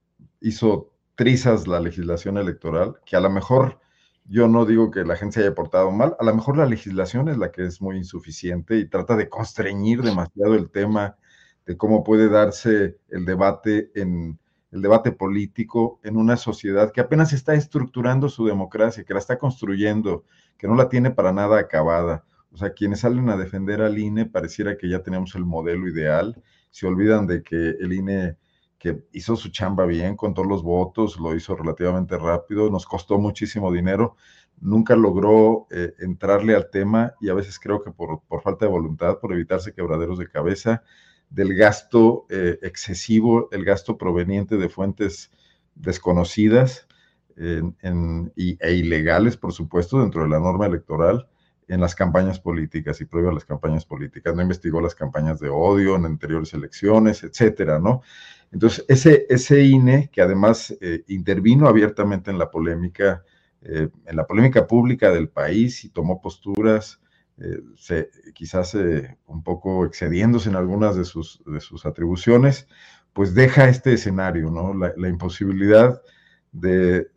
hizo 0.42 0.92
trizas 1.16 1.68
la 1.68 1.80
legislación 1.80 2.38
electoral, 2.38 2.96
que 3.06 3.16
a 3.16 3.20
lo 3.20 3.30
mejor 3.30 3.80
yo 4.26 4.48
no 4.48 4.66
digo 4.66 4.90
que 4.90 5.04
la 5.04 5.16
gente 5.16 5.40
haya 5.40 5.54
portado 5.54 5.92
mal, 5.92 6.16
a 6.20 6.24
lo 6.24 6.34
mejor 6.34 6.58
la 6.58 6.66
legislación 6.66 7.30
es 7.30 7.38
la 7.38 7.52
que 7.52 7.66
es 7.66 7.82
muy 7.82 7.98
insuficiente 7.98 8.78
y 8.78 8.88
trata 8.88 9.16
de 9.16 9.30
constreñir 9.30 10.02
demasiado 10.02 10.56
el 10.56 10.72
tema 10.72 11.18
de 11.66 11.78
cómo 11.78 12.04
puede 12.04 12.30
darse 12.30 12.98
el 13.10 13.26
debate 13.26 13.92
en 13.96 14.40
el 14.72 14.82
debate 14.82 15.12
político 15.12 16.00
en 16.04 16.16
una 16.18 16.38
sociedad 16.38 16.92
que 16.92 17.02
apenas 17.02 17.34
está 17.34 17.54
estructurando 17.56 18.30
su 18.30 18.46
democracia, 18.46 19.04
que 19.04 19.14
la 19.14 19.20
está 19.20 19.40
construyendo, 19.40 20.26
que 20.58 20.68
no 20.68 20.76
la 20.76 20.90
tiene 20.90 21.12
para 21.12 21.34
nada 21.34 21.60
acabada. 21.60 22.24
O 22.52 22.58
sea, 22.58 22.74
quienes 22.74 23.02
salen 23.02 23.30
a 23.30 23.38
defender 23.38 23.82
al 23.82 23.98
INE 23.98 24.26
pareciera 24.26 24.78
que 24.78 24.90
ya 24.90 25.02
tenemos 25.02 25.34
el 25.36 25.46
modelo 25.46 25.88
ideal, 25.88 26.42
se 26.70 26.88
olvidan 26.88 27.28
de 27.28 27.44
que 27.44 27.56
el 27.56 27.94
INE 27.94 28.38
que 28.78 29.04
hizo 29.12 29.36
su 29.36 29.50
chamba 29.50 29.86
bien, 29.86 30.16
con 30.16 30.34
todos 30.34 30.48
los 30.48 30.64
votos, 30.64 31.20
lo 31.20 31.36
hizo 31.36 31.56
relativamente 31.56 32.18
rápido, 32.18 32.70
nos 32.70 32.86
costó 32.86 33.20
muchísimo 33.20 33.72
dinero, 33.72 34.16
nunca 34.62 34.96
logró 34.96 35.68
eh, 35.70 35.94
entrarle 36.00 36.56
al 36.56 36.70
tema 36.70 37.14
y 37.20 37.30
a 37.30 37.34
veces 37.34 37.60
creo 37.60 37.84
que 37.84 37.92
por, 37.92 38.22
falta 38.42 38.66
de 38.66 38.72
voluntad, 38.72 39.20
por 39.20 39.34
evitarse 39.34 39.74
quebraderos 39.74 40.18
de 40.18 40.30
cabeza, 40.30 40.84
del 41.30 41.56
gasto 41.56 42.26
eh, 42.30 42.58
excesivo, 42.62 43.50
el 43.52 43.66
gasto 43.66 43.98
proveniente 43.98 44.58
de 44.58 44.70
fuentes 44.70 45.32
desconocidas 45.76 46.88
y, 48.36 48.58
e 48.60 48.74
ilegales, 48.74 49.38
por 49.38 49.54
supuesto, 49.54 50.02
dentro 50.02 50.24
de 50.24 50.30
la 50.30 50.42
norma 50.42 50.66
electoral 50.66 51.30
en 51.70 51.80
las 51.80 51.94
campañas 51.94 52.40
políticas 52.40 53.00
y 53.00 53.06
previo 53.06 53.30
a 53.30 53.34
las 53.34 53.46
campañas 53.46 53.86
políticas. 53.86 54.36
No 54.36 54.42
investigó 54.42 54.82
las 54.82 54.96
campañas 54.96 55.40
de 55.40 55.50
odio 55.50 55.96
en 55.96 56.06
anteriores 56.06 56.54
elecciones, 56.56 57.24
etcétera, 57.24 57.80
¿no? 57.80 58.02
Entonces, 58.52 58.84
ese, 58.88 59.28
ese 59.30 59.64
INE, 59.64 60.10
que 60.12 60.22
además 60.24 60.76
eh, 60.82 61.04
intervino 61.08 61.68
abiertamente 61.68 62.32
en 62.32 62.40
la 62.40 62.50
polémica, 62.50 63.24
eh, 63.62 63.88
en 64.06 64.16
la 64.16 64.26
polémica 64.26 64.66
pública 64.66 65.12
del 65.12 65.30
país 65.30 65.86
y 65.86 65.90
tomó 65.90 66.20
posturas, 66.20 67.00
eh, 67.38 67.62
se, 67.78 68.10
quizás 68.34 68.76
un 69.28 69.44
poco 69.44 69.86
excediéndose 69.86 70.50
en 70.50 70.56
algunas 70.56 70.96
de 70.96 71.06
sus, 71.06 71.42
de 71.46 71.62
sus 71.62 71.86
atribuciones, 71.86 72.68
pues 73.14 73.36
deja 73.36 73.70
este 73.70 73.94
escenario, 73.94 74.50
¿no? 74.50 74.74
La, 74.74 75.08
imposibilidad 75.08 76.02
de, 76.52 77.08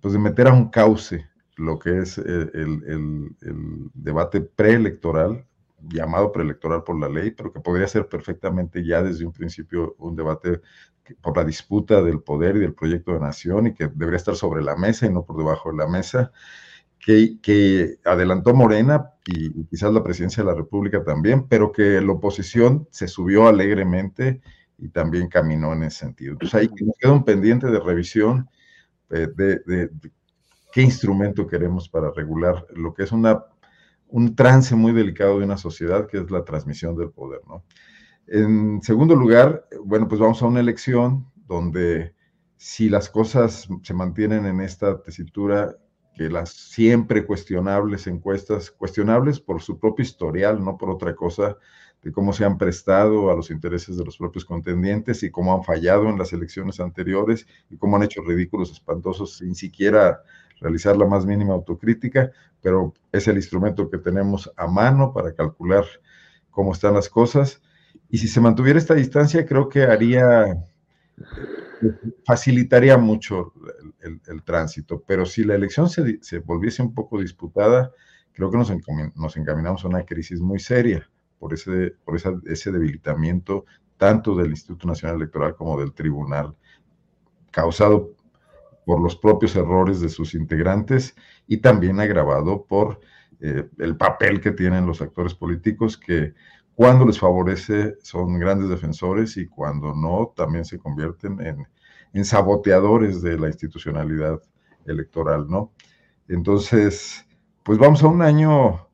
pues 0.00 0.12
de 0.12 0.18
meter 0.18 0.48
a 0.48 0.52
un 0.52 0.70
cauce 0.70 1.28
lo 1.58 1.78
que 1.78 1.98
es 1.98 2.18
el, 2.18 2.50
el, 2.54 3.36
el 3.42 3.90
debate 3.94 4.40
preelectoral 4.40 5.44
llamado 5.80 6.32
preelectoral 6.32 6.82
por 6.84 6.98
la 6.98 7.08
ley, 7.08 7.30
pero 7.30 7.52
que 7.52 7.60
podría 7.60 7.86
ser 7.86 8.08
perfectamente 8.08 8.84
ya 8.84 9.02
desde 9.02 9.24
un 9.24 9.32
principio 9.32 9.94
un 9.98 10.16
debate 10.16 10.60
por 11.22 11.36
la 11.36 11.44
disputa 11.44 12.02
del 12.02 12.20
poder 12.20 12.56
y 12.56 12.60
del 12.60 12.74
proyecto 12.74 13.12
de 13.12 13.20
nación 13.20 13.68
y 13.68 13.74
que 13.74 13.88
debería 13.88 14.18
estar 14.18 14.36
sobre 14.36 14.62
la 14.62 14.76
mesa 14.76 15.06
y 15.06 15.10
no 15.10 15.24
por 15.24 15.38
debajo 15.38 15.70
de 15.70 15.78
la 15.78 15.86
mesa, 15.86 16.32
que, 16.98 17.38
que 17.40 17.98
adelantó 18.04 18.54
Morena 18.54 19.12
y, 19.24 19.64
quizás 19.66 19.92
la 19.92 20.02
presidencia 20.02 20.42
de 20.42 20.50
la 20.50 20.56
República 20.56 21.02
también, 21.04 21.48
pero 21.48 21.72
que 21.72 22.00
la 22.00 22.12
oposición 22.12 22.88
se 22.90 23.08
subió 23.08 23.46
alegremente 23.48 24.42
y 24.78 24.88
también 24.88 25.28
caminó 25.28 25.72
en 25.72 25.84
ese 25.84 26.00
sentido. 26.00 26.32
Entonces 26.32 26.54
ahí 26.60 26.68
nos 26.84 26.96
queda 26.98 27.12
un 27.12 27.24
pendiente 27.24 27.68
de 27.68 27.80
revisión 27.80 28.48
eh, 29.10 29.28
de, 29.34 29.60
de 29.60 29.90
qué 30.72 30.82
instrumento 30.82 31.46
queremos 31.46 31.88
para 31.88 32.10
regular 32.10 32.66
lo 32.74 32.94
que 32.94 33.04
es 33.04 33.12
una 33.12 33.44
un 34.08 34.34
trance 34.34 34.74
muy 34.74 34.92
delicado 34.92 35.38
de 35.38 35.44
una 35.44 35.58
sociedad 35.58 36.06
que 36.06 36.18
es 36.18 36.30
la 36.30 36.44
transmisión 36.44 36.96
del 36.96 37.10
poder, 37.10 37.40
¿no? 37.46 37.64
En 38.26 38.82
segundo 38.82 39.14
lugar, 39.14 39.66
bueno, 39.84 40.08
pues 40.08 40.20
vamos 40.20 40.42
a 40.42 40.46
una 40.46 40.60
elección 40.60 41.30
donde 41.46 42.14
si 42.56 42.88
las 42.88 43.08
cosas 43.08 43.68
se 43.82 43.94
mantienen 43.94 44.44
en 44.46 44.60
esta 44.60 45.02
tesitura, 45.02 45.76
que 46.14 46.28
las 46.28 46.50
siempre 46.50 47.24
cuestionables 47.24 48.06
encuestas, 48.06 48.70
cuestionables 48.70 49.40
por 49.40 49.62
su 49.62 49.78
propio 49.78 50.02
historial, 50.02 50.62
no 50.62 50.76
por 50.76 50.90
otra 50.90 51.14
cosa, 51.14 51.56
de 52.02 52.12
cómo 52.12 52.32
se 52.32 52.44
han 52.44 52.58
prestado 52.58 53.30
a 53.30 53.34
los 53.34 53.50
intereses 53.50 53.96
de 53.96 54.04
los 54.04 54.18
propios 54.18 54.44
contendientes 54.44 55.22
y 55.22 55.30
cómo 55.30 55.54
han 55.54 55.64
fallado 55.64 56.08
en 56.08 56.18
las 56.18 56.32
elecciones 56.32 56.80
anteriores 56.80 57.46
y 57.70 57.76
cómo 57.76 57.96
han 57.96 58.02
hecho 58.02 58.22
ridículos 58.22 58.70
espantosos 58.70 59.38
sin 59.38 59.54
siquiera 59.54 60.22
realizar 60.60 60.96
la 60.96 61.06
más 61.06 61.26
mínima 61.26 61.54
autocrítica, 61.54 62.30
pero 62.60 62.94
es 63.12 63.28
el 63.28 63.36
instrumento 63.36 63.90
que 63.90 63.98
tenemos 63.98 64.52
a 64.56 64.66
mano 64.66 65.12
para 65.12 65.32
calcular 65.32 65.84
cómo 66.50 66.72
están 66.72 66.94
las 66.94 67.08
cosas. 67.08 67.62
Y 68.08 68.18
si 68.18 68.28
se 68.28 68.40
mantuviera 68.40 68.78
esta 68.78 68.94
distancia, 68.94 69.46
creo 69.46 69.68
que 69.68 69.82
haría, 69.84 70.56
facilitaría 72.24 72.96
mucho 72.96 73.52
el, 74.00 74.42
tránsito, 74.42 75.02
pero 75.06 75.26
si 75.26 75.44
la 75.44 75.54
elección 75.54 75.88
se, 75.88 76.18
se, 76.22 76.38
volviese 76.38 76.82
un 76.82 76.94
poco 76.94 77.20
disputada, 77.20 77.92
creo 78.32 78.50
que 78.50 78.56
nos, 78.56 78.72
nos 79.14 79.36
encaminamos 79.36 79.84
a 79.84 79.88
una 79.88 80.04
crisis 80.04 80.40
muy 80.40 80.58
seria 80.58 81.08
por 81.38 81.54
ese, 81.54 81.94
por 82.04 82.16
ese 82.16 82.72
debilitamiento 82.72 83.64
tanto 83.96 84.34
del 84.36 84.50
Instituto 84.50 84.86
Nacional 84.86 85.16
Electoral 85.16 85.56
como 85.56 85.78
del 85.78 85.92
Tribunal, 85.92 86.54
causado 87.50 88.14
por 88.88 89.02
los 89.02 89.16
propios 89.16 89.54
errores 89.54 90.00
de 90.00 90.08
sus 90.08 90.34
integrantes 90.34 91.14
y 91.46 91.58
también 91.58 92.00
agravado 92.00 92.64
por 92.64 93.00
eh, 93.38 93.68
el 93.76 93.98
papel 93.98 94.40
que 94.40 94.52
tienen 94.52 94.86
los 94.86 95.02
actores 95.02 95.34
políticos 95.34 95.98
que 95.98 96.32
cuando 96.74 97.04
les 97.04 97.18
favorece 97.18 97.96
son 98.00 98.38
grandes 98.38 98.70
defensores 98.70 99.36
y 99.36 99.46
cuando 99.46 99.94
no 99.94 100.32
también 100.34 100.64
se 100.64 100.78
convierten 100.78 101.38
en, 101.42 101.68
en 102.14 102.24
saboteadores 102.24 103.20
de 103.20 103.38
la 103.38 103.48
institucionalidad 103.48 104.40
electoral, 104.86 105.46
¿no? 105.50 105.70
Entonces, 106.26 107.26
pues 107.64 107.78
vamos 107.78 108.02
a 108.02 108.06
un 108.06 108.22
año 108.22 108.88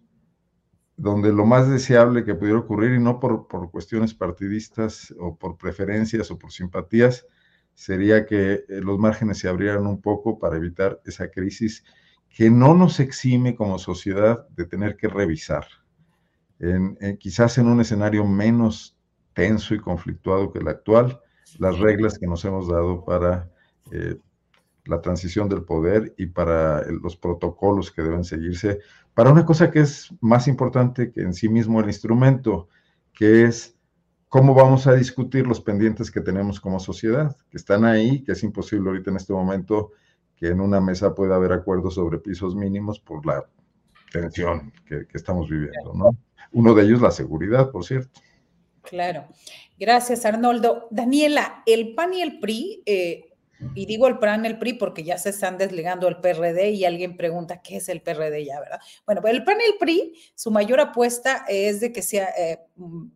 donde 0.97 1.33
lo 1.33 1.47
más 1.47 1.71
deseable 1.71 2.25
que 2.25 2.35
pudiera 2.35 2.59
ocurrir, 2.59 2.95
y 2.95 2.99
no 2.99 3.21
por, 3.21 3.47
por 3.47 3.71
cuestiones 3.71 4.13
partidistas 4.13 5.15
o 5.21 5.37
por 5.37 5.57
preferencias 5.57 6.33
o 6.33 6.39
por 6.41 6.51
simpatías, 6.51 7.29
sería 7.75 8.27
que 8.27 8.53
eh, 8.53 8.65
los 8.69 8.99
márgenes 8.99 9.39
se 9.39 9.49
abrieran 9.49 9.87
un 9.87 10.01
poco 10.01 10.39
para 10.39 10.57
evitar 10.57 11.01
esa 11.05 11.31
crisis 11.31 11.85
que 12.29 12.51
no 12.51 12.75
nos 12.75 13.01
exime 13.01 13.55
como 13.55 13.79
sociedad 13.79 14.49
de 14.49 14.65
tener 14.65 14.97
que 14.97 15.09
revisar. 15.09 15.67
En, 16.59 16.97
quizás 17.19 17.59
en 17.59 17.67
un 17.67 17.81
escenario 17.81 18.25
menos 18.25 18.97
tenso 19.35 19.75
y 19.75 19.79
conflictuado 19.79 20.53
que 20.53 20.61
el 20.61 20.69
actual, 20.69 21.21
las 21.59 21.79
reglas 21.79 22.19
que 22.19 22.27
nos 22.27 22.45
hemos 22.45 22.69
dado 22.69 23.05
para 23.05 23.51
eh, 23.93 24.17
la 24.87 25.01
transición 25.01 25.49
del 25.49 25.63
poder 25.63 26.15
y 26.17 26.27
para 26.27 26.85
los 26.91 27.17
protocolos 27.17 27.91
que 27.91 28.03
deben 28.03 28.25
seguirse, 28.25 28.81
para 29.15 29.31
una 29.31 29.45
cosa 29.45 29.71
que 29.71 29.81
es 29.81 30.13
más 30.21 30.49
importante 30.49 31.13
que 31.13 31.23
en 31.23 31.35
sí 31.35 31.49
mismo 31.49 31.81
el 31.81 31.87
instrumento, 31.87 32.69
que 33.13 33.45
es 33.45 33.74
¿cómo 34.35 34.53
vamos 34.53 34.89
a 34.89 34.95
discutir 34.95 35.47
los 35.47 35.61
pendientes 35.61 36.11
que 36.11 36.21
tenemos 36.21 36.59
como 36.59 36.81
sociedad? 36.81 37.37
Que 37.53 37.57
están 37.57 37.85
ahí, 37.85 38.25
que 38.25 38.33
es 38.33 38.43
imposible 38.43 38.91
ahorita 38.91 39.13
en 39.13 39.17
este 39.17 39.33
momento 39.33 39.93
que 40.35 40.49
en 40.49 40.61
una 40.61 40.81
mesa 40.81 41.15
pueda 41.15 41.37
haber 41.37 41.53
acuerdos 41.53 41.95
sobre 41.95 42.19
pisos 42.19 42.57
mínimos 42.57 42.99
por 42.99 43.25
la 43.25 43.45
tensión 44.11 44.73
que, 44.89 45.07
estamos 45.15 45.49
viviendo, 45.49 45.95
¿no? 45.95 46.17
Uno 46.51 46.75
de 46.75 46.83
ellos 46.83 47.01
la 47.01 47.13
seguridad, 47.13 47.71
por 47.71 47.85
cierto. 47.85 48.11
Claro. 48.83 49.25
Gracias, 49.79 50.25
Arnoldo. 50.25 50.89
Daniela, 50.91 51.63
el 51.65 51.95
PAN 51.95 52.15
y 52.15 52.23
el 52.23 52.41
PRI, 52.41 52.83
eh, 52.87 53.31
y 53.77 53.87
digo 53.87 54.09
el 54.09 54.19
PAN 54.19 54.47
y 54.47 54.49
el 54.49 54.59
PRI 54.59 54.73
porque 54.73 55.05
ya 55.05 55.17
se 55.17 55.31
están 55.31 55.59
desligando 55.59 56.09
el 56.09 56.17
PRD 56.17 56.71
y 56.71 56.85
alguien 56.85 57.17
pregunta 57.17 57.63
qué 57.63 57.77
es 57.77 57.89
el 57.89 58.03
PRD 58.03 58.45
ya, 58.45 58.59
¿verdad? 58.59 58.81
Bueno, 59.07 59.23
el 59.27 59.45
PAN 59.45 59.59
y 59.61 59.71
el 59.71 59.79
PRI, 59.79 60.15
su 60.35 60.51
mayor 60.51 60.81
apuesta 60.81 61.45
es 61.49 61.79
de 61.79 61.93
que 61.93 62.03
sea 62.03 62.31
eh, 62.37 62.59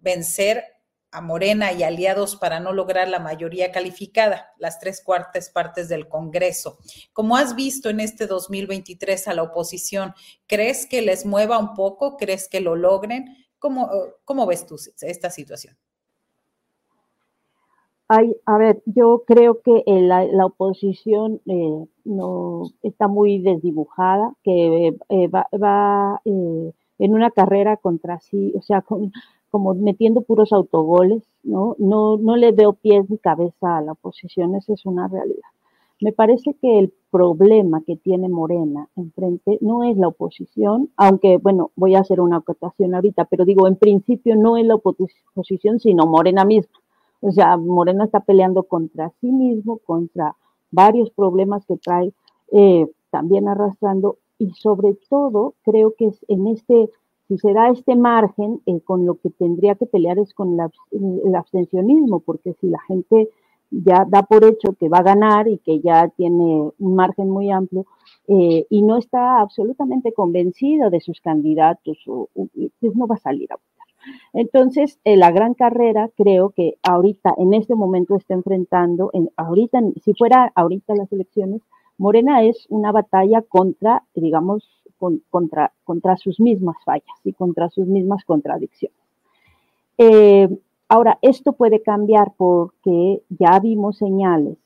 vencer 0.01 0.78
a 1.11 1.21
Morena 1.21 1.73
y 1.73 1.83
aliados 1.83 2.37
para 2.37 2.61
no 2.61 2.73
lograr 2.73 3.09
la 3.09 3.19
mayoría 3.19 3.73
calificada, 3.73 4.53
las 4.59 4.79
tres 4.79 5.03
cuartas 5.03 5.51
partes 5.51 5.89
del 5.89 6.09
Congreso. 6.09 6.79
Como 7.13 7.37
has 7.37 7.55
visto 7.55 7.89
en 7.89 8.01
este 8.01 8.27
2023 8.27 9.29
a 9.29 9.35
la 9.35 9.43
oposición, 9.43 10.13
¿crees 10.47 10.87
que 10.87 11.03
les 11.03 11.25
mueva 11.25 11.59
un 11.59 11.75
poco? 11.75 12.17
¿Crees 12.17 12.49
que 12.49 12.61
lo 12.61 12.77
logren? 12.77 13.37
¿Cómo, 13.59 13.91
cómo 14.25 14.47
ves 14.47 14.67
tú 14.67 14.77
esta 15.01 15.31
situación? 15.31 15.77
Hay, 18.11 18.35
a 18.47 18.57
ver, 18.57 18.83
yo 18.87 19.25
creo 19.27 19.61
que 19.61 19.83
la, 19.87 20.25
la 20.25 20.47
oposición 20.47 21.43
eh, 21.45 21.85
no 22.05 22.63
está 22.83 23.07
muy 23.07 23.39
desdibujada, 23.39 24.33
que 24.43 24.97
eh, 25.11 25.29
va, 25.29 25.47
va 25.53 26.23
eh, 26.25 26.73
en 26.99 27.15
una 27.15 27.31
carrera 27.31 27.77
contra 27.77 28.19
sí, 28.21 28.53
o 28.57 28.63
sea, 28.63 28.81
con, 28.81 29.13
como 29.51 29.75
metiendo 29.75 30.23
puros 30.23 30.53
autogoles, 30.53 31.23
¿no? 31.43 31.75
¿no? 31.79 32.17
No 32.17 32.37
le 32.37 32.53
veo 32.53 32.75
pies 32.75 33.09
ni 33.11 33.19
cabeza 33.19 33.79
a 33.79 33.83
la 33.83 33.93
oposición, 33.93 34.55
esa 34.55 34.75
es 34.75 34.85
una 34.87 35.09
realidad. 35.09 35.49
Me 36.01 36.13
parece 36.13 36.55
que 36.55 36.79
el 36.79 36.93
problema 37.11 37.83
que 37.85 37.97
tiene 37.97 38.29
Morena 38.29 38.89
enfrente 38.95 39.59
no 39.61 39.83
es 39.83 39.97
la 39.97 40.09
oposición, 40.09 40.91
aunque, 40.97 41.39
bueno, 41.39 41.73
voy 41.75 41.97
a 41.97 42.01
hacer 42.01 42.21
una 42.21 42.37
acotación 42.37 42.95
ahorita, 42.95 43.25
pero 43.25 43.45
digo, 43.45 43.67
en 43.67 43.77
principio 43.77 44.37
no 44.37 44.57
es 44.57 44.65
la 44.65 44.77
oposición, 44.77 45.81
sino 45.81 46.07
Morena 46.07 46.45
misma. 46.45 46.79
O 47.21 47.33
sea, 47.33 47.57
Morena 47.57 48.05
está 48.05 48.21
peleando 48.21 48.63
contra 48.63 49.11
sí 49.21 49.33
mismo, 49.33 49.79
contra 49.79 50.37
varios 50.71 51.11
problemas 51.11 51.67
que 51.67 51.77
trae 51.79 52.13
eh, 52.53 52.87
también 53.11 53.49
arrastrando 53.49 54.19
y 54.39 54.51
sobre 54.53 54.97
todo 55.09 55.55
creo 55.65 55.95
que 55.99 56.07
es 56.07 56.25
en 56.29 56.47
este, 56.47 56.91
si 57.29 57.37
se 57.39 57.53
da 57.53 57.69
este 57.69 57.95
margen, 57.95 58.61
eh, 58.67 58.81
con 58.81 59.05
lo 59.05 59.17
que 59.17 59.31
tendría 59.31 59.75
que 59.75 59.87
pelear 59.87 60.19
es 60.19 60.33
con 60.33 60.59
el 60.59 61.35
abstencionismo, 61.35 62.21
porque 62.21 62.55
si 62.55 62.69
la 62.69 62.81
gente 62.81 63.29
ya 63.71 64.07
da 64.09 64.23
por 64.23 64.45
hecho 64.45 64.73
que 64.73 64.89
va 64.89 64.99
a 64.99 65.03
ganar 65.03 65.47
y 65.47 65.59
que 65.59 65.81
ya 65.81 66.09
tiene 66.09 66.71
un 66.79 66.95
margen 66.95 67.29
muy 67.29 67.51
amplio 67.51 67.85
eh, 68.27 68.67
y 68.71 68.83
no 68.83 68.97
está 68.97 69.41
absolutamente 69.41 70.13
convencido 70.15 70.89
de 70.89 71.01
sus 71.01 71.21
candidatos, 71.21 71.99
pues 72.35 72.97
no 72.97 73.07
va 73.07 73.17
a 73.17 73.19
salir 73.19 73.53
a 73.53 73.57
votar. 73.57 73.69
Entonces, 74.33 74.99
eh, 75.05 75.17
la 75.17 75.31
gran 75.31 75.53
carrera 75.53 76.11
creo 76.17 76.51
que 76.51 76.77
ahorita, 76.83 77.35
en 77.37 77.53
este 77.53 77.75
momento, 77.75 78.17
está 78.17 78.33
enfrentando, 78.33 79.11
en, 79.13 79.31
ahorita, 79.37 79.81
si 80.03 80.15
fuera 80.15 80.51
ahorita 80.55 80.95
las 80.95 81.13
elecciones, 81.13 81.61
Morena 81.99 82.45
es 82.45 82.67
una 82.71 82.93
batalla 82.93 83.43
contra, 83.43 84.05
digamos, 84.15 84.78
con, 84.99 85.23
contra, 85.31 85.73
contra 85.85 86.17
sus 86.17 86.41
mismas 86.41 86.77
fallas 86.85 87.05
y 87.25 87.33
contra 87.33 87.71
sus 87.71 87.87
mismas 87.87 88.25
contradicciones. 88.25 88.99
Eh, 89.97 90.49
Ahora, 90.91 91.19
esto 91.21 91.53
puede 91.53 91.83
cambiar 91.83 92.33
porque 92.39 93.23
ya 93.29 93.61
vimos 93.61 93.99
señales 93.99 94.57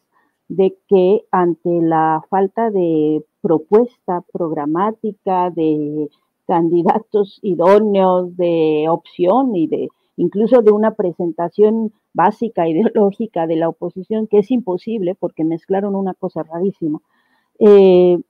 de 0.47 0.76
que 0.89 1.24
ante 1.33 1.68
la 1.83 2.22
falta 2.30 2.70
de 2.70 3.24
propuesta 3.41 4.22
programática, 4.33 5.51
de 5.51 6.09
candidatos 6.47 7.41
idóneos, 7.43 8.37
de 8.37 8.87
opción 8.89 9.57
y 9.57 9.66
de 9.66 9.89
incluso 10.16 10.62
de 10.62 10.70
una 10.70 10.95
presentación 10.95 11.93
básica 12.14 12.68
ideológica 12.68 13.47
de 13.49 13.57
la 13.57 13.68
oposición, 13.68 14.28
que 14.28 14.39
es 14.39 14.51
imposible 14.53 15.16
porque 15.16 15.43
mezclaron 15.43 15.97
una 15.97 16.14
cosa 16.14 16.45
rarísima. 16.45 17.01
Eh, 17.59 18.20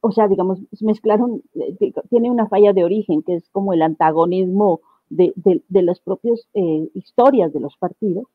o 0.00 0.12
sea, 0.12 0.28
digamos, 0.28 0.60
mezclaron, 0.80 1.42
eh, 1.54 1.92
tiene 2.08 2.30
una 2.30 2.48
falla 2.48 2.72
de 2.72 2.84
origen, 2.84 3.22
que 3.22 3.34
es 3.34 3.48
como 3.50 3.72
el 3.72 3.82
antagonismo 3.82 4.80
de, 5.10 5.32
de, 5.36 5.82
las 5.82 6.00
propias 6.00 6.46
eh, 6.54 6.88
historias 6.94 7.52
de 7.52 7.60
los 7.60 7.76
partidos. 7.76 8.26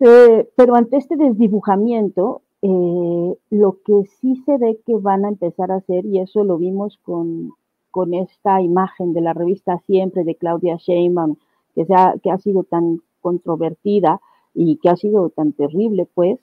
Eh, 0.00 0.48
pero 0.56 0.74
ante 0.74 0.96
este 0.96 1.16
desdibujamiento, 1.16 2.42
eh, 2.62 3.36
lo 3.50 3.78
que 3.84 4.04
sí 4.20 4.36
se 4.44 4.58
ve 4.58 4.80
que 4.84 4.96
van 4.96 5.24
a 5.24 5.28
empezar 5.28 5.70
a 5.70 5.76
hacer, 5.76 6.06
y 6.06 6.18
eso 6.18 6.42
lo 6.42 6.58
vimos 6.58 6.98
con, 7.02 7.52
con 7.90 8.14
esta 8.14 8.60
imagen 8.60 9.12
de 9.12 9.20
la 9.20 9.34
revista 9.34 9.78
Siempre 9.86 10.24
de 10.24 10.34
Claudia 10.34 10.76
Sheinbaum, 10.76 11.36
que, 11.74 11.86
ha, 11.94 12.14
que 12.22 12.30
ha 12.30 12.38
sido 12.38 12.64
tan 12.64 13.00
controvertida 13.20 14.20
y 14.54 14.76
que 14.76 14.88
ha 14.88 14.96
sido 14.96 15.30
tan 15.30 15.52
terrible, 15.52 16.08
pues, 16.14 16.38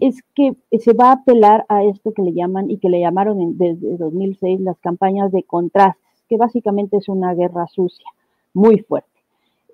es 0.00 0.22
que 0.34 0.56
se 0.78 0.92
va 0.92 1.10
a 1.10 1.12
apelar 1.12 1.64
a 1.68 1.84
esto 1.84 2.12
que 2.12 2.22
le 2.22 2.32
llaman 2.32 2.70
y 2.70 2.78
que 2.78 2.88
le 2.88 3.00
llamaron 3.00 3.56
desde 3.56 3.96
2006 3.96 4.60
las 4.60 4.78
campañas 4.78 5.30
de 5.32 5.42
contraste 5.42 6.02
que 6.32 6.38
básicamente 6.38 6.96
es 6.96 7.10
una 7.10 7.34
guerra 7.34 7.66
sucia, 7.66 8.06
muy 8.54 8.78
fuerte. 8.78 9.20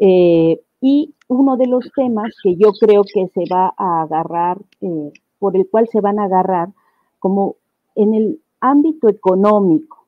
Eh, 0.00 0.60
y 0.80 1.14
uno 1.28 1.56
de 1.56 1.68
los 1.68 1.88
temas 1.94 2.34
que 2.42 2.56
yo 2.56 2.72
creo 2.72 3.04
que 3.04 3.28
se 3.28 3.44
va 3.48 3.72
a 3.76 4.02
agarrar, 4.02 4.58
eh, 4.80 5.12
por 5.38 5.56
el 5.56 5.68
cual 5.70 5.86
se 5.86 6.00
van 6.00 6.18
a 6.18 6.24
agarrar, 6.24 6.70
como 7.20 7.54
en 7.94 8.12
el 8.12 8.40
ámbito 8.60 9.08
económico, 9.08 10.06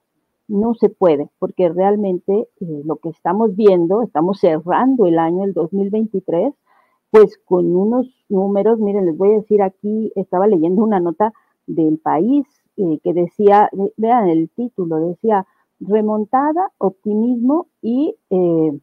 no 0.48 0.74
se 0.74 0.88
puede, 0.88 1.28
porque 1.38 1.68
realmente 1.68 2.48
eh, 2.60 2.82
lo 2.84 2.96
que 2.96 3.10
estamos 3.10 3.54
viendo, 3.54 4.02
estamos 4.02 4.40
cerrando 4.40 5.06
el 5.06 5.20
año, 5.20 5.44
el 5.44 5.52
2023, 5.52 6.52
pues 7.10 7.38
con 7.44 7.74
unos 7.74 8.06
números, 8.28 8.78
miren, 8.78 9.06
les 9.06 9.16
voy 9.16 9.30
a 9.30 9.38
decir 9.40 9.62
aquí, 9.62 10.12
estaba 10.14 10.46
leyendo 10.46 10.82
una 10.82 11.00
nota 11.00 11.32
del 11.66 11.98
país 11.98 12.46
que 13.02 13.12
decía, 13.12 13.68
vean 13.96 14.28
el 14.28 14.48
título, 14.48 14.96
decía, 14.96 15.46
remontada, 15.80 16.70
optimismo 16.78 17.66
y 17.82 18.14
eh, 18.30 18.78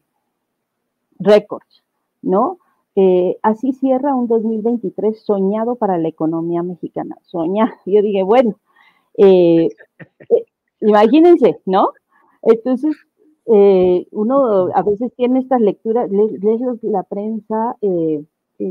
récords, 1.18 1.82
¿no? 2.22 2.58
Eh, 2.96 3.38
así 3.42 3.72
cierra 3.72 4.14
un 4.14 4.26
2023 4.26 5.20
soñado 5.24 5.76
para 5.76 5.98
la 5.98 6.08
economía 6.08 6.62
mexicana. 6.62 7.16
Soñar. 7.22 7.74
Yo 7.86 8.02
dije, 8.02 8.22
bueno, 8.22 8.56
eh, 9.16 9.68
imagínense, 10.80 11.60
¿no? 11.64 11.90
Entonces, 12.42 12.96
uno 13.48 14.68
a 14.74 14.82
veces 14.82 15.12
tiene 15.16 15.40
estas 15.40 15.60
lecturas, 15.60 16.10
lees, 16.10 16.60
la 16.82 17.02
prensa 17.02 17.76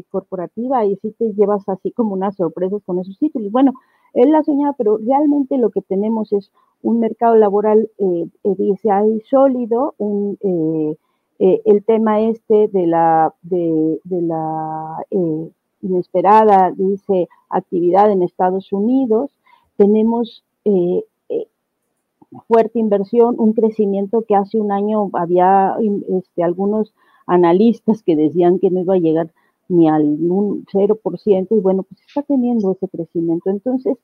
corporativa 0.10 0.86
y 0.86 0.96
sí 0.98 1.14
te 1.18 1.34
llevas 1.34 1.68
así 1.70 1.92
como 1.92 2.14
unas 2.14 2.36
sorpresas 2.36 2.82
con 2.86 3.00
esos 3.00 3.18
títulos. 3.18 3.52
Bueno, 3.52 3.74
él 4.14 4.32
la 4.32 4.44
soñaba, 4.44 4.74
pero 4.78 4.98
realmente 4.98 5.58
lo 5.58 5.70
que 5.70 5.82
tenemos 5.82 6.34
es 6.34 6.52
un 6.82 7.00
mercado 7.00 7.36
laboral, 7.36 7.90
eh, 7.98 8.28
eh, 8.44 8.56
dice 8.58 8.92
ahí, 8.92 9.22
sólido, 9.22 9.96
eh, 10.00 11.62
el 11.66 11.84
tema 11.84 12.22
este 12.22 12.68
de 12.70 12.88
la, 12.88 13.34
de, 13.44 14.00
la 14.06 14.98
inesperada, 15.82 16.72
dice, 16.76 17.30
actividad 17.50 18.12
en 18.12 18.24
Estados 18.24 18.72
Unidos, 18.74 19.32
tenemos 19.78 20.44
fuerte 22.48 22.80
inversión, 22.80 23.36
un 23.38 23.54
crecimiento 23.54 24.24
que 24.28 24.36
hace 24.36 24.60
un 24.60 24.72
año 24.72 25.10
había 25.14 25.76
este, 26.10 26.44
algunos 26.44 26.94
analistas 27.26 28.04
que 28.04 28.16
decían 28.16 28.60
que 28.60 28.70
no 28.70 28.82
iba 28.82 28.96
a 28.96 29.00
llegar 29.00 29.32
ni 29.70 29.90
al 29.90 30.18
0%, 30.18 31.48
y 31.50 31.60
bueno, 31.60 31.84
pues 31.84 32.02
está 32.08 32.22
teniendo 32.22 32.72
ese 32.72 32.88
crecimiento. 32.88 33.50
Entonces, 33.50 33.98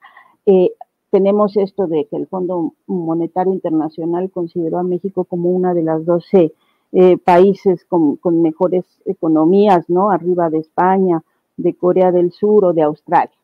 eh, 0.46 0.72
tenemos 1.10 1.56
esto 1.58 1.88
de 1.88 2.06
que 2.06 2.18
el 2.18 2.28
Fondo 2.28 2.74
Monetario 2.88 3.54
Internacional 3.54 4.30
consideró 4.32 4.80
a 4.80 4.84
México 4.84 5.26
como 5.26 5.52
una 5.52 5.74
de 5.74 5.84
las 5.84 6.06
12 6.06 6.54
eh, 6.92 7.18
países 7.18 7.86
con, 7.86 8.20
mejores 8.42 8.86
economías, 9.06 9.90
¿no? 9.90 10.12
Arriba 10.12 10.50
de 10.50 10.60
España, 10.60 11.24
de 11.56 11.76
Corea 11.76 12.12
del 12.12 12.32
Sur 12.32 12.66
o 12.66 12.74
de 12.74 12.84
Australia. 12.84 13.36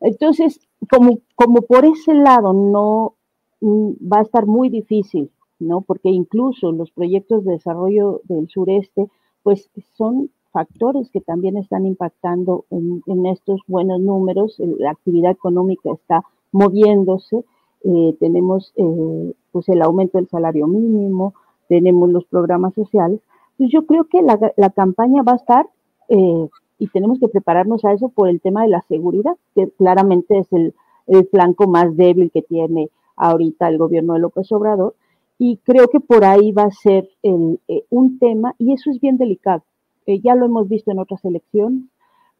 Entonces, 0.00 0.60
como, 0.90 1.20
como 1.36 1.62
por 1.62 1.84
ese 1.84 2.12
lado 2.12 2.52
no 2.52 3.14
va 3.62 4.18
a 4.18 4.22
estar 4.22 4.46
muy 4.46 4.68
difícil, 4.68 5.30
¿no? 5.58 5.80
Porque 5.82 6.10
incluso 6.10 6.72
los 6.72 6.90
proyectos 6.90 7.44
de 7.44 7.52
desarrollo 7.52 8.20
del 8.24 8.48
sureste, 8.48 9.08
pues 9.42 9.70
son 9.96 10.30
factores 10.52 11.10
que 11.10 11.20
también 11.20 11.56
están 11.56 11.86
impactando 11.86 12.66
en, 12.70 13.26
estos 13.26 13.60
buenos 13.66 14.00
números. 14.00 14.56
La 14.78 14.90
actividad 14.90 15.30
económica 15.30 15.90
está 15.92 16.24
moviéndose. 16.50 17.44
Eh, 17.84 18.16
tenemos 18.20 18.72
eh, 18.76 19.32
pues 19.50 19.68
el 19.68 19.82
aumento 19.82 20.18
del 20.18 20.28
salario 20.28 20.66
mínimo, 20.66 21.34
tenemos 21.68 22.10
los 22.10 22.24
programas 22.26 22.74
sociales. 22.74 23.20
Pues 23.56 23.70
yo 23.70 23.86
creo 23.86 24.04
que 24.04 24.22
la, 24.22 24.70
campaña 24.70 25.22
va 25.22 25.32
a 25.32 25.36
estar 25.36 25.66
eh, 26.08 26.48
y 26.78 26.86
tenemos 26.88 27.18
que 27.18 27.28
prepararnos 27.28 27.84
a 27.84 27.92
eso 27.92 28.08
por 28.08 28.28
el 28.28 28.40
tema 28.40 28.62
de 28.62 28.68
la 28.68 28.82
seguridad, 28.82 29.36
que 29.54 29.70
claramente 29.70 30.38
es 30.38 30.52
el, 30.52 30.74
el 31.06 31.26
flanco 31.28 31.66
más 31.66 31.96
débil 31.96 32.30
que 32.30 32.42
tiene 32.42 32.90
ahorita 33.16 33.68
el 33.68 33.78
gobierno 33.78 34.14
de 34.14 34.20
López 34.20 34.50
Obrador. 34.52 34.94
Y 35.38 35.56
creo 35.58 35.88
que 35.88 36.00
por 36.00 36.24
ahí 36.24 36.52
va 36.52 36.64
a 36.64 36.70
ser 36.70 37.08
el, 37.22 37.60
un 37.90 38.18
tema, 38.18 38.54
y 38.58 38.72
eso 38.72 38.90
es 38.90 39.00
bien 39.00 39.16
delicado, 39.16 39.62
eh, 40.06 40.20
ya 40.20 40.34
lo 40.34 40.46
hemos 40.46 40.68
visto 40.68 40.90
en 40.90 40.98
otras 40.98 41.24
elecciones, 41.24 41.84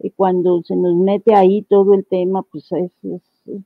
eh, 0.01 0.11
cuando 0.15 0.63
se 0.63 0.77
nos 0.77 0.95
mete 0.97 1.35
ahí 1.35 1.63
todo 1.63 1.95
el 1.95 2.05
tema, 2.05 2.43
pues, 2.43 2.69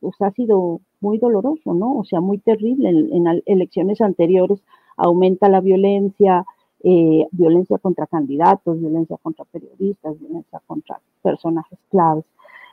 pues, 0.00 0.14
ha 0.20 0.30
sido 0.32 0.80
muy 1.00 1.18
doloroso, 1.18 1.74
¿no? 1.74 1.96
O 1.96 2.04
sea, 2.04 2.20
muy 2.20 2.38
terrible. 2.38 2.88
En, 2.90 3.42
elecciones 3.46 4.00
anteriores 4.00 4.62
aumenta 4.96 5.48
la 5.48 5.60
violencia, 5.60 6.44
eh, 6.82 7.26
violencia 7.32 7.78
contra 7.78 8.06
candidatos, 8.06 8.80
violencia 8.80 9.16
contra 9.22 9.44
periodistas, 9.46 10.18
violencia 10.20 10.60
contra 10.66 11.00
personajes 11.22 11.78
claves 11.90 12.24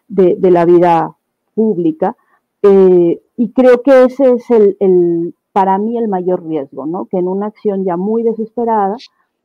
de, 0.07 0.37
la 0.51 0.65
vida 0.65 1.15
pública. 1.55 2.15
Y 2.63 3.51
creo 3.51 3.81
que 3.81 4.03
ese 4.05 4.31
es 4.33 4.49
el, 4.49 4.77
el, 4.79 5.35
para 5.51 5.77
mí 5.77 5.97
el 5.97 6.07
mayor 6.07 6.45
riesgo, 6.45 6.85
¿no? 6.85 7.05
Que 7.05 7.17
en 7.17 7.27
una 7.27 7.47
acción 7.47 7.85
ya 7.85 7.95
muy 7.95 8.23
desesperada, 8.23 8.97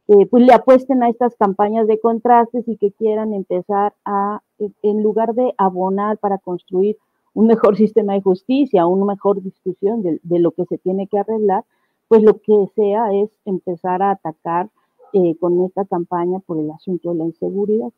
eh, 0.09 0.27
pues 0.27 0.43
le 0.43 0.55
apuesten 0.55 1.03
a 1.03 1.11
estas 1.11 1.37
campañas 1.37 1.87
de 1.87 2.01
contrastes 2.01 2.67
y 2.67 2.79
que 2.79 2.93
quieran 2.93 3.35
empezar 3.35 3.93
a, 4.07 4.41
en 4.83 5.03
lugar 5.03 5.35
de 5.35 5.55
abonar 5.59 6.17
para 6.17 6.39
construir 6.39 6.97
un 7.35 7.47
mejor 7.47 7.77
sistema 7.77 8.15
de 8.15 8.23
justicia, 8.23 8.87
una 8.87 9.05
mejor 9.05 9.43
discusión 9.43 10.03
de, 10.03 10.39
lo 10.39 10.51
que 10.53 10.65
se 10.65 10.79
tiene 10.79 11.07
que 11.09 11.19
arreglar, 11.19 11.65
pues 12.09 12.23
lo 12.23 12.41
que 12.41 12.69
sea 12.75 13.13
es 13.13 13.29
empezar 13.45 14.03
a 14.03 14.13
atacar 14.13 14.71
eh, 15.13 15.37
con 15.39 15.63
esta 15.67 15.85
campaña 15.85 16.39
por 16.41 16.59
el 16.59 16.71
asunto 16.71 17.11
de 17.11 17.17
la 17.17 17.25
inseguridad. 17.25 17.91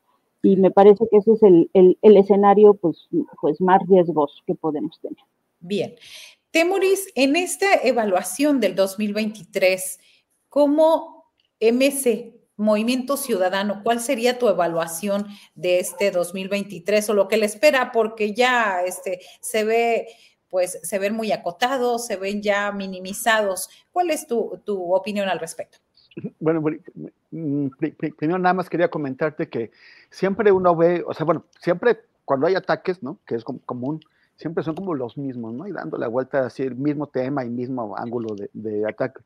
Y 0.42 0.56
me 0.56 0.70
parece 0.70 1.04
que 1.10 1.18
ese 1.18 1.32
es 1.32 1.42
el, 1.42 1.70
el, 1.74 2.16
escenario 2.16 2.74
pues, 2.74 3.08
pues 3.40 3.60
más 3.60 3.80
riesgoso 3.88 4.42
que 4.46 4.54
podemos 4.54 4.98
tener. 5.00 5.18
Bien. 5.60 5.94
Temuris, 6.50 7.08
en 7.14 7.36
esta 7.36 7.74
evaluación 7.84 8.58
del 8.58 8.74
2023, 8.74 10.00
¿cómo 10.48 11.32
MC, 11.60 12.34
Movimiento 12.56 13.16
Ciudadano, 13.16 13.82
cuál 13.84 14.00
sería 14.00 14.38
tu 14.38 14.48
evaluación 14.48 15.26
de 15.54 15.78
este 15.78 16.10
2023 16.10 17.08
o 17.10 17.14
lo 17.14 17.28
que 17.28 17.36
le 17.36 17.46
espera? 17.46 17.92
Porque 17.92 18.34
ya 18.34 18.82
este, 18.84 19.20
se 19.40 19.64
ve, 19.64 20.08
pues 20.48 20.80
se 20.82 20.98
ven 20.98 21.14
muy 21.14 21.30
acotados, 21.32 22.06
se 22.06 22.16
ven 22.16 22.42
ya 22.42 22.72
minimizados. 22.72 23.68
¿Cuál 23.92 24.10
es 24.10 24.26
tu, 24.26 24.58
opinión 24.92 25.28
al 25.28 25.38
respecto? 25.38 25.78
Bueno, 26.40 26.62
primero 27.30 28.38
nada 28.38 28.54
más 28.54 28.68
quería 28.68 28.90
comentarte 28.90 29.48
que 29.48 29.70
siempre 30.10 30.50
uno 30.52 30.74
ve, 30.74 31.04
o 31.06 31.14
sea, 31.14 31.24
bueno, 31.24 31.44
siempre 31.60 32.00
cuando 32.24 32.46
hay 32.46 32.54
ataques, 32.54 33.02
¿no? 33.02 33.18
Que 33.26 33.36
es 33.36 33.44
común, 33.44 34.00
siempre 34.36 34.64
son 34.64 34.74
como 34.74 34.94
los 34.94 35.16
mismos, 35.18 35.52
¿no? 35.52 35.66
Y 35.66 35.72
dando 35.72 35.98
la 35.98 36.08
vuelta 36.08 36.46
así, 36.46 36.62
el 36.62 36.74
mismo 36.74 37.06
tema 37.06 37.44
y 37.44 37.50
mismo 37.50 37.96
ángulo 37.96 38.34
de, 38.52 38.88
ataque. 38.88 39.20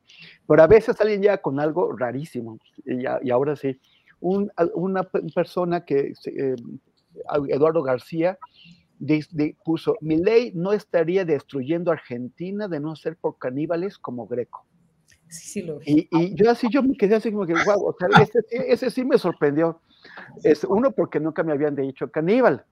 Pero 0.47 0.63
a 0.63 0.67
veces 0.67 0.97
salen 0.97 1.23
ya 1.23 1.39
con 1.39 1.61
algo 1.61 1.93
rarísimo. 1.97 2.59
Y, 2.85 3.07
ahora 3.31 3.57
sí, 3.57 3.79
una 4.21 5.05
persona 5.35 5.85
que, 5.85 6.15
eh, 6.27 6.57
Eduardo 7.49 7.83
García, 7.83 8.39
puso, 9.65 9.97
mi 10.01 10.17
ley 10.17 10.53
no 10.55 10.73
estaría 10.73 11.25
destruyendo 11.25 11.93
Argentina 11.93 12.69
de 12.69 12.81
no 12.81 12.97
ser 12.97 13.17
por 13.17 13.39
caníbales 13.39 13.99
como 13.99 14.27
Greco. 14.27 14.67
Sí, 15.35 15.49
sí 15.49 15.63
lo 15.63 15.81
y, 15.85 16.09
y, 16.11 16.35
yo 16.35 16.51
así, 16.51 16.69
yo 16.71 16.83
me 16.83 16.97
quedé 16.97 17.17
así 17.17 17.33
como 17.33 17.47
que, 17.47 17.55
wow, 17.55 17.89
o 17.89 17.97
sea, 17.99 18.09
ese, 18.23 18.41
ese 18.51 18.91
sí 18.91 19.05
me 19.05 19.19
sorprendió. 19.19 19.81
Es, 20.43 20.65
uno, 20.65 20.93
porque 20.93 21.19
nunca 21.19 21.43
me 21.43 21.53
habían 21.53 21.75
dicho 21.75 22.11
caníbal. 22.11 22.65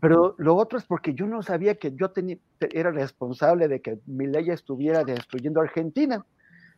Pero 0.00 0.34
lo 0.38 0.56
otro 0.56 0.78
es 0.78 0.84
porque 0.84 1.14
yo 1.14 1.26
no 1.26 1.42
sabía 1.42 1.76
que 1.76 1.92
yo 1.94 2.10
tenía, 2.10 2.36
era 2.60 2.90
responsable 2.90 3.66
de 3.66 3.80
que 3.80 3.98
mi 4.06 4.26
ley 4.26 4.50
estuviera 4.50 5.04
destruyendo 5.04 5.60
Argentina. 5.60 6.24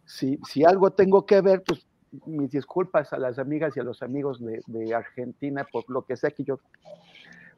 Si, 0.04 0.38
si 0.48 0.64
algo 0.64 0.92
tengo 0.92 1.26
que 1.26 1.40
ver, 1.40 1.62
pues 1.66 1.86
mis 2.26 2.50
disculpas 2.50 3.12
a 3.12 3.18
las 3.18 3.38
amigas 3.38 3.76
y 3.76 3.80
a 3.80 3.82
los 3.82 4.02
amigos 4.02 4.40
de, 4.40 4.62
de 4.66 4.94
Argentina 4.94 5.66
por 5.70 5.84
lo 5.90 6.06
que 6.06 6.16
sea 6.16 6.30
que 6.30 6.44
yo, 6.44 6.58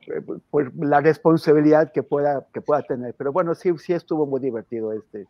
eh, 0.09 0.23
por 0.51 0.73
la 0.85 1.01
responsabilidad 1.01 1.93
que 1.93 2.03
pueda, 2.03 2.47
que 2.53 2.61
pueda 2.61 2.83
tener. 2.83 3.14
Pero 3.14 3.33
bueno, 3.33 3.55
sí, 3.55 3.71
sí 3.79 3.93
estuvo 3.93 4.27
muy 4.27 4.41
divertido 4.41 4.93
este, 4.93 5.27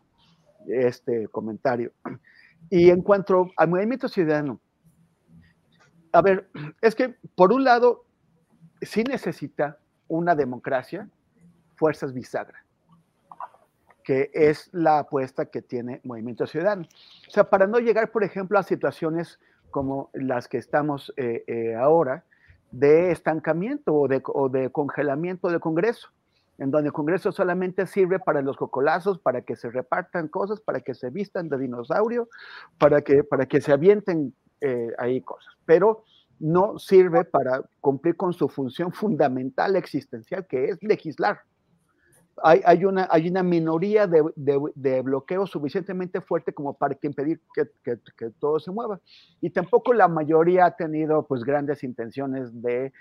este 0.67 1.29
comentario. 1.29 1.93
Y 2.69 2.91
en 2.91 3.03
cuanto 3.03 3.51
al 3.57 3.69
movimiento 3.69 4.09
ciudadano, 4.09 4.61
a 6.13 6.23
ver, 6.23 6.49
es 6.81 6.95
que 6.95 7.17
por 7.35 7.53
un 7.53 7.65
lado, 7.65 8.05
sí 8.83 9.05
necesita 9.05 9.79
una 10.09 10.35
democracia, 10.35 11.09
fuerzas 11.77 12.13
bisagra, 12.13 12.65
que 14.05 14.31
es 14.35 14.69
la 14.73 14.99
apuesta 14.99 15.47
que 15.47 15.63
tiene 15.63 16.01
Movimiento 16.05 16.47
Ciudadano. 16.47 16.87
O 17.29 17.31
sea, 17.31 17.45
para 17.45 17.67
no 17.67 17.79
llegar, 17.79 18.11
por 18.11 18.25
ejemplo, 18.25 18.59
a 18.59 18.63
situaciones 18.63 19.39
como 19.71 20.11
las 20.13 20.49
que 20.49 20.59
estamos 20.59 21.13
eh, 21.17 21.45
eh, 21.47 21.75
ahora, 21.77 22.25
de 22.73 23.13
estancamiento 23.13 23.95
o 23.95 24.09
de, 24.09 24.21
o 24.27 24.49
de, 24.49 24.71
congelamiento 24.71 25.49
del 25.49 25.61
Congreso, 25.61 26.11
en 26.61 26.71
donde 26.71 26.89
el 26.89 26.93
Congreso 26.93 27.33
solamente 27.33 27.87
sirve 27.87 28.19
para 28.19 28.43
los 28.43 28.57
cocolazos, 28.57 29.19
para 29.19 29.41
que 29.41 29.57
se 29.57 29.71
repartan 29.71 30.29
cosas, 30.29 30.61
para 30.61 30.81
que 30.81 30.95
se 30.95 31.09
vistan 31.09 31.49
de 31.49 31.57
dinosaurio, 31.57 32.29
para 32.79 33.01
que, 33.01 33.25
para 33.25 33.47
que 33.47 33.63
se 33.63 33.73
avienten 33.73 34.35
eh, 34.61 34.93
ahí 34.99 35.23
cosas. 35.23 35.55
Pero 35.65 36.05
no 36.39 36.79
sirve 36.79 37.25
para 37.25 37.63
cumplir 37.81 38.15
con 38.15 38.35
su 38.35 38.47
función 38.49 38.93
fundamental 38.93 39.75
existencial, 39.75 40.47
que 40.47 40.67
es 40.67 40.83
legislar. 40.83 41.41
Hay, 42.43 42.87
una, 42.87 43.07
hay 43.11 43.29
una 43.29 43.43
minoría 43.43 44.07
de, 44.07 44.23
de, 44.35 45.03
bloqueo 45.03 45.47
suficientemente 45.47 46.23
fuerte 46.23 46.55
como 46.55 46.73
para 46.73 46.97
impedir 47.03 47.41
que, 47.53 48.31
todo 48.39 48.59
se 48.61 48.71
mueva. 48.71 48.99
Y 49.43 49.51
tampoco 49.51 49.93
la 49.93 50.09
mayoría 50.09 50.65
ha 50.65 50.71
tenido 50.77 51.27
pues 51.27 51.45
grandes 51.45 51.85
intenciones 51.85 52.63
de, 52.63 52.93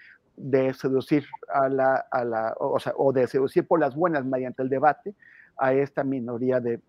seducir 0.74 1.26
a 1.54 1.70
la, 1.70 1.96
a 2.12 2.24
la 2.24 2.56
o, 2.60 2.80
sea, 2.80 2.94
o 2.96 3.12
de 3.12 3.28
seducir 3.28 3.68
por 3.68 3.80
las 3.80 3.96
buenas 3.96 4.26
mediante 4.26 4.64
el 4.64 4.70
debate 4.70 5.16
a 5.60 5.74
esta 5.74 6.04
minoría 6.04 6.60
de, 6.60 6.80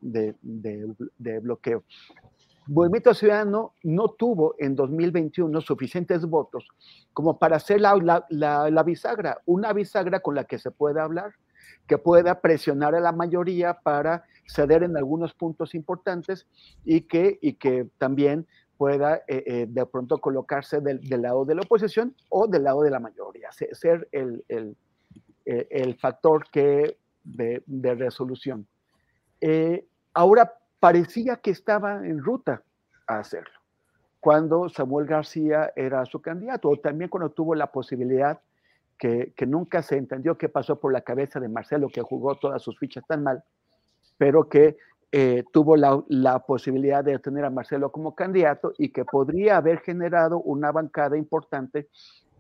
bloqueo. 1.43 1.85
Movimiento 2.67 3.13
Ciudadano 3.15 3.75
no 3.83 4.11
tuvo 4.11 4.55
en 4.59 4.77
2021 4.77 5.61
suficientes 5.61 6.25
votos 6.25 6.69
como 7.13 7.39
para 7.39 7.57
hacer 7.57 7.81
la, 7.81 8.83
bisagra, 8.85 9.39
una 9.45 9.73
bisagra 9.73 10.21
con 10.21 10.37
la 10.37 10.45
que 10.45 10.59
se 10.59 10.71
pueda 10.71 11.03
hablar, 11.03 11.33
que 11.89 11.99
pueda 11.99 12.41
presionar 12.41 12.95
a 12.95 13.01
la 13.01 13.11
mayoría 13.11 13.75
para 13.75 14.25
ceder 14.47 14.85
en 14.85 14.97
algunos 14.97 15.35
puntos 15.35 15.75
importantes 15.75 16.47
y 16.85 17.03
que, 17.03 17.39
y 17.43 17.55
que 17.55 17.89
también 17.99 18.47
pueda 18.81 19.17
eh, 19.29 19.45
eh, 19.45 19.67
de 19.69 19.85
pronto 19.85 20.17
colocarse 20.17 20.81
del, 20.81 21.03
lado 21.21 21.45
de 21.45 21.55
la 21.55 21.61
oposición 21.61 22.17
o 22.31 22.47
del 22.47 22.65
lado 22.65 22.81
de 22.81 22.89
la 22.89 22.99
mayoría, 22.99 23.51
ser 23.53 24.09
el, 24.11 24.43
el, 25.45 25.99
factor 25.99 26.49
que 26.51 26.97
de, 27.23 27.95
resolución. 27.95 28.67
Eh, 29.39 29.87
ahora 30.15 30.55
parecía 30.81 31.37
que 31.37 31.51
estaba 31.51 32.07
en 32.07 32.25
ruta 32.25 32.63
a 33.07 33.19
hacerlo. 33.19 33.61
Cuando 34.19 34.71
Samuel 34.71 35.05
García 35.05 35.75
era 35.77 36.07
su 36.07 36.23
candidato, 36.23 36.71
o 36.71 36.79
también 36.79 37.11
cuando 37.11 37.29
tuvo 37.29 37.55
la 37.55 37.71
posibilidad 37.71 38.41
que, 38.97 39.35
nunca 39.47 39.83
se 39.83 39.99
entendió 39.99 40.39
qué 40.39 40.49
pasó 40.49 40.81
por 40.81 40.91
la 40.91 41.03
cabeza 41.03 41.39
de 41.39 41.51
Marcelo, 41.51 41.89
que 41.93 42.01
jugó 42.01 42.37
todas 42.37 42.63
sus 42.63 42.79
fichas 42.79 43.05
tan 43.07 43.25
mal, 43.25 43.45
pero 44.17 44.49
que 44.49 44.79
eh, 45.13 45.45
tuvo 45.53 45.77
la, 45.77 46.39
posibilidad 46.47 47.05
de 47.05 47.19
tener 47.19 47.45
a 47.45 47.51
Marcelo 47.51 47.91
como 47.91 48.15
candidato 48.15 48.73
y 48.79 48.91
que 48.91 49.05
podría 49.05 49.57
haber 49.57 49.81
generado 49.81 50.41
una 50.41 50.71
bancada 50.73 51.17
importante 51.17 51.89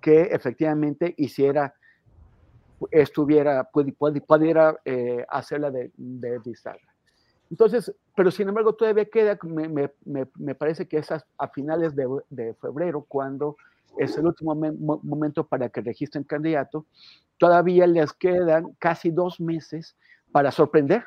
que 0.01 0.23
efectivamente 0.23 1.15
hiciera, 1.17 1.75
estuviera, 2.91 3.69
pudiera 3.71 4.79
eh, 4.85 5.25
hacerla 5.29 5.71
de, 5.71 5.91
de 5.97 6.39
entonces, 7.51 7.93
pero 8.17 8.31
sin 8.31 8.49
embargo 8.49 8.75
todavía 8.75 9.05
queda, 9.07 9.37
me, 9.43 10.55
parece 10.55 10.87
que 10.87 10.99
es 10.99 11.11
a, 11.11 11.49
finales 11.53 11.95
de, 11.97 12.55
febrero, 12.55 13.05
cuando 13.07 13.57
es 13.99 14.17
el 14.17 14.27
último 14.27 14.55
momento 14.55 15.45
para 15.45 15.69
que 15.69 15.81
registren 15.81 16.23
candidato, 16.23 16.87
todavía 17.39 17.89
les 17.89 18.13
quedan 18.13 18.73
casi 18.79 19.11
dos 19.11 19.41
meses 19.41 19.97
para 20.31 20.53
sorprender, 20.53 21.05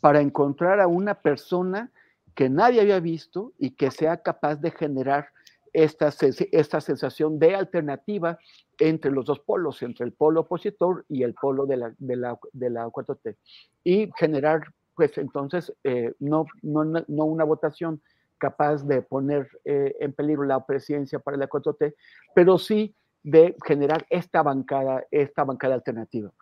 para 0.00 0.20
encontrar 0.20 0.80
a 0.80 0.86
una 0.86 1.14
persona 1.14 1.90
que 2.34 2.48
nadie 2.48 2.80
había 2.80 3.00
visto 3.00 3.52
y 3.58 3.70
que 3.70 3.90
sea 3.90 4.22
capaz 4.22 4.56
de 4.56 4.70
generar 4.70 5.28
esta, 5.72 6.12
esta 6.52 6.80
sensación 6.80 7.38
de 7.38 7.54
alternativa 7.54 8.38
entre 8.78 9.10
los 9.10 9.26
dos 9.26 9.40
polos, 9.40 9.82
entre 9.82 10.06
el 10.06 10.12
polo 10.12 10.42
opositor 10.42 11.04
y 11.08 11.22
el 11.22 11.34
polo 11.34 11.66
de 11.66 11.76
la, 11.76 11.94
de 11.98 12.16
la, 12.16 12.38
de 12.52 12.70
la 12.70 12.86
4T, 12.86 13.36
y 13.84 14.10
generar 14.16 14.62
pues 14.94 15.16
entonces 15.16 15.72
eh, 15.84 16.12
no, 16.18 16.46
no, 16.62 16.84
no, 16.84 17.24
una 17.24 17.44
votación 17.44 18.02
capaz 18.36 18.84
de 18.84 19.00
poner 19.00 19.48
eh, 19.64 19.94
en 20.00 20.12
peligro 20.12 20.42
la 20.42 20.66
presidencia 20.66 21.20
para 21.20 21.36
la 21.36 21.48
4T, 21.48 21.94
pero 22.34 22.58
sí 22.58 22.96
de 23.22 23.54
generar 23.64 24.04
esta 24.10 24.42
bancada, 24.42 25.04
esta 25.12 25.44
bancada 25.44 25.76
alternativa. 25.76 26.32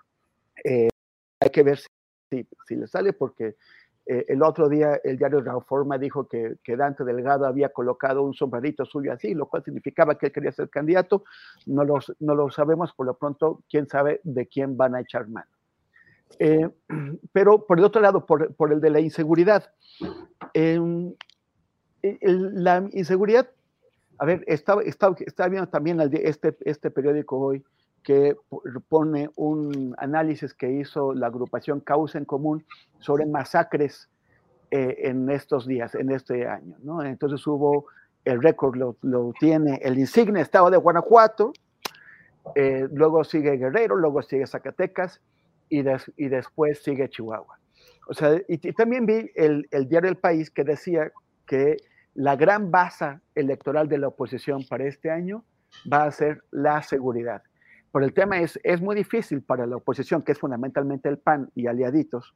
Eh, 0.65 0.89
hay 1.41 1.51
que 1.51 1.63
ver 1.63 1.79
si, 1.79 1.87
si, 2.31 2.77
le 2.77 2.87
sale, 2.87 3.13
porque 3.13 3.57
el 4.07 4.41
otro 4.45 4.69
día 4.69 5.01
el 5.03 5.19
diario 5.19 5.41
Reforma 5.41 5.99
dijo 5.99 6.29
que, 6.29 6.59
que, 6.63 6.77
Dante 6.77 7.03
Delgado 7.03 7.45
había 7.45 7.71
colocado 7.71 8.23
un 8.23 8.35
sombrerito 8.35 8.85
suyo 8.85 9.13
así, 9.13 9.35
lo 9.35 9.47
cual 9.47 9.65
significaba 9.65 10.17
que 10.17 10.27
él 10.27 10.33
quería 10.33 10.53
ser 10.53 10.71
candidato. 10.71 11.25
No, 11.67 11.85
los, 11.85 12.15
no 12.21 12.37
lo 12.37 12.49
sabemos, 12.51 12.93
por 12.93 13.07
lo 13.07 13.19
pronto, 13.19 13.65
quién 13.69 13.89
sabe 13.89 14.21
de 14.23 14.47
quién 14.47 14.77
van 14.77 14.95
a 14.95 15.01
echar 15.01 15.29
mano. 15.29 15.51
Eh, 16.39 16.69
pero 17.33 17.67
por 17.67 17.79
el 17.79 17.85
otro 17.85 18.01
lado, 18.01 18.27
por, 18.27 18.55
por 18.55 18.73
el 18.73 18.81
de 18.81 18.91
la 18.91 19.01
inseguridad. 19.01 19.73
Em, 20.55 21.13
la 22.23 22.89
inseguridad, 22.93 23.51
a 24.19 24.25
ver, 24.25 24.45
estaba, 24.47 24.83
estaba, 24.83 25.17
estaba 25.19 25.49
viendo 25.49 25.69
también 25.69 26.01
este, 26.01 26.57
este 26.61 26.91
periódico 26.91 27.39
hoy 27.39 27.65
que 28.07 28.37
pone 28.89 29.31
un 29.35 29.93
análisis 29.99 30.55
que 30.55 30.71
hizo 30.71 31.13
la 31.13 31.27
agrupación 31.27 31.81
Causa 31.81 32.19
en 32.19 32.25
Común 32.25 32.65
sobre 33.01 33.27
masacres 33.27 34.09
eh, 34.71 34.97
en 35.09 35.29
estos 35.29 35.67
días, 35.67 35.93
en 35.97 36.13
este 36.13 36.47
año. 36.47 36.77
Entonces 37.03 37.45
hubo 37.49 37.87
el 38.25 38.41
récord 38.41 38.77
lo, 38.77 38.97
lo, 39.03 39.33
tiene 39.41 39.81
el 39.83 39.99
insigne 39.99 40.41
estado 40.41 40.71
de 40.71 40.77
Guanajuato, 40.77 41.53
eh, 42.55 42.87
luego 42.93 43.25
sigue 43.25 43.57
Guerrero, 43.57 43.97
luego 43.97 44.23
sigue 44.23 44.47
Zacatecas 44.47 45.21
y, 45.69 45.83
des, 45.83 46.09
y 46.17 46.29
después 46.29 46.81
sigue 46.85 47.09
Chihuahua. 47.09 47.59
O 48.09 48.15
sea, 48.15 48.37
y, 48.37 48.69
y 48.69 48.73
también 48.73 49.05
vi 49.05 49.33
el, 49.35 49.67
el, 49.73 49.89
diario 49.89 50.09
El 50.09 50.17
País 50.17 50.49
que 50.53 50.63
decía 50.63 51.11
que 51.45 51.77
la 52.15 52.37
gran 52.37 52.71
base 52.71 53.19
electoral 53.35 53.89
de 53.89 53.99
la 53.99 54.07
oposición 54.07 54.65
para 54.69 54.85
este 54.87 55.11
año 55.11 55.45
va 55.93 56.05
a 56.05 56.13
ser 56.13 56.45
la 56.53 56.85
seguridad. 56.85 57.43
Pero 57.97 58.05
el 58.05 58.13
tema 58.13 58.39
es, 58.41 58.61
es 58.63 58.83
muy 58.83 58.95
difícil 58.95 59.41
para 59.41 59.65
la 59.65 59.77
oposición, 59.77 60.21
que 60.21 60.33
es 60.33 60.39
fundamentalmente 60.39 61.09
el 61.09 61.17
PAN 61.17 61.51
y 61.55 61.67
aliaditos, 61.67 62.35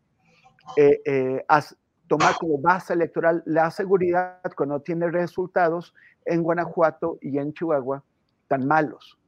eh, 0.74 1.02
eh, 1.04 1.44
as, 1.48 1.76
tomar 2.06 2.34
como 2.40 2.56
base 2.56 2.94
electoral 2.94 3.42
la 3.44 3.70
seguridad 3.70 4.40
cuando 4.56 4.80
tiene 4.80 5.10
resultados 5.10 5.92
en 6.24 6.42
Guanajuato 6.42 7.18
y 7.20 7.36
en 7.36 7.52
Chihuahua 7.52 8.02
tan 8.48 8.66
malos. 8.66 9.18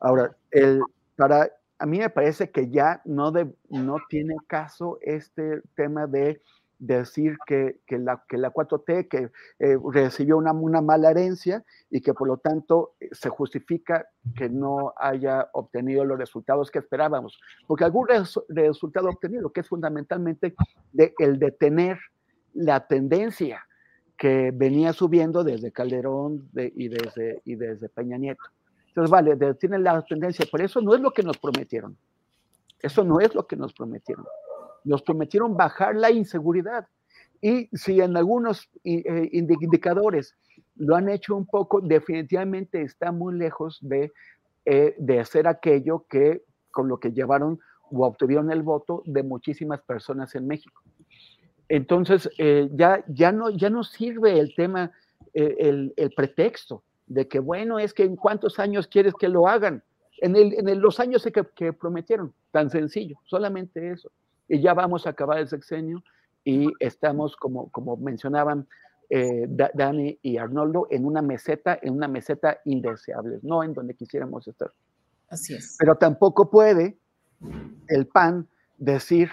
Ahora, 0.00 0.36
el, 0.50 0.80
para, 1.14 1.48
a 1.78 1.86
mí 1.86 1.98
me 1.98 2.10
parece 2.10 2.50
que 2.50 2.68
ya 2.68 3.00
no, 3.04 3.30
de, 3.30 3.48
no 3.68 3.98
tiene 4.08 4.34
caso 4.48 4.98
este 5.02 5.62
tema 5.76 6.08
de 6.08 6.42
decir 6.80 7.36
que, 7.46 7.80
que, 7.86 7.98
la, 7.98 8.24
que 8.26 8.38
la 8.38 8.52
4T 8.52 9.06
que, 9.08 9.30
eh, 9.58 9.78
recibió 9.92 10.38
una, 10.38 10.52
una, 10.52 10.80
mala 10.80 11.10
herencia 11.10 11.62
y 11.90 12.00
que 12.00 12.14
por 12.14 12.26
lo 12.26 12.38
tanto 12.38 12.94
eh, 12.98 13.10
se 13.12 13.28
justifica 13.28 14.08
que 14.34 14.48
no 14.48 14.94
haya 14.96 15.50
obtenido 15.52 16.04
los 16.06 16.18
resultados 16.18 16.70
que 16.70 16.78
esperábamos. 16.78 17.38
Porque 17.66 17.84
algún 17.84 18.08
res, 18.08 18.40
resultado 18.48 19.10
obtenido, 19.10 19.52
que 19.52 19.60
es 19.60 19.68
fundamentalmente 19.68 20.54
de, 20.92 21.14
el 21.18 21.38
detener 21.38 21.98
la 22.54 22.86
tendencia 22.86 23.66
que 24.16 24.50
venía 24.52 24.92
subiendo 24.92 25.44
desde 25.44 25.72
Calderón 25.72 26.48
de, 26.52 26.72
y, 26.74 26.88
desde, 26.88 27.42
y 27.44 27.56
desde 27.56 27.90
Peña 27.90 28.16
Nieto. 28.16 28.42
Entonces, 28.88 29.10
vale, 29.10 29.36
detienen 29.36 29.84
la 29.84 30.02
tendencia, 30.02 30.46
pero 30.50 30.64
eso 30.64 30.80
no 30.80 30.94
es 30.94 31.00
lo 31.00 31.10
que 31.12 31.22
nos 31.22 31.38
prometieron. 31.38 31.96
Eso 32.80 33.04
no 33.04 33.20
es 33.20 33.34
lo 33.34 33.46
que 33.46 33.56
nos 33.56 33.74
prometieron 33.74 34.24
nos 34.84 35.02
prometieron 35.02 35.56
bajar 35.56 35.96
la 35.96 36.10
inseguridad. 36.10 36.86
Y 37.40 37.68
si 37.76 38.00
en 38.00 38.16
algunos 38.16 38.68
eh, 38.84 39.28
indicadores 39.32 40.34
lo 40.76 40.96
han 40.96 41.08
hecho 41.08 41.36
un 41.36 41.46
poco, 41.46 41.80
definitivamente 41.80 42.82
está 42.82 43.12
muy 43.12 43.34
lejos 43.36 43.78
de, 43.82 44.12
eh, 44.64 44.94
de 44.98 45.20
hacer 45.20 45.46
aquello 45.46 46.06
que 46.08 46.42
con 46.70 46.88
lo 46.88 46.98
que 46.98 47.12
llevaron 47.12 47.60
o 47.90 48.06
obtuvieron 48.06 48.50
el 48.50 48.62
voto 48.62 49.02
de 49.04 49.22
muchísimas 49.22 49.82
personas 49.82 50.34
en 50.34 50.46
México. 50.46 50.82
Entonces, 51.68 52.30
eh, 52.38 52.68
ya, 52.72 53.04
ya, 53.08 53.30
no, 53.30 53.50
ya 53.50 53.68
no 53.70 53.84
sirve 53.84 54.38
el 54.38 54.54
tema, 54.54 54.90
eh, 55.34 55.56
el, 55.58 55.92
el, 55.96 56.10
pretexto 56.12 56.82
de 57.06 57.28
que, 57.28 57.40
bueno, 57.40 57.78
es 57.78 57.92
que 57.92 58.04
en 58.04 58.16
cuántos 58.16 58.58
años 58.58 58.86
quieres 58.86 59.14
que 59.14 59.28
lo 59.28 59.46
hagan. 59.48 59.82
En, 60.18 60.34
el, 60.34 60.54
en 60.54 60.68
el, 60.68 60.78
los 60.78 60.98
años 60.98 61.24
que, 61.24 61.44
que 61.54 61.72
prometieron, 61.72 62.32
tan 62.50 62.70
sencillo, 62.70 63.16
solamente 63.24 63.92
eso 63.92 64.10
y 64.50 64.60
ya 64.60 64.74
vamos 64.74 65.06
a 65.06 65.10
acabar 65.10 65.38
el 65.38 65.48
sexenio 65.48 66.02
y 66.44 66.68
estamos, 66.80 67.36
como, 67.36 67.70
como 67.70 67.96
mencionaban 67.96 68.66
eh, 69.08 69.46
Dani 69.48 70.18
y 70.22 70.38
Arnoldo, 70.38 70.88
en 70.90 71.04
una 71.04 71.22
meseta, 71.22 71.78
en 71.80 71.94
una 71.94 72.08
meseta 72.08 72.58
indeseable, 72.64 73.38
no 73.42 73.62
en 73.62 73.72
donde 73.72 73.94
quisiéramos 73.94 74.48
estar. 74.48 74.72
Así 75.28 75.54
es. 75.54 75.76
Pero 75.78 75.94
tampoco 75.94 76.50
puede 76.50 76.98
el 77.86 78.08
PAN 78.08 78.48
decir 78.76 79.30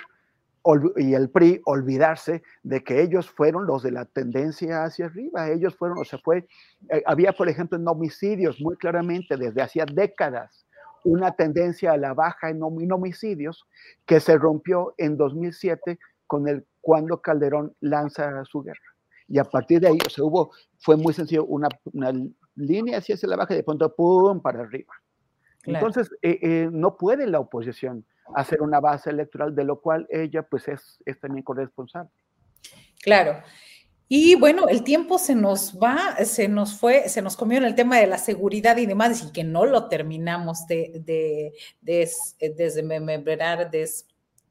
y 0.97 1.13
el 1.13 1.29
PRI 1.29 1.61
olvidarse 1.65 2.43
de 2.61 2.83
que 2.83 3.01
ellos 3.01 3.27
fueron 3.27 3.65
los 3.65 3.81
de 3.81 3.91
la 3.91 4.05
tendencia 4.05 4.83
hacia 4.83 5.05
arriba, 5.05 5.49
ellos 5.49 5.75
fueron, 5.75 5.97
o 5.97 6.03
sea, 6.03 6.19
fue, 6.19 6.45
eh, 6.89 7.01
había 7.07 7.31
por 7.33 7.49
ejemplo 7.49 7.77
en 7.77 7.87
homicidios 7.87 8.59
muy 8.59 8.75
claramente 8.75 9.37
desde 9.37 9.61
hacía 9.61 9.85
décadas 9.85 10.66
una 11.07 11.31
tendencia 11.31 11.93
a 11.93 11.97
la 11.97 12.13
baja 12.13 12.49
en, 12.49 12.61
homicidios 12.61 13.65
que 14.05 14.19
se 14.19 14.37
rompió 14.37 14.93
en 14.97 15.15
2007 15.15 15.99
con 16.27 16.49
el 16.49 16.65
cuando 16.81 17.21
Calderón 17.21 17.73
lanza 17.79 18.43
su 18.43 18.61
guerra. 18.61 18.95
Y 19.29 19.39
a 19.39 19.45
partir 19.45 19.79
de 19.79 19.87
ahí, 19.87 19.97
o 20.05 20.09
sea, 20.09 20.25
hubo, 20.25 20.51
fue 20.79 20.97
muy 20.97 21.13
sencillo, 21.13 21.45
una, 21.45 21.69
una 21.93 22.11
línea 22.55 22.97
hacia 22.97 23.15
la 23.23 23.37
baja 23.37 23.53
y 23.53 23.57
de 23.57 23.63
pronto, 23.63 23.93
¡pum!, 23.95 24.41
para 24.41 24.61
arriba. 24.61 24.93
Claro. 25.61 25.85
Entonces, 25.85 26.13
eh, 26.21 26.39
eh, 26.41 26.69
no 26.71 26.97
puede 26.97 27.25
la 27.25 27.39
oposición 27.39 28.05
hacer 28.35 28.61
una 28.61 28.81
base 28.81 29.09
electoral, 29.09 29.55
de 29.55 29.63
lo 29.63 29.79
cual 29.79 30.07
ella, 30.09 30.43
pues, 30.43 30.67
es, 30.67 31.01
es 31.05 31.19
también 31.19 31.43
corresponsable. 31.43 32.11
Claro. 33.01 33.41
Y 34.09 34.35
bueno, 34.35 34.67
el 34.69 34.83
tiempo 34.83 35.17
se 35.17 35.35
nos 35.35 35.77
va, 35.77 36.15
se 36.23 36.47
nos 36.47 36.79
fue, 36.79 37.09
se 37.09 37.21
nos 37.21 37.35
comió 37.35 37.57
en 37.57 37.65
el 37.65 37.75
tema 37.75 37.97
de 37.97 38.07
la 38.07 38.17
seguridad 38.17 38.77
y 38.77 38.85
demás, 38.85 39.23
y 39.23 39.31
que 39.33 39.43
no 39.43 39.65
lo 39.65 39.89
terminamos 39.89 40.65
de, 40.67 41.01
de, 41.03 41.53
de, 41.81 42.09
de 42.39 42.49
desmembrar, 42.53 43.69
des, 43.69 44.07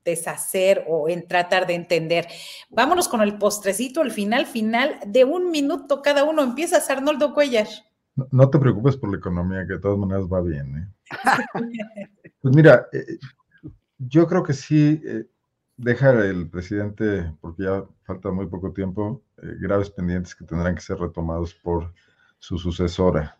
deshacer 0.06 0.84
o 0.88 1.08
en 1.08 1.26
tratar 1.26 1.66
de 1.66 1.74
entender. 1.74 2.26
Vámonos 2.70 3.08
con 3.08 3.20
el 3.20 3.36
postrecito, 3.36 4.00
el 4.02 4.10
final, 4.10 4.46
final 4.46 4.98
de 5.06 5.24
un 5.24 5.50
minuto 5.50 6.00
cada 6.00 6.24
uno. 6.24 6.42
Empiezas, 6.42 6.88
Arnoldo 6.88 7.34
Cuellar. 7.34 7.66
No, 8.14 8.26
no 8.30 8.48
te 8.48 8.58
preocupes 8.58 8.96
por 8.96 9.10
la 9.10 9.18
economía, 9.18 9.66
que 9.66 9.74
de 9.74 9.80
todas 9.80 9.98
maneras 9.98 10.24
va 10.32 10.40
bien. 10.40 10.76
¿eh? 10.76 11.08
pues 12.40 12.54
mira, 12.54 12.86
eh, 12.92 13.18
yo 13.98 14.26
creo 14.26 14.42
que 14.42 14.54
sí. 14.54 15.02
Eh, 15.04 15.24
deja 15.76 16.10
el 16.24 16.48
presidente, 16.48 17.32
porque 17.40 17.64
ya 17.64 17.84
falta 18.04 18.30
muy 18.30 18.46
poco 18.46 18.72
tiempo, 18.72 19.22
eh, 19.42 19.56
graves 19.60 19.90
pendientes 19.90 20.34
que 20.34 20.44
tendrán 20.44 20.74
que 20.74 20.80
ser 20.80 20.98
retomados 20.98 21.54
por 21.54 21.92
su 22.38 22.58
sucesora. 22.58 23.36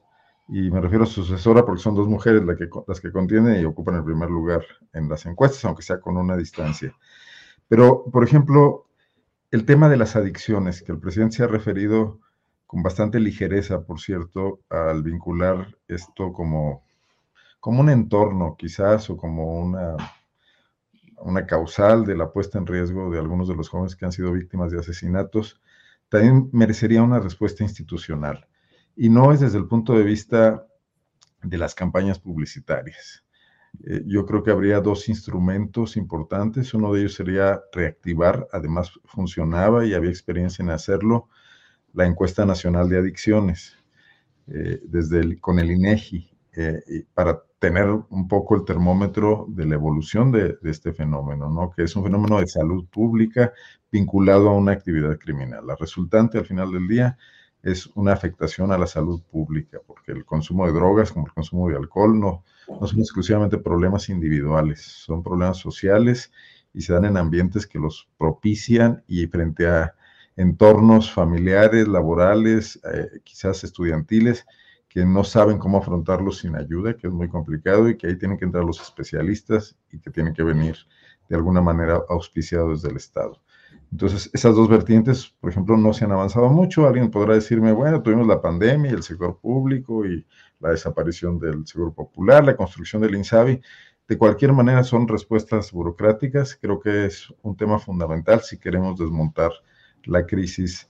Y 0.48 0.70
me 0.70 0.80
refiero 0.80 1.04
a 1.04 1.06
su 1.06 1.24
sucesora 1.24 1.64
porque 1.64 1.82
son 1.82 1.94
dos 1.94 2.06
mujeres 2.06 2.42
que, 2.56 2.68
las 2.86 3.00
que 3.00 3.10
contienen 3.10 3.60
y 3.60 3.64
ocupan 3.64 3.96
el 3.96 4.04
primer 4.04 4.30
lugar 4.30 4.64
en 4.92 5.08
las 5.08 5.26
encuestas, 5.26 5.64
aunque 5.64 5.82
sea 5.82 6.00
con 6.00 6.16
una 6.16 6.36
distancia. 6.36 6.94
Pero, 7.68 8.04
por 8.04 8.22
ejemplo, 8.22 8.86
el 9.50 9.64
tema 9.64 9.88
de 9.88 9.96
las 9.96 10.14
adicciones, 10.14 10.82
que 10.82 10.92
el 10.92 11.00
presidente 11.00 11.36
se 11.36 11.44
ha 11.44 11.48
referido 11.48 12.20
con 12.66 12.82
bastante 12.82 13.18
ligereza, 13.20 13.82
por 13.82 14.00
cierto, 14.00 14.60
al 14.68 15.02
vincular 15.02 15.76
esto 15.88 16.32
como, 16.32 16.84
como 17.60 17.80
un 17.80 17.90
entorno 17.90 18.56
quizás 18.58 19.08
o 19.10 19.16
como 19.16 19.60
una 19.60 19.96
una 21.18 21.46
causal 21.46 22.04
de 22.04 22.16
la 22.16 22.32
puesta 22.32 22.58
en 22.58 22.66
riesgo 22.66 23.10
de 23.10 23.18
algunos 23.18 23.48
de 23.48 23.54
los 23.54 23.68
jóvenes 23.68 23.96
que 23.96 24.04
han 24.04 24.12
sido 24.12 24.32
víctimas 24.32 24.70
de 24.70 24.78
asesinatos, 24.78 25.60
también 26.08 26.48
merecería 26.52 27.02
una 27.02 27.20
respuesta 27.20 27.64
institucional. 27.64 28.46
Y 28.94 29.08
no 29.08 29.32
es 29.32 29.40
desde 29.40 29.58
el 29.58 29.66
punto 29.66 29.94
de 29.94 30.04
vista 30.04 30.66
de 31.42 31.58
las 31.58 31.74
campañas 31.74 32.18
publicitarias. 32.18 33.24
Eh, 33.84 34.02
yo 34.06 34.24
creo 34.24 34.42
que 34.42 34.50
habría 34.50 34.80
dos 34.80 35.08
instrumentos 35.08 35.96
importantes. 35.96 36.72
Uno 36.74 36.92
de 36.92 37.00
ellos 37.00 37.14
sería 37.14 37.60
reactivar, 37.72 38.46
además 38.52 38.92
funcionaba 39.04 39.84
y 39.84 39.94
había 39.94 40.10
experiencia 40.10 40.62
en 40.62 40.70
hacerlo, 40.70 41.28
la 41.92 42.06
encuesta 42.06 42.44
nacional 42.44 42.88
de 42.88 42.98
adicciones, 42.98 43.76
eh, 44.48 44.80
desde 44.84 45.38
con 45.40 45.58
el 45.58 45.70
INEGI, 45.70 46.30
eh, 46.56 47.04
para 47.14 47.42
tener 47.58 47.88
un 47.88 48.28
poco 48.28 48.54
el 48.56 48.64
termómetro 48.64 49.46
de 49.48 49.64
la 49.66 49.74
evolución 49.74 50.30
de, 50.30 50.58
este 50.64 50.92
fenómeno, 50.92 51.50
¿no? 51.50 51.70
Que 51.70 51.84
es 51.84 51.96
un 51.96 52.04
fenómeno 52.04 52.38
de 52.38 52.46
salud 52.46 52.86
pública 52.88 53.52
vinculado 53.90 54.50
a 54.50 54.54
una 54.56 54.72
actividad 54.72 55.18
criminal. 55.18 55.66
La 55.66 55.76
resultante 55.76 56.38
al 56.38 56.46
final 56.46 56.70
del 56.72 56.86
día 56.86 57.16
es 57.62 57.86
una 57.94 58.12
afectación 58.12 58.72
a 58.72 58.78
la 58.78 58.86
salud 58.86 59.22
pública, 59.22 59.78
porque 59.86 60.12
el 60.12 60.24
consumo 60.24 60.66
de 60.66 60.72
drogas 60.72 61.12
como 61.12 61.26
el 61.26 61.32
consumo 61.32 61.68
de 61.68 61.76
alcohol 61.76 62.18
no, 62.18 62.44
no 62.68 62.86
son 62.86 63.00
exclusivamente 63.00 63.58
problemas 63.58 64.08
individuales, 64.08 64.82
son 64.82 65.22
problemas 65.22 65.56
sociales 65.56 66.30
y 66.74 66.82
se 66.82 66.92
dan 66.92 67.06
en 67.06 67.16
ambientes 67.16 67.66
que 67.66 67.78
los 67.78 68.08
propician 68.18 69.02
y 69.08 69.26
frente 69.26 69.66
a 69.66 69.94
entornos 70.36 71.10
familiares, 71.10 71.88
laborales, 71.88 72.78
eh, 72.92 73.20
quizás 73.24 73.64
estudiantiles, 73.64 74.46
que 74.96 75.04
no 75.04 75.24
saben 75.24 75.58
cómo 75.58 75.76
afrontarlo 75.76 76.32
sin 76.32 76.56
ayuda, 76.56 76.96
que 76.96 77.08
es 77.08 77.12
muy 77.12 77.28
complicado 77.28 77.86
y 77.90 77.98
que 77.98 78.06
ahí 78.06 78.16
tienen 78.16 78.38
que 78.38 78.46
entrar 78.46 78.64
los 78.64 78.80
especialistas 78.80 79.76
y 79.92 79.98
que 79.98 80.10
tienen 80.10 80.32
que 80.32 80.42
venir 80.42 80.74
de 81.28 81.36
alguna 81.36 81.60
manera 81.60 82.00
auspiciados 82.08 82.80
desde 82.80 82.92
el 82.92 82.96
Estado. 82.96 83.38
Entonces, 83.92 84.30
esas 84.32 84.56
dos 84.56 84.70
vertientes, 84.70 85.34
por 85.38 85.50
ejemplo, 85.50 85.76
no 85.76 85.92
se 85.92 86.06
han 86.06 86.12
avanzado 86.12 86.48
mucho. 86.48 86.86
Alguien 86.86 87.10
podrá 87.10 87.34
decirme, 87.34 87.72
bueno, 87.72 88.00
tuvimos 88.00 88.26
la 88.26 88.40
pandemia 88.40 88.90
y 88.90 88.94
el 88.94 89.02
sector 89.02 89.38
público 89.38 90.06
y 90.06 90.26
la 90.60 90.70
desaparición 90.70 91.38
del 91.38 91.66
Seguro 91.66 91.92
Popular, 91.92 92.42
la 92.42 92.56
construcción 92.56 93.02
del 93.02 93.16
INSABI. 93.16 93.60
De 94.08 94.16
cualquier 94.16 94.54
manera, 94.54 94.82
son 94.82 95.06
respuestas 95.06 95.72
burocráticas. 95.72 96.56
Creo 96.56 96.80
que 96.80 97.04
es 97.04 97.34
un 97.42 97.54
tema 97.54 97.78
fundamental 97.78 98.40
si 98.40 98.58
queremos 98.58 98.98
desmontar 98.98 99.52
la 100.04 100.24
crisis 100.24 100.88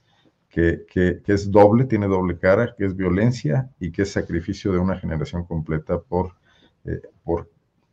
que, 0.57 0.87
que, 0.91 1.21
que, 1.23 1.35
es 1.35 1.51
doble, 1.51 1.85
tiene 1.85 2.07
doble 2.07 2.39
cara, 2.39 2.75
que 2.79 2.87
es 2.87 2.97
violencia 2.97 3.69
y 3.79 3.93
que 3.93 4.03
es 4.03 4.13
sacrificio 4.13 4.73
de 4.73 4.79
una 4.79 4.99
generación 4.99 5.45
completa 5.45 6.01
por, 6.01 6.35
eh, 6.87 7.03
por 7.25 7.51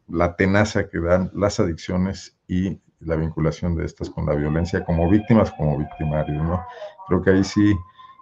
la 0.07 0.37
tenaza 0.37 0.87
que 0.87 1.01
dan 1.01 1.29
las 1.33 1.59
adicciones 1.59 2.37
y 2.47 2.79
la 3.01 3.17
vinculación 3.17 3.75
de 3.75 3.83
estas 3.83 4.09
con 4.09 4.25
la 4.25 4.35
violencia 4.35 4.85
como 4.85 5.09
víctimas, 5.09 5.51
como 5.51 5.77
victimarios, 5.77 6.41
¿no? 6.41 6.63
Creo 7.09 7.21
que 7.21 7.31
ahí 7.31 7.43
sí 7.43 7.73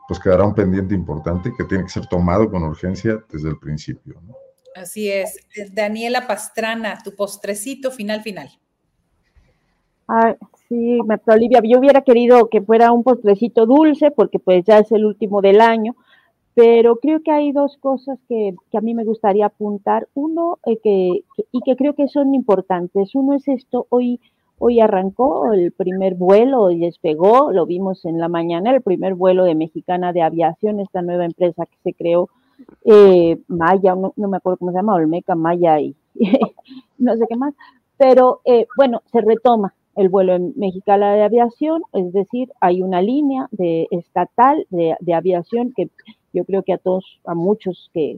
pues 0.08 0.20
quedará 0.20 0.44
un 0.44 0.56
pendiente 0.56 0.96
importante 0.96 1.54
que 1.56 1.64
tiene 1.66 1.84
que 1.84 1.92
ser 1.92 2.08
tomado 2.08 2.50
con 2.50 2.64
urgencia 2.64 3.24
desde 3.32 3.50
el 3.50 3.60
principio. 3.60 4.20
Así 4.76 5.12
es. 5.12 5.38
Daniela 5.72 6.26
Pastrana, 6.26 6.98
tu 7.04 7.16
postrecito 7.16 7.92
final 7.92 8.24
final. 8.24 8.50
Sí, 10.72 11.00
Marta 11.06 11.34
Olivia, 11.34 11.60
yo 11.64 11.80
hubiera 11.80 12.02
querido 12.02 12.48
que 12.48 12.62
fuera 12.62 12.94
un 12.94 13.04
postrecito 13.04 13.66
dulce 13.66 14.10
porque 14.10 14.40
pues 14.40 14.64
ya 14.66 14.80
es 14.80 14.90
el 14.94 15.06
último 15.06 15.42
del 15.42 15.60
año, 15.60 15.96
pero 16.54 16.96
creo 16.96 17.22
que 17.22 17.32
hay 17.32 17.52
dos 17.52 17.78
cosas 17.78 18.18
que, 18.30 18.56
a 18.74 18.82
mí 18.82 18.94
me 18.94 19.04
gustaría 19.04 19.48
apuntar. 19.48 20.08
Uno, 20.14 20.60
eh, 20.66 20.78
que, 20.82 21.24
y 21.52 21.60
que 21.66 21.76
creo 21.76 21.94
que 21.94 22.08
son 22.08 22.34
importantes. 22.34 23.14
Uno 23.16 23.34
es 23.36 23.48
esto, 23.50 23.86
hoy, 23.90 24.22
hoy 24.60 24.80
arrancó 24.80 25.52
el 25.52 25.74
primer 25.74 26.16
vuelo 26.16 26.72
y 26.72 26.80
despegó, 26.80 27.52
lo 27.52 27.66
vimos 27.66 28.06
en 28.06 28.18
la 28.18 28.30
mañana, 28.30 28.72
el 28.72 28.82
primer 28.82 29.16
vuelo 29.16 29.44
de 29.44 29.56
Mexicana 29.56 30.14
de 30.14 30.22
Aviación, 30.22 30.80
esta 30.80 31.02
nueva 31.02 31.26
empresa 31.26 31.66
que 31.66 31.78
se 31.84 31.94
creó, 31.94 32.30
eh, 32.86 33.40
Maya, 33.48 33.96
no, 33.96 34.14
me 34.16 34.38
acuerdo 34.38 34.58
cómo 34.58 34.72
se 34.72 34.78
llama, 34.78 34.96
Olmeca, 34.96 35.36
Maya 35.36 35.82
y 35.82 35.96
no 36.98 37.18
sé 37.18 37.26
qué 37.28 37.36
más, 37.36 37.54
pero 37.98 38.40
eh, 38.46 38.68
bueno, 38.78 39.02
se 39.12 39.20
retoma 39.20 39.74
el 39.96 40.10
vuelo 40.10 40.36
en 40.36 40.54
Mexicana 40.56 41.14
de 41.14 41.24
Aviación, 41.24 41.84
es 41.94 42.14
decir, 42.14 42.52
hay 42.60 42.82
una 42.82 43.02
línea 43.02 43.48
de 43.52 43.88
estatal 43.92 44.66
de, 44.70 44.96
aviación 45.14 45.74
que 45.76 45.90
yo 46.34 46.46
creo 46.46 46.64
que 46.64 46.74
a 46.74 46.78
todos, 46.78 47.20
a 47.26 47.36
muchos 47.36 47.90
que, 47.94 48.16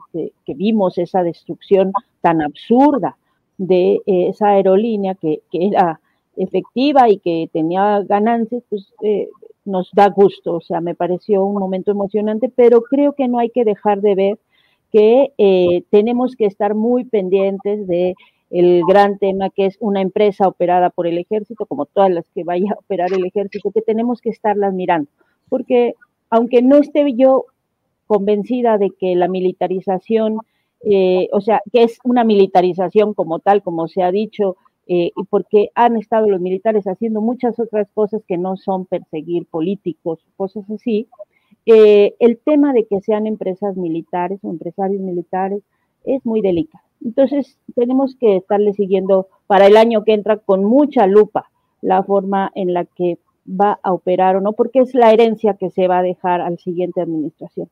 vimos 0.48 0.98
esa 0.98 1.24
destrucción 1.24 1.92
tan 2.22 2.42
absurda 2.42 3.18
de 3.58 4.02
eh, 4.06 4.28
esa 4.30 4.50
aerolínea 4.50 5.16
que, 5.16 5.42
era 5.52 6.00
efectiva 6.36 7.10
y 7.10 7.18
que 7.18 7.50
tenía 7.52 8.02
ganancias, 8.02 8.64
pues 8.70 8.94
eh, 9.02 9.30
nos 9.66 9.90
da 9.94 10.10
gusto. 10.10 10.56
O 10.56 10.62
sea, 10.62 10.82
me 10.82 10.96
pareció 10.96 11.44
un 11.46 11.60
momento 11.60 11.92
emocionante, 11.92 12.50
pero 12.50 12.82
creo 12.82 13.14
que 13.14 13.28
no 13.28 13.40
hay 13.40 13.50
que 13.50 13.64
dejar 13.64 14.02
de 14.02 14.16
ver 14.16 14.40
que 14.92 15.34
eh, 15.40 15.84
tenemos 15.90 16.36
que 16.36 16.46
estar 16.46 16.76
muy 16.76 17.04
pendientes 17.04 17.88
de 17.88 18.16
el 18.54 18.84
gran 18.88 19.18
tema 19.18 19.50
que 19.50 19.66
es 19.66 19.78
una 19.80 20.00
empresa 20.00 20.48
operada 20.48 20.92
por 20.92 21.08
el 21.08 21.18
ejército, 21.18 21.66
como 21.66 21.88
todas 21.88 22.12
las 22.12 22.24
que 22.36 22.44
vaya 22.44 22.72
a 22.72 22.80
operar 22.80 23.12
el 23.12 23.26
ejército, 23.26 23.72
que 23.72 23.82
tenemos 23.82 24.22
que 24.22 24.30
estarlas 24.30 24.74
mirando, 24.76 25.10
porque 25.50 25.96
aunque 26.30 26.62
no 26.62 26.78
esté 26.78 27.04
yo 27.16 27.46
convencida 28.06 28.78
de 28.78 28.92
que 28.92 29.16
la 29.16 29.28
militarización, 29.28 30.38
eh, 30.82 31.30
o 31.32 31.42
sea, 31.42 31.62
que 31.72 31.82
es 31.82 31.98
una 32.04 32.24
militarización 32.24 33.16
como 33.16 33.40
tal, 33.40 33.64
como 33.64 33.88
se 33.88 34.04
ha 34.04 34.12
dicho, 34.12 34.56
eh, 34.88 35.12
porque 35.32 35.70
han 35.74 35.98
estado 35.98 36.30
los 36.30 36.40
militares 36.40 36.86
haciendo 36.86 37.22
muchas 37.22 37.60
otras 37.60 37.88
cosas 37.92 38.22
que 38.28 38.38
no 38.38 38.56
son 38.58 38.86
perseguir 38.86 39.48
políticos, 39.48 40.20
cosas 40.38 40.70
así. 40.70 41.08
Eh, 41.66 42.14
el 42.20 42.38
tema 42.38 42.72
de 42.74 42.86
que 42.86 43.02
sean 43.02 43.26
empresas 43.26 43.78
militares 43.78 44.40
o 44.44 44.52
empresarios 44.52 45.02
militares 45.02 45.64
es 46.04 46.24
muy 46.24 46.42
delicado. 46.42 46.84
Entonces, 47.04 47.58
tenemos 47.76 48.16
que 48.16 48.38
estarle 48.38 48.74
siguiendo 48.74 49.28
para 49.48 49.68
el 49.68 49.78
año 49.78 50.04
que 50.04 50.14
entra 50.14 50.38
con 50.38 50.64
mucha 50.64 51.06
lupa 51.06 51.50
la 51.82 52.02
forma 52.04 52.52
en 52.56 52.74
la 52.74 52.86
que 52.86 53.18
va 53.48 53.80
a 53.84 53.92
operar 53.92 54.38
o 54.38 54.42
no, 54.42 54.54
porque 54.54 54.80
es 54.80 54.94
la 54.96 55.12
herencia 55.12 55.56
que 55.56 55.70
se 55.70 55.88
va 55.88 56.00
a 56.00 56.04
dejar 56.04 56.40
al 56.42 56.58
siguiente 56.60 57.02
administración. 57.02 57.70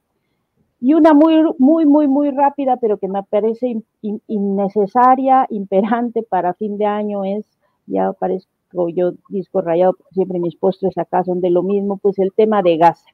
Y 0.82 0.96
una 0.96 1.14
muy, 1.14 1.44
muy, 1.60 1.86
muy, 1.86 2.08
muy 2.08 2.32
rápida, 2.32 2.78
pero 2.78 2.98
que 2.98 3.08
me 3.08 3.24
parece 3.24 3.82
innecesaria, 4.28 5.46
imperante 5.50 6.24
para 6.24 6.56
fin 6.56 6.78
de 6.78 6.88
año 6.88 7.24
es, 7.24 7.46
ya 7.86 8.12
parezco 8.14 8.90
yo 8.90 9.14
disco 9.30 9.62
rayado, 9.62 9.98
siempre 10.12 10.40
mis 10.40 10.56
postres 10.56 10.98
acá 10.98 11.24
son 11.24 11.40
de 11.40 11.52
lo 11.52 11.62
mismo, 11.62 11.98
pues 11.98 12.18
el 12.20 12.32
tema 12.36 12.62
de 12.64 12.78
gas. 12.78 13.06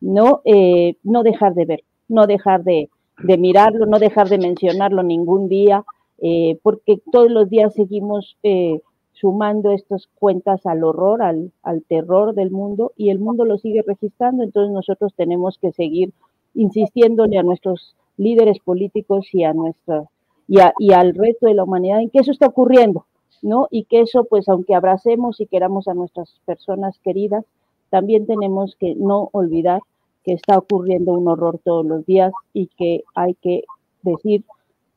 No, 0.00 0.42
eh, 0.44 0.96
no 1.04 1.22
dejar 1.22 1.54
de 1.54 1.64
ver, 1.64 1.84
no 2.08 2.26
dejar 2.26 2.64
de, 2.64 2.90
mirarlo, 3.18 3.86
no 3.86 3.98
dejar 3.98 4.28
de 4.28 4.38
mencionarlo 4.38 5.02
ningún 5.02 5.48
día, 5.48 5.84
eh, 6.18 6.58
porque 6.62 7.00
todos 7.12 7.30
los 7.30 7.48
días 7.48 7.74
seguimos 7.74 8.36
eh, 8.42 8.80
sumando 9.12 9.70
estas 9.70 10.08
cuentas 10.18 10.66
al 10.66 10.84
horror, 10.84 11.22
al, 11.22 11.52
al 11.62 11.82
terror 11.82 12.34
del 12.34 12.50
mundo, 12.50 12.92
y 12.96 13.10
el 13.10 13.18
mundo 13.18 13.44
lo 13.44 13.58
sigue 13.58 13.82
registrando, 13.86 14.42
entonces 14.42 14.72
nosotros 14.72 15.14
tenemos 15.16 15.58
que 15.58 15.72
seguir 15.72 16.12
insistiéndole 16.54 17.38
a 17.38 17.42
nuestros 17.42 17.96
líderes 18.16 18.58
políticos 18.60 19.26
y 19.32 19.44
a 19.44 19.52
nuestra 19.52 20.04
y, 20.46 20.58
y, 20.78 20.92
al 20.92 21.14
resto 21.14 21.46
de 21.46 21.54
la 21.54 21.64
humanidad 21.64 22.00
en 22.00 22.10
que 22.10 22.18
eso 22.18 22.30
está 22.30 22.46
ocurriendo, 22.46 23.06
¿no? 23.42 23.66
Y 23.70 23.84
que 23.84 24.00
eso, 24.00 24.24
pues, 24.24 24.48
aunque 24.48 24.74
abracemos 24.74 25.40
y 25.40 25.46
queramos 25.46 25.88
a 25.88 25.94
nuestras 25.94 26.34
personas 26.44 26.98
queridas, 26.98 27.44
también 27.88 28.26
tenemos 28.26 28.76
que 28.76 28.94
no 28.94 29.30
olvidar 29.32 29.80
que 30.24 30.32
está 30.32 30.58
ocurriendo 30.58 31.12
un 31.12 31.28
horror 31.28 31.60
todos 31.62 31.84
los 31.84 32.04
días 32.06 32.32
y 32.52 32.68
que 32.78 33.04
hay 33.14 33.34
que 33.34 33.64
decir 34.02 34.44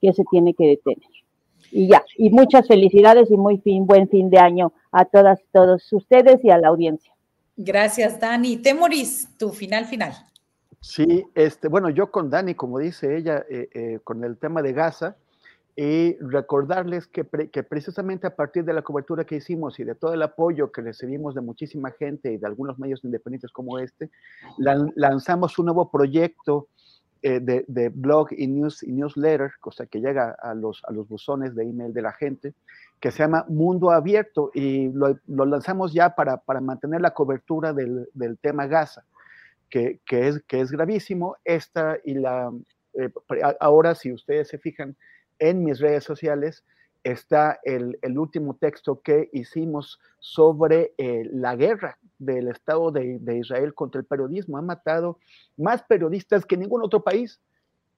que 0.01 0.13
se 0.13 0.23
tiene 0.31 0.53
que 0.53 0.67
detener. 0.67 1.09
Y 1.71 1.89
ya, 1.89 2.03
y 2.15 2.29
muchas 2.29 2.67
felicidades 2.67 3.29
y 3.29 3.37
muy 3.37 3.57
fin, 3.57 3.85
buen 3.85 4.07
fin 4.07 4.29
de 4.29 4.39
año 4.39 4.71
a 4.91 5.05
todas 5.05 5.39
y 5.41 5.45
todos 5.51 5.91
ustedes 5.91 6.43
y 6.43 6.49
a 6.49 6.57
la 6.57 6.69
audiencia. 6.69 7.13
Gracias, 7.57 8.19
Dani. 8.19 8.57
Temoris, 8.57 9.35
tu 9.37 9.49
final 9.49 9.85
final. 9.85 10.13
Sí, 10.79 11.25
este, 11.35 11.67
bueno, 11.67 11.89
yo 11.89 12.11
con 12.11 12.29
Dani, 12.29 12.53
como 12.53 12.79
dice 12.79 13.17
ella, 13.17 13.43
eh, 13.49 13.67
eh, 13.73 13.99
con 14.03 14.23
el 14.23 14.37
tema 14.37 14.61
de 14.61 14.73
Gaza, 14.73 15.17
y 15.79 16.17
recordarles 16.17 17.05
que, 17.05 17.23
que, 17.23 17.61
precisamente 17.61 18.25
a 18.25 18.35
partir 18.35 18.65
de 18.65 18.73
la 18.73 18.81
cobertura 18.81 19.25
que 19.25 19.35
hicimos 19.35 19.79
y 19.79 19.83
de 19.83 19.93
todo 19.93 20.11
el 20.11 20.23
apoyo 20.23 20.71
que 20.71 20.81
recibimos 20.81 21.35
de 21.35 21.41
muchísima 21.41 21.91
gente 21.91 22.33
y 22.33 22.37
de 22.37 22.47
algunos 22.47 22.79
medios 22.79 23.03
independientes 23.03 23.51
como 23.51 23.77
este, 23.77 24.09
lanzamos 24.57 25.59
un 25.59 25.65
nuevo 25.65 25.91
proyecto 25.91 26.67
eh, 27.21 27.39
de, 27.39 27.89
blog 27.89 28.29
y, 28.31 28.47
news, 28.47 28.81
y 28.81 28.91
newsletter, 28.91 29.51
cosa 29.59 29.85
que 29.85 29.99
llega 29.99 30.35
a 30.41 30.55
los, 30.55 30.83
a 30.83 30.91
los 30.91 31.07
buzones 31.07 31.53
de 31.53 31.63
email 31.63 31.93
de 31.93 32.01
la 32.01 32.11
gente, 32.11 32.55
que 32.99 33.11
se 33.11 33.19
llama 33.19 33.45
Mundo 33.47 33.91
Abierto 33.91 34.49
y 34.55 34.89
lo, 34.89 35.15
lanzamos 35.27 35.93
ya 35.93 36.15
para, 36.15 36.37
para, 36.37 36.59
mantener 36.59 37.01
la 37.01 37.13
cobertura 37.13 37.71
del, 37.71 38.09
del 38.15 38.39
tema 38.39 38.65
Gaza 38.65 39.05
que, 39.69 39.99
es, 40.09 40.41
que 40.47 40.59
es 40.59 40.71
gravísimo. 40.71 41.35
Esta 41.45 41.97
y 42.03 42.15
la, 42.15 42.51
eh, 42.93 43.11
ahora 43.59 43.95
si 43.95 44.11
ustedes 44.11 44.47
se 44.47 44.57
fijan 44.57 44.95
en 45.39 45.63
mis 45.63 45.79
redes 45.79 46.03
sociales, 46.03 46.63
está 47.03 47.59
el, 47.63 47.97
último 48.17 48.55
texto 48.55 49.01
que 49.01 49.29
hicimos 49.31 49.99
sobre 50.19 50.93
eh, 50.97 51.29
la 51.31 51.55
guerra 51.55 51.97
del 52.19 52.49
Estado 52.49 52.91
de, 52.91 53.37
Israel 53.37 53.73
contra 53.73 54.01
el 54.01 54.05
periodismo. 54.05 54.57
Ha 54.57 54.61
matado 54.61 55.19
más 55.55 55.83
periodistas 55.83 56.45
que 56.45 56.57
ningún 56.57 56.83
otro 56.83 57.03
país 57.03 57.39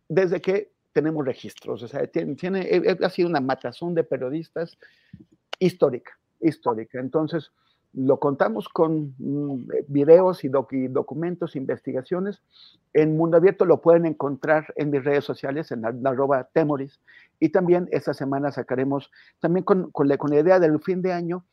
desde 0.07 0.41
que 0.41 0.71
tenemos 0.93 1.25
registros. 1.25 1.81
O 1.83 1.87
sea, 1.87 2.05
tiene, 2.07 2.61
eh, 2.61 2.97
ha 3.01 3.09
sido 3.09 3.29
una 3.29 3.39
matazón 3.39 3.95
de 3.95 4.03
periodistas 4.03 4.77
histórica, 5.57 6.17
histórica. 6.39 6.99
Entonces, 6.99 7.51
lo 7.93 8.19
contamos 8.19 8.69
con 8.69 9.15
mm, 9.17 9.71
eh, 9.71 9.85
videos 9.87 10.43
y, 10.43 10.49
documentos, 10.49 11.55
investigaciones. 11.55 12.41
En 12.93 13.17
Mundo 13.17 13.37
Abierto 13.37 13.65
lo 13.65 13.81
pueden 13.81 14.05
encontrar 14.05 14.73
en 14.75 14.91
mis 14.91 15.03
redes 15.03 15.25
sociales, 15.25 15.71
en 15.71 15.85
arroba 15.85 16.43
temoris. 16.53 16.99
Y 17.39 17.49
también 17.49 17.87
esta 17.91 18.13
semana 18.13 18.51
sacaremos, 18.51 19.11
también 19.39 19.63
con, 19.63 19.91
la, 20.07 20.17
idea 20.39 20.59
del 20.59 20.79
fin 20.81 21.01
de 21.01 21.13
año, 21.13 21.45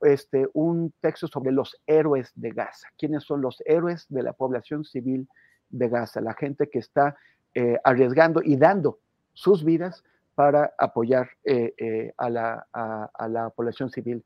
este, 0.00 0.48
un 0.52 0.92
texto 1.00 1.28
sobre 1.28 1.52
los 1.52 1.80
héroes 1.86 2.32
de 2.34 2.50
Gaza. 2.50 2.88
¿Quiénes 2.98 3.24
son 3.24 3.40
los 3.40 3.62
héroes 3.64 4.06
de 4.08 4.22
la 4.22 4.32
población 4.32 4.84
civil 4.84 5.28
de 5.70 5.88
Gaza? 5.88 6.20
La 6.20 6.34
gente 6.34 6.68
que 6.68 6.80
está 6.80 7.16
eh, 7.54 7.78
arriesgando 7.84 8.42
y 8.42 8.56
dando 8.56 8.98
sus 9.32 9.64
vidas 9.64 10.02
para 10.34 10.74
apoyar 10.78 11.30
eh, 11.44 12.12
a, 12.16 12.28
la, 12.28 12.66
a 12.72 13.28
la 13.28 13.50
población 13.50 13.88
civil 13.90 14.24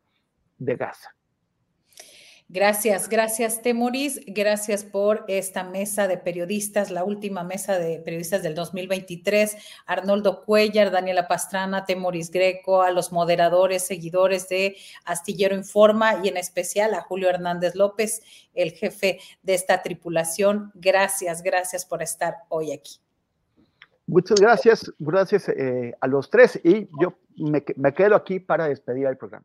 de 0.56 0.76
Gaza. 0.76 1.10
Gracias, 2.50 3.10
gracias 3.10 3.60
Temoris, 3.60 4.22
gracias 4.26 4.82
por 4.82 5.26
esta 5.28 5.64
mesa 5.64 6.08
de 6.08 6.16
periodistas, 6.16 6.90
la 6.90 7.04
última 7.04 7.44
mesa 7.44 7.78
de 7.78 8.00
periodistas 8.00 8.42
del 8.42 8.54
2023, 8.54 9.54
Arnoldo 9.84 10.46
Cuellar, 10.46 10.90
Daniela 10.90 11.28
Pastrana, 11.28 11.84
Temoris 11.84 12.30
Greco, 12.30 12.80
a 12.80 12.90
los 12.90 13.12
moderadores, 13.12 13.86
seguidores 13.86 14.48
de 14.48 14.78
Astillero 15.04 15.54
Informa 15.54 16.24
y 16.24 16.28
en 16.28 16.38
especial 16.38 16.94
a 16.94 17.02
Julio 17.02 17.28
Hernández 17.28 17.74
López, 17.74 18.22
el 18.54 18.72
jefe 18.72 19.20
de 19.42 19.52
esta 19.52 19.82
tripulación. 19.82 20.72
Gracias, 20.74 21.42
gracias 21.42 21.84
por 21.84 22.02
estar 22.02 22.34
hoy 22.48 22.72
aquí. 22.72 22.96
Muchas 24.06 24.40
gracias, 24.40 24.90
gracias 24.98 25.50
eh, 25.50 25.94
a 26.00 26.06
los 26.06 26.30
tres 26.30 26.58
y 26.64 26.88
yo 26.98 27.12
me 27.36 27.92
quedo 27.92 28.16
aquí 28.16 28.40
para 28.40 28.68
despedir 28.68 29.04
el 29.04 29.18
programa. 29.18 29.44